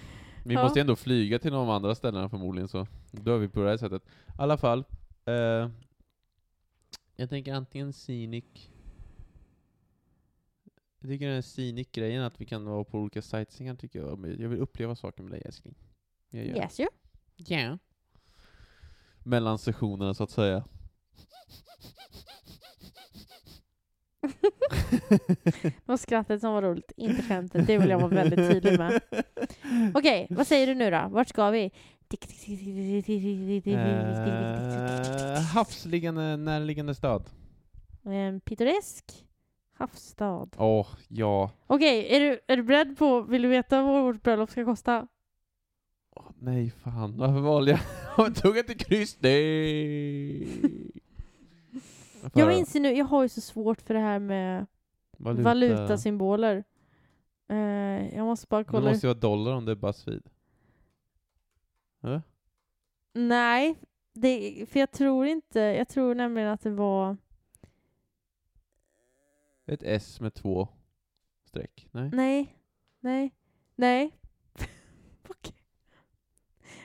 vi 0.46 0.54
Ja. 0.54 0.62
måste 0.62 0.80
ändå 0.80 0.96
flyga 0.96 1.38
till 1.38 1.52
de 1.52 1.70
andra 1.70 1.94
ställena 1.94 2.28
förmodligen, 2.28 2.68
så 2.68 2.86
då 3.10 3.34
är 3.34 3.38
vi 3.38 3.48
på 3.48 3.62
det 3.62 3.70
här 3.70 3.76
sättet. 3.76 4.02
I 4.04 4.08
alla 4.38 4.56
fall, 4.56 4.84
eh, 5.24 5.70
jag 7.16 7.30
tänker 7.30 7.54
antingen 7.54 7.92
scenic 7.92 8.44
jag 10.98 11.10
tycker 11.10 11.26
den 11.26 11.34
här 11.34 11.42
scenic-grejen, 11.42 12.22
att 12.22 12.40
vi 12.40 12.44
kan 12.44 12.64
vara 12.64 12.84
på 12.84 12.98
olika 12.98 13.22
sightseeingar, 13.22 13.74
tycker 13.74 13.98
jag 13.98 14.40
Jag 14.40 14.48
vill 14.48 14.58
uppleva 14.60 14.96
saker 14.96 15.22
med 15.22 15.32
dig 15.32 15.42
älskling. 15.44 15.74
Jag 16.30 16.46
gör. 16.46 16.56
Yes 16.56 16.80
you. 16.80 16.88
Ja. 17.36 17.78
Mellan 19.24 19.58
sessionerna 19.58 20.14
så 20.14 20.24
att 20.24 20.30
säga. 20.30 20.64
Det 25.62 25.72
var 25.86 25.96
skrattet 25.96 26.40
som 26.40 26.52
var 26.52 26.62
roligt, 26.62 26.92
inte 26.96 27.22
skämtet. 27.22 27.66
Det 27.66 27.78
vill 27.78 27.90
jag 27.90 27.98
vara 27.98 28.08
väldigt 28.08 28.50
tydlig 28.50 28.78
med. 28.78 29.00
Okej, 29.94 30.26
vad 30.30 30.46
säger 30.46 30.66
du 30.66 30.74
nu 30.74 30.90
då? 30.90 31.08
Vart 31.10 31.28
ska 31.28 31.50
vi? 31.50 31.70
Eh, 33.66 35.42
havsliggande, 35.54 36.36
närliggande 36.36 36.94
stad. 36.94 37.24
En 38.04 38.40
pittoresk 38.40 39.04
havsstad. 39.78 40.48
Åh, 40.56 40.86
ja. 41.08 41.50
Okej, 41.66 42.06
är, 42.16 42.20
du, 42.20 42.40
är 42.48 42.56
du 42.56 42.62
beredd 42.62 42.98
på, 42.98 43.20
vill 43.20 43.42
du 43.42 43.48
veta 43.48 43.82
vad 43.82 44.02
vårt 44.02 44.22
bröllop 44.22 44.50
ska 44.50 44.64
kosta? 44.64 45.08
Åh, 46.16 46.30
nej, 46.38 46.70
fan. 46.70 47.16
Varför 47.16 47.40
valde 47.40 47.70
jag? 47.70 47.80
Jag 48.16 48.34
tog 48.34 48.58
inte 48.58 48.74
kryss. 48.74 49.16
Nej. 49.20 50.48
Varför? 52.22 52.40
Jag 52.40 52.58
inser 52.58 52.80
nu, 52.80 52.92
jag 52.92 53.04
har 53.04 53.22
ju 53.22 53.28
så 53.28 53.40
svårt 53.40 53.80
för 53.80 53.94
det 53.94 54.00
här 54.00 54.18
med 54.18 54.66
Valuta. 55.16 55.42
valutasymboler. 55.42 56.64
Eh, 57.48 57.56
jag 58.16 58.24
måste 58.24 58.46
bara 58.46 58.58
Det 58.62 58.64
kolla. 58.64 58.90
måste 58.90 59.06
ju 59.06 59.08
vara 59.08 59.20
dollar 59.20 59.52
om 59.52 59.64
det 59.64 59.72
är 59.72 59.76
Buzzfeed. 59.76 60.22
Eller? 62.02 62.22
Nej, 63.12 63.78
det, 64.12 64.54
för 64.68 64.80
jag 64.80 64.90
tror 64.92 65.26
inte, 65.26 65.60
jag 65.60 65.88
tror 65.88 66.14
nämligen 66.14 66.48
att 66.48 66.60
det 66.60 66.70
var, 66.70 67.16
Ett 69.66 69.82
S 69.82 70.20
med 70.20 70.34
två 70.34 70.68
streck. 71.44 71.88
Nej? 71.92 72.10
nej, 72.12 72.58
nej, 73.00 73.34
nej. 73.74 74.18
Okej. 75.28 75.54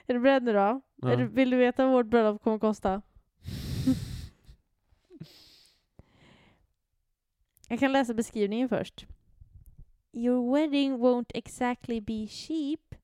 Är 0.08 0.14
du 0.14 0.20
beredd 0.20 0.44
nu 0.44 0.54
då? 0.54 0.82
Ja. 0.96 1.16
Du, 1.16 1.28
vill 1.28 1.50
du 1.50 1.58
veta 1.58 1.86
vad 1.86 1.94
vårt 1.94 2.06
bröllop 2.06 2.42
kommer 2.44 2.56
att 2.56 2.62
kosta? 2.62 3.02
Jag 7.72 7.80
kan 7.80 7.92
läsa 7.92 8.14
beskrivningen 8.14 8.70
först. 8.70 9.06
Your 10.12 10.52
wedding 10.52 10.98
won't 10.98 11.32
exactly 11.34 12.02
be 12.02 12.28
cheap, 12.28 12.96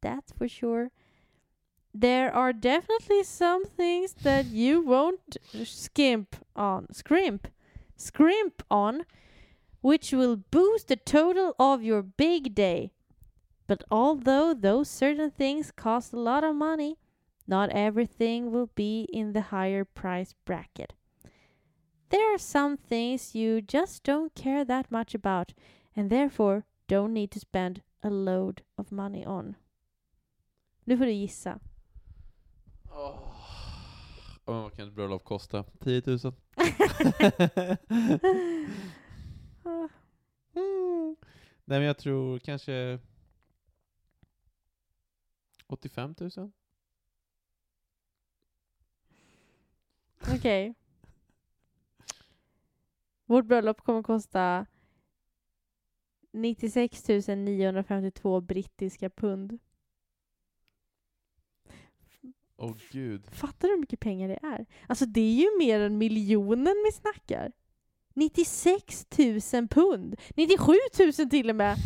that's 0.00 0.32
for 0.38 0.48
sure. 0.48 0.90
There 2.00 2.32
are 2.32 2.52
definitely 2.52 3.24
some 3.24 3.64
things 3.76 4.14
that 4.14 4.46
you 4.46 4.82
won't 4.82 5.36
skimp 5.64 6.36
on, 6.56 6.86
scrimp, 6.90 7.46
scrimp 7.96 8.62
on, 8.68 9.04
which 9.82 10.12
will 10.12 10.36
boost 10.50 10.88
the 10.88 10.96
total 10.96 11.54
of 11.58 11.84
your 11.84 12.02
big 12.02 12.56
day. 12.56 12.90
But 13.68 13.84
although 13.88 14.52
those 14.52 14.90
certain 14.90 15.30
things 15.30 15.70
cost 15.70 16.12
a 16.12 16.20
lot 16.20 16.42
of 16.42 16.56
money, 16.56 16.98
not 17.46 17.70
everything 17.70 18.50
will 18.50 18.70
be 18.74 19.06
in 19.12 19.32
the 19.32 19.52
higher 19.52 19.84
price 19.84 20.34
bracket. 20.44 20.92
There 22.12 22.34
are 22.34 22.38
some 22.38 22.76
things 22.76 23.34
you 23.34 23.60
just 23.62 24.04
don't 24.04 24.34
care 24.34 24.64
that 24.64 24.90
much 24.90 25.14
about 25.14 25.54
and 25.96 26.10
therefore 26.10 26.62
don't 26.86 27.12
need 27.14 27.30
to 27.30 27.40
spend 27.40 27.80
a 28.02 28.10
load 28.10 28.62
of 28.76 28.90
money 28.90 29.24
on. 29.26 29.54
Nu 30.84 30.98
får 30.98 31.04
du 31.04 31.12
gissa. 31.12 31.60
Och 32.88 34.54
vad 34.54 34.72
kan 34.76 34.88
ett 34.88 34.94
bröllop 34.94 35.24
kosta? 35.24 35.64
10 35.80 36.02
000? 36.06 36.18
Ah, 39.64 39.88
Mm. 40.54 41.16
Nej 41.64 41.78
men 41.78 41.82
jag 41.82 41.98
tror 41.98 42.38
kanske 42.38 42.98
85 45.66 46.14
000? 46.36 46.52
Okej. 50.34 50.74
Vårt 53.32 53.46
bröllop 53.46 53.80
kommer 53.80 54.02
kosta 54.02 54.66
96 56.32 57.08
952 57.28 58.40
brittiska 58.40 59.10
pund. 59.10 59.58
Åh 62.56 62.74
gud. 62.90 63.26
Fattar 63.30 63.68
du 63.68 63.74
hur 63.74 63.80
mycket 63.80 64.00
pengar 64.00 64.28
det 64.28 64.38
är? 64.42 64.66
Alltså 64.86 65.06
det 65.06 65.20
är 65.20 65.34
ju 65.34 65.58
mer 65.58 65.80
än 65.80 65.98
miljonen 65.98 66.74
vi 66.84 66.92
snackar. 66.92 67.52
96 68.14 69.06
000 69.52 69.68
pund! 69.68 70.20
97 70.36 70.72
000 71.18 71.30
till 71.30 71.50
och 71.50 71.56
med! 71.56 71.76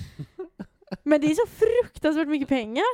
Men 1.03 1.21
det 1.21 1.27
är 1.27 1.35
så 1.35 1.47
fruktansvärt 1.47 2.29
mycket 2.29 2.49
pengar! 2.49 2.85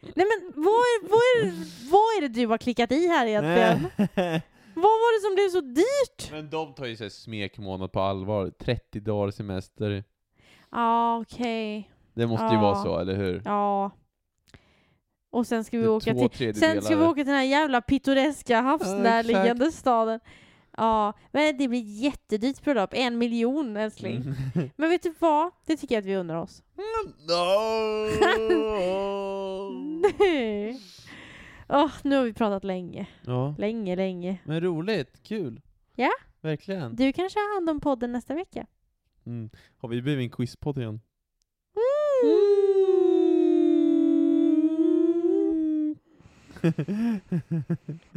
Nej 0.00 0.26
men 0.26 0.52
vad 0.54 0.74
är, 0.74 1.08
vad 1.08 1.20
är, 1.20 1.52
vad 1.90 2.16
är 2.16 2.20
det 2.20 2.40
du 2.40 2.46
har 2.46 2.58
klickat 2.58 2.92
i 2.92 3.08
här 3.08 3.26
egentligen? 3.26 3.90
Vad 4.74 4.82
var 4.84 5.18
det 5.18 5.22
som 5.28 5.34
blev 5.34 5.48
så 5.48 5.60
dyrt? 5.60 6.30
men 6.30 6.50
de 6.50 6.74
tar 6.74 6.86
ju 6.86 6.96
sig 6.96 7.10
smekmånad 7.10 7.92
på 7.92 8.00
allvar. 8.00 8.50
30 8.58 9.00
dagar 9.00 9.30
semester. 9.30 10.04
Ja, 10.70 11.18
okej. 11.20 11.90
Det 12.14 12.26
måste 12.26 12.46
ju 12.46 12.54
Ja. 12.54 12.60
vara 12.60 12.82
så, 12.82 12.98
eller 12.98 13.16
hur? 13.16 13.42
Ja. 13.44 13.90
Och 15.32 15.46
sen 15.46 15.64
ska 15.64 15.78
vi 15.78 15.88
åka 15.88 16.14
till 16.28 16.54
Sen 16.54 16.82
ska 16.82 16.96
vi 16.96 17.04
åka 17.04 17.14
till 17.14 17.26
den 17.26 17.34
här 17.36 17.42
jävla 17.44 17.80
pittoreska 17.80 18.60
havsnärliggande 18.60 19.72
staden. 19.72 20.20
Ja, 20.76 21.12
men 21.32 21.56
det 21.58 21.68
blir 21.68 22.02
jättedyrt 22.02 22.62
bröllop. 22.64 22.90
En 22.92 23.18
miljon 23.18 23.76
älskling. 23.76 24.16
Mm. 24.16 24.70
Men 24.76 24.90
vet 24.90 25.02
du 25.02 25.14
vad? 25.18 25.50
Det 25.66 25.76
tycker 25.76 25.94
jag 25.94 26.00
att 26.02 26.06
vi 26.06 26.16
undrar 26.16 26.36
oss. 26.36 26.62
Nej. 30.18 30.80
Åh, 31.74 31.92
nu 32.02 32.16
har 32.16 32.24
vi 32.24 32.32
pratat 32.32 32.64
länge. 32.64 33.06
ja, 33.26 33.54
Länge, 33.58 33.96
länge. 33.96 34.38
men 34.44 34.60
roligt. 34.60 35.22
Kul. 35.22 35.60
Ja. 35.96 36.10
Verkligen. 36.40 36.96
Du 36.96 37.12
kanske 37.12 37.38
har 37.38 37.54
hand 37.54 37.70
om 37.70 37.80
podden 37.80 38.12
nästa 38.12 38.34
vecka? 38.34 38.66
Mm. 39.26 39.50
Har 39.76 39.88
vi 39.88 40.02
blivit 40.02 40.22
en 40.24 40.30
quizpodd 40.36 40.78
igen? 40.78 41.00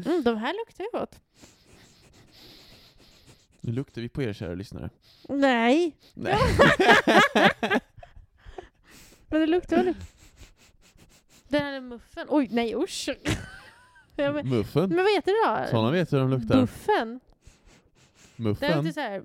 Mm, 0.06 0.24
de 0.24 0.38
här 0.38 0.54
luktar 0.54 0.84
ju 0.84 1.00
gott. 1.00 1.22
Nu 3.62 3.72
luktar 3.72 4.02
vi 4.02 4.10
på 4.10 4.24
er 4.24 4.34
kära 4.34 4.56
lyssnare. 4.56 4.90
Nej, 5.30 5.96
Nej. 6.14 6.38
men 9.30 9.40
det 9.42 9.48
luktar 9.48 9.76
väl... 9.84 9.94
Den 11.56 11.64
här 11.66 11.74
är 11.74 11.82
muffen. 11.82 12.28
Oj, 12.30 12.48
nej 12.52 12.76
usch. 12.76 13.10
Men, 14.18 14.50
Muffen? 14.50 14.90
men 14.90 14.98
vad 15.04 15.14
heter 15.16 15.32
det 15.32 15.64
då? 15.64 15.70
Sådana 15.72 15.92
vet 15.92 16.14
hur 16.14 16.18
de 16.20 16.30
luktar. 16.30 16.62
Buffen. 16.62 17.20
Det 18.36 18.42
är 18.42 18.44
Muffen? 18.44 18.84
lite 18.84 18.94
så 18.94 19.00
här, 19.00 19.24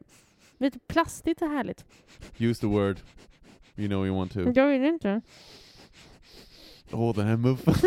lite 0.59 0.79
plastigt 0.79 1.43
och 1.43 1.49
härligt. 1.49 1.85
Use 2.39 2.61
the 2.61 2.67
word. 2.67 2.97
You 3.77 3.89
know 3.89 4.07
you 4.07 4.17
want 4.17 4.33
to. 4.33 4.41
Jag 4.55 4.67
vill 4.69 4.85
inte. 4.85 5.21
Åh, 6.93 7.15
den 7.15 7.27
här 7.27 7.37
muffen. 7.37 7.75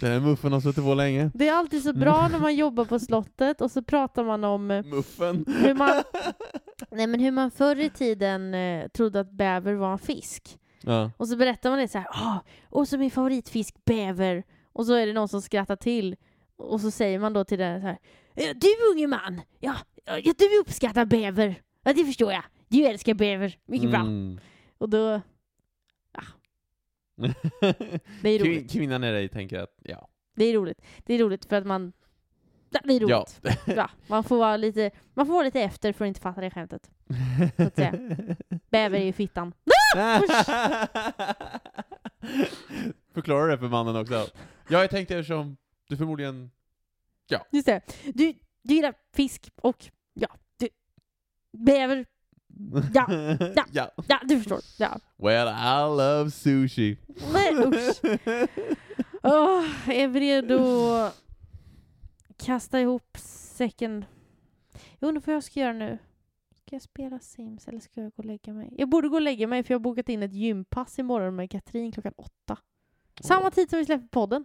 den 0.00 0.12
här 0.12 0.20
muffen 0.20 0.52
har 0.52 0.60
suttit 0.60 0.84
på 0.84 0.94
länge. 0.94 1.30
Det 1.34 1.48
är 1.48 1.52
alltid 1.52 1.82
så 1.82 1.92
bra 1.92 2.28
när 2.28 2.38
man 2.38 2.54
jobbar 2.56 2.84
på 2.84 2.98
slottet 2.98 3.60
och 3.60 3.70
så 3.70 3.82
pratar 3.82 4.24
man 4.24 4.44
om 4.44 4.70
eh, 4.70 4.84
Muffen. 4.84 5.44
hur 5.62 5.74
man, 5.74 6.02
nej, 6.90 7.06
men 7.06 7.20
hur 7.20 7.30
man 7.30 7.50
förr 7.50 7.76
i 7.80 7.90
tiden 7.90 8.54
eh, 8.54 8.88
trodde 8.88 9.20
att 9.20 9.30
bäver 9.30 9.74
var 9.74 9.92
en 9.92 9.98
fisk. 9.98 10.58
Ja. 10.80 11.10
Och 11.16 11.28
så 11.28 11.36
berättar 11.36 11.70
man 11.70 11.78
det 11.78 11.88
så 11.88 11.98
här, 11.98 12.06
ah, 12.10 12.38
och 12.68 12.88
så 12.88 12.98
min 12.98 13.10
favoritfisk 13.10 13.84
bäver. 13.84 14.44
Och 14.72 14.86
så 14.86 14.94
är 14.94 15.06
det 15.06 15.12
någon 15.12 15.28
som 15.28 15.42
skrattar 15.42 15.76
till. 15.76 16.16
Och 16.56 16.80
så 16.80 16.90
säger 16.90 17.18
man 17.18 17.32
då 17.32 17.44
till 17.44 17.58
den 17.58 17.80
så 17.80 17.86
här, 17.86 17.98
"Ja, 18.34 18.54
du 18.54 18.68
unge 18.92 19.06
man, 19.06 19.40
ja, 19.60 19.74
ja, 20.04 20.32
du 20.38 20.58
uppskattar 20.60 21.04
bäver. 21.04 21.62
Ja, 21.82 21.92
det 21.92 22.04
förstår 22.04 22.32
jag. 22.32 22.42
Du 22.68 22.84
älskar 22.86 23.14
bäver. 23.14 23.58
Mycket 23.66 23.90
bra. 23.90 24.00
Mm. 24.00 24.40
Och 24.78 24.88
då, 24.88 25.20
det 28.22 28.28
är 28.28 28.38
roligt. 28.38 28.72
Kvinnan 28.72 29.04
i 29.04 29.12
dig 29.12 29.28
tänker 29.28 29.58
att, 29.58 29.74
ja. 29.82 30.08
Det 30.36 30.44
är 30.44 30.54
roligt. 30.54 30.82
Det 31.06 31.14
är 31.14 31.18
roligt 31.18 31.44
för 31.44 31.56
att 31.56 31.66
man, 31.66 31.92
ja, 32.70 32.80
det 32.84 32.92
är 32.96 33.00
roligt. 33.00 33.40
Ja. 33.42 33.52
Ja, 33.76 33.90
man, 34.06 34.24
får 34.24 34.38
vara 34.38 34.56
lite, 34.56 34.90
man 35.14 35.26
får 35.26 35.32
vara 35.34 35.44
lite 35.44 35.60
efter 35.60 35.92
för 35.92 36.04
att 36.04 36.08
inte 36.08 36.20
fatta 36.20 36.40
det 36.40 36.50
skämtet. 36.50 36.90
Så 37.56 37.62
att 37.62 37.76
säga. 37.76 37.94
Bäver 38.70 39.00
är 39.00 39.04
ju 39.04 39.12
fittan. 39.12 39.52
Förklara 43.14 43.46
det 43.46 43.58
för 43.58 43.68
mannen 43.68 43.96
också. 43.96 44.26
Ja, 44.68 44.80
jag 44.80 44.90
tänkte 44.90 45.18
eftersom 45.18 45.56
du 45.88 45.96
förmodligen... 45.96 46.50
Just 47.50 47.66
det. 47.66 47.80
Du, 48.04 48.34
du 48.62 48.74
gillar 48.74 48.94
fisk 49.14 49.50
och, 49.62 49.90
ja, 50.14 50.28
du, 50.56 50.68
bäver, 51.52 52.06
Ja, 52.94 53.06
ja. 53.54 53.64
ja. 53.72 53.90
ja 54.08 54.20
du 54.22 54.38
förstår. 54.38 54.60
Ja. 54.78 54.98
Well, 55.16 55.48
I 55.48 55.96
love 55.96 56.30
sushi. 56.30 56.98
Nej 57.32 57.54
usch. 57.54 58.00
Åh, 59.22 59.90
är 59.90 60.08
vi 60.08 60.20
redo 60.20 60.58
kasta 62.36 62.80
ihop 62.80 63.16
säcken? 63.18 64.04
Jag 64.98 65.08
undrar 65.08 65.22
vad 65.26 65.36
jag 65.36 65.44
ska 65.44 65.60
göra 65.60 65.72
nu. 65.72 65.98
Ska 66.68 66.74
jag 66.74 66.82
spela 66.82 67.18
Sims 67.18 67.68
eller 67.68 67.80
ska 67.80 68.00
jag 68.00 68.10
gå 68.10 68.14
och 68.16 68.24
lägga 68.24 68.52
mig? 68.54 68.74
Jag 68.78 68.88
borde 68.88 69.08
gå 69.08 69.14
och 69.14 69.22
lägga 69.22 69.46
mig 69.46 69.62
för 69.62 69.74
jag 69.74 69.78
har 69.78 69.82
bokat 69.84 70.08
in 70.08 70.22
ett 70.22 70.32
gympass 70.32 70.98
imorgon 70.98 71.36
med 71.36 71.50
Katrin 71.50 71.92
klockan 71.92 72.12
åtta. 72.16 72.58
Samma 73.20 73.50
tid 73.50 73.70
som 73.70 73.78
vi 73.78 73.84
släpper 73.84 74.06
podden. 74.08 74.44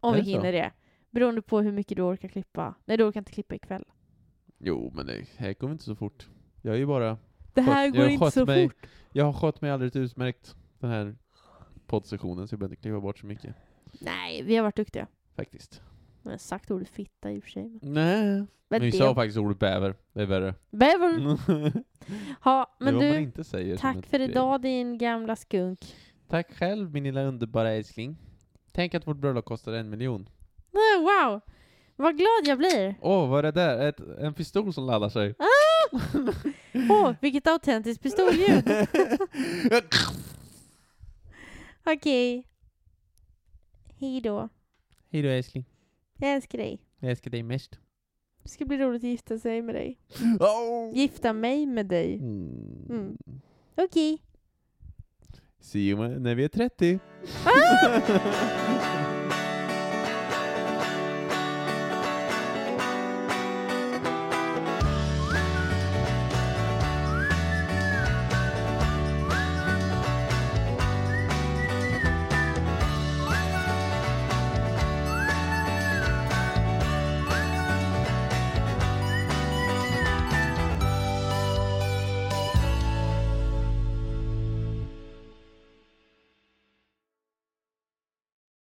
Om 0.00 0.14
Är 0.14 0.16
vi 0.16 0.20
det 0.22 0.24
så? 0.24 0.30
hinner 0.30 0.52
det. 0.52 0.72
Beroende 1.10 1.42
på 1.42 1.60
hur 1.60 1.72
mycket 1.72 1.96
du 1.96 2.02
orkar 2.02 2.28
klippa. 2.28 2.74
Nej, 2.84 2.96
du 2.96 3.04
orkar 3.04 3.20
inte 3.20 3.32
klippa 3.32 3.54
ikväll. 3.54 3.84
Jo, 4.58 4.92
men 4.94 5.06
det 5.06 5.26
här 5.36 5.54
går 5.54 5.72
inte 5.72 5.84
så 5.84 5.96
fort. 5.96 6.28
Jag 6.62 6.74
är 6.74 6.78
ju 6.78 6.86
bara... 6.86 7.18
Det 7.54 7.60
här 7.60 7.86
Sköt- 7.86 7.92
går 7.96 8.02
jag 8.02 8.12
inte 8.12 8.30
så 8.30 8.46
mig. 8.46 8.68
fort. 8.68 8.86
Jag 9.12 9.24
har 9.24 9.32
skött 9.32 9.60
mig 9.60 9.70
alldeles 9.70 9.96
utmärkt 9.96 10.56
den 10.78 10.90
här 10.90 11.16
poddsessionen, 11.86 12.48
så 12.48 12.52
jag 12.54 12.58
behöver 12.58 12.72
inte 12.74 12.82
klippa 12.82 13.00
bort 13.00 13.18
så 13.18 13.26
mycket. 13.26 13.54
Nej, 14.00 14.42
vi 14.42 14.56
har 14.56 14.62
varit 14.62 14.76
duktiga. 14.76 15.06
Faktiskt. 15.36 15.82
Jag 16.22 16.30
har 16.30 16.38
sagt 16.38 16.70
ordet 16.70 16.88
fitta 16.88 17.32
i 17.32 17.38
och 17.38 17.42
för 17.42 17.50
sig. 17.50 17.78
Men, 17.82 17.92
Nej. 17.92 18.46
men 18.68 18.80
vi 18.80 18.90
det... 18.90 18.96
sa 18.96 19.14
faktiskt 19.14 19.38
ordet 19.38 19.58
bäver. 19.58 19.94
Det 20.12 20.22
är 20.22 20.26
värre. 20.26 20.54
Bäver! 20.70 21.82
Det 22.44 22.84
men 22.84 22.98
du, 22.98 23.20
inte 23.20 23.44
säger. 23.44 23.76
som 23.76 23.94
tack 23.94 24.06
för 24.06 24.18
grej. 24.18 24.30
idag 24.30 24.62
din 24.62 24.98
gamla 24.98 25.36
skunk. 25.36 25.96
Tack 26.28 26.54
själv 26.54 26.92
min 26.92 27.04
lilla 27.04 27.22
underbara 27.22 27.70
älskling. 27.70 28.16
Tänk 28.72 28.94
att 28.94 29.06
vårt 29.06 29.16
bröllop 29.16 29.44
kostade 29.44 29.78
en 29.78 29.90
miljon. 29.90 30.28
Nej, 30.70 30.98
Wow! 31.02 31.40
Vad 31.96 32.16
glad 32.16 32.42
jag 32.44 32.58
blir! 32.58 32.94
Åh, 33.00 33.28
vad 33.28 33.38
är 33.38 33.42
det 33.42 33.60
där? 33.60 33.88
Ett, 33.88 34.00
en 34.18 34.34
pistol 34.34 34.72
som 34.72 34.86
laddar 34.86 35.08
sig. 35.08 35.34
Åh, 36.90 37.12
vilket 37.20 37.46
autentiskt 37.46 38.02
pistolljud! 38.02 38.64
Okej. 41.84 42.48
Hej 43.98 44.20
då. 44.20 44.48
Hej 45.10 45.22
då 45.22 45.28
älskling. 45.28 45.64
Jag 46.22 46.34
älskar 46.34 46.58
dig. 46.58 46.80
Jag 46.98 47.10
älskar 47.10 47.30
dig 47.30 47.42
mest. 47.42 47.78
Det 48.42 48.48
ska 48.48 48.64
bli 48.64 48.78
roligt 48.78 49.00
att 49.00 49.08
gifta 49.08 49.38
sig 49.38 49.62
med 49.62 49.74
dig. 49.74 49.98
Oh. 50.40 50.96
Gifta 50.96 51.32
mig 51.32 51.66
med 51.66 51.86
dig. 51.86 52.14
Mm. 52.14 52.86
Mm. 52.90 53.16
Okej. 53.74 54.22
See 55.60 55.88
you 55.88 56.18
när 56.18 56.34
vi 56.34 56.44
är 56.44 56.48
30. 56.48 56.98
Ah! 57.44 59.08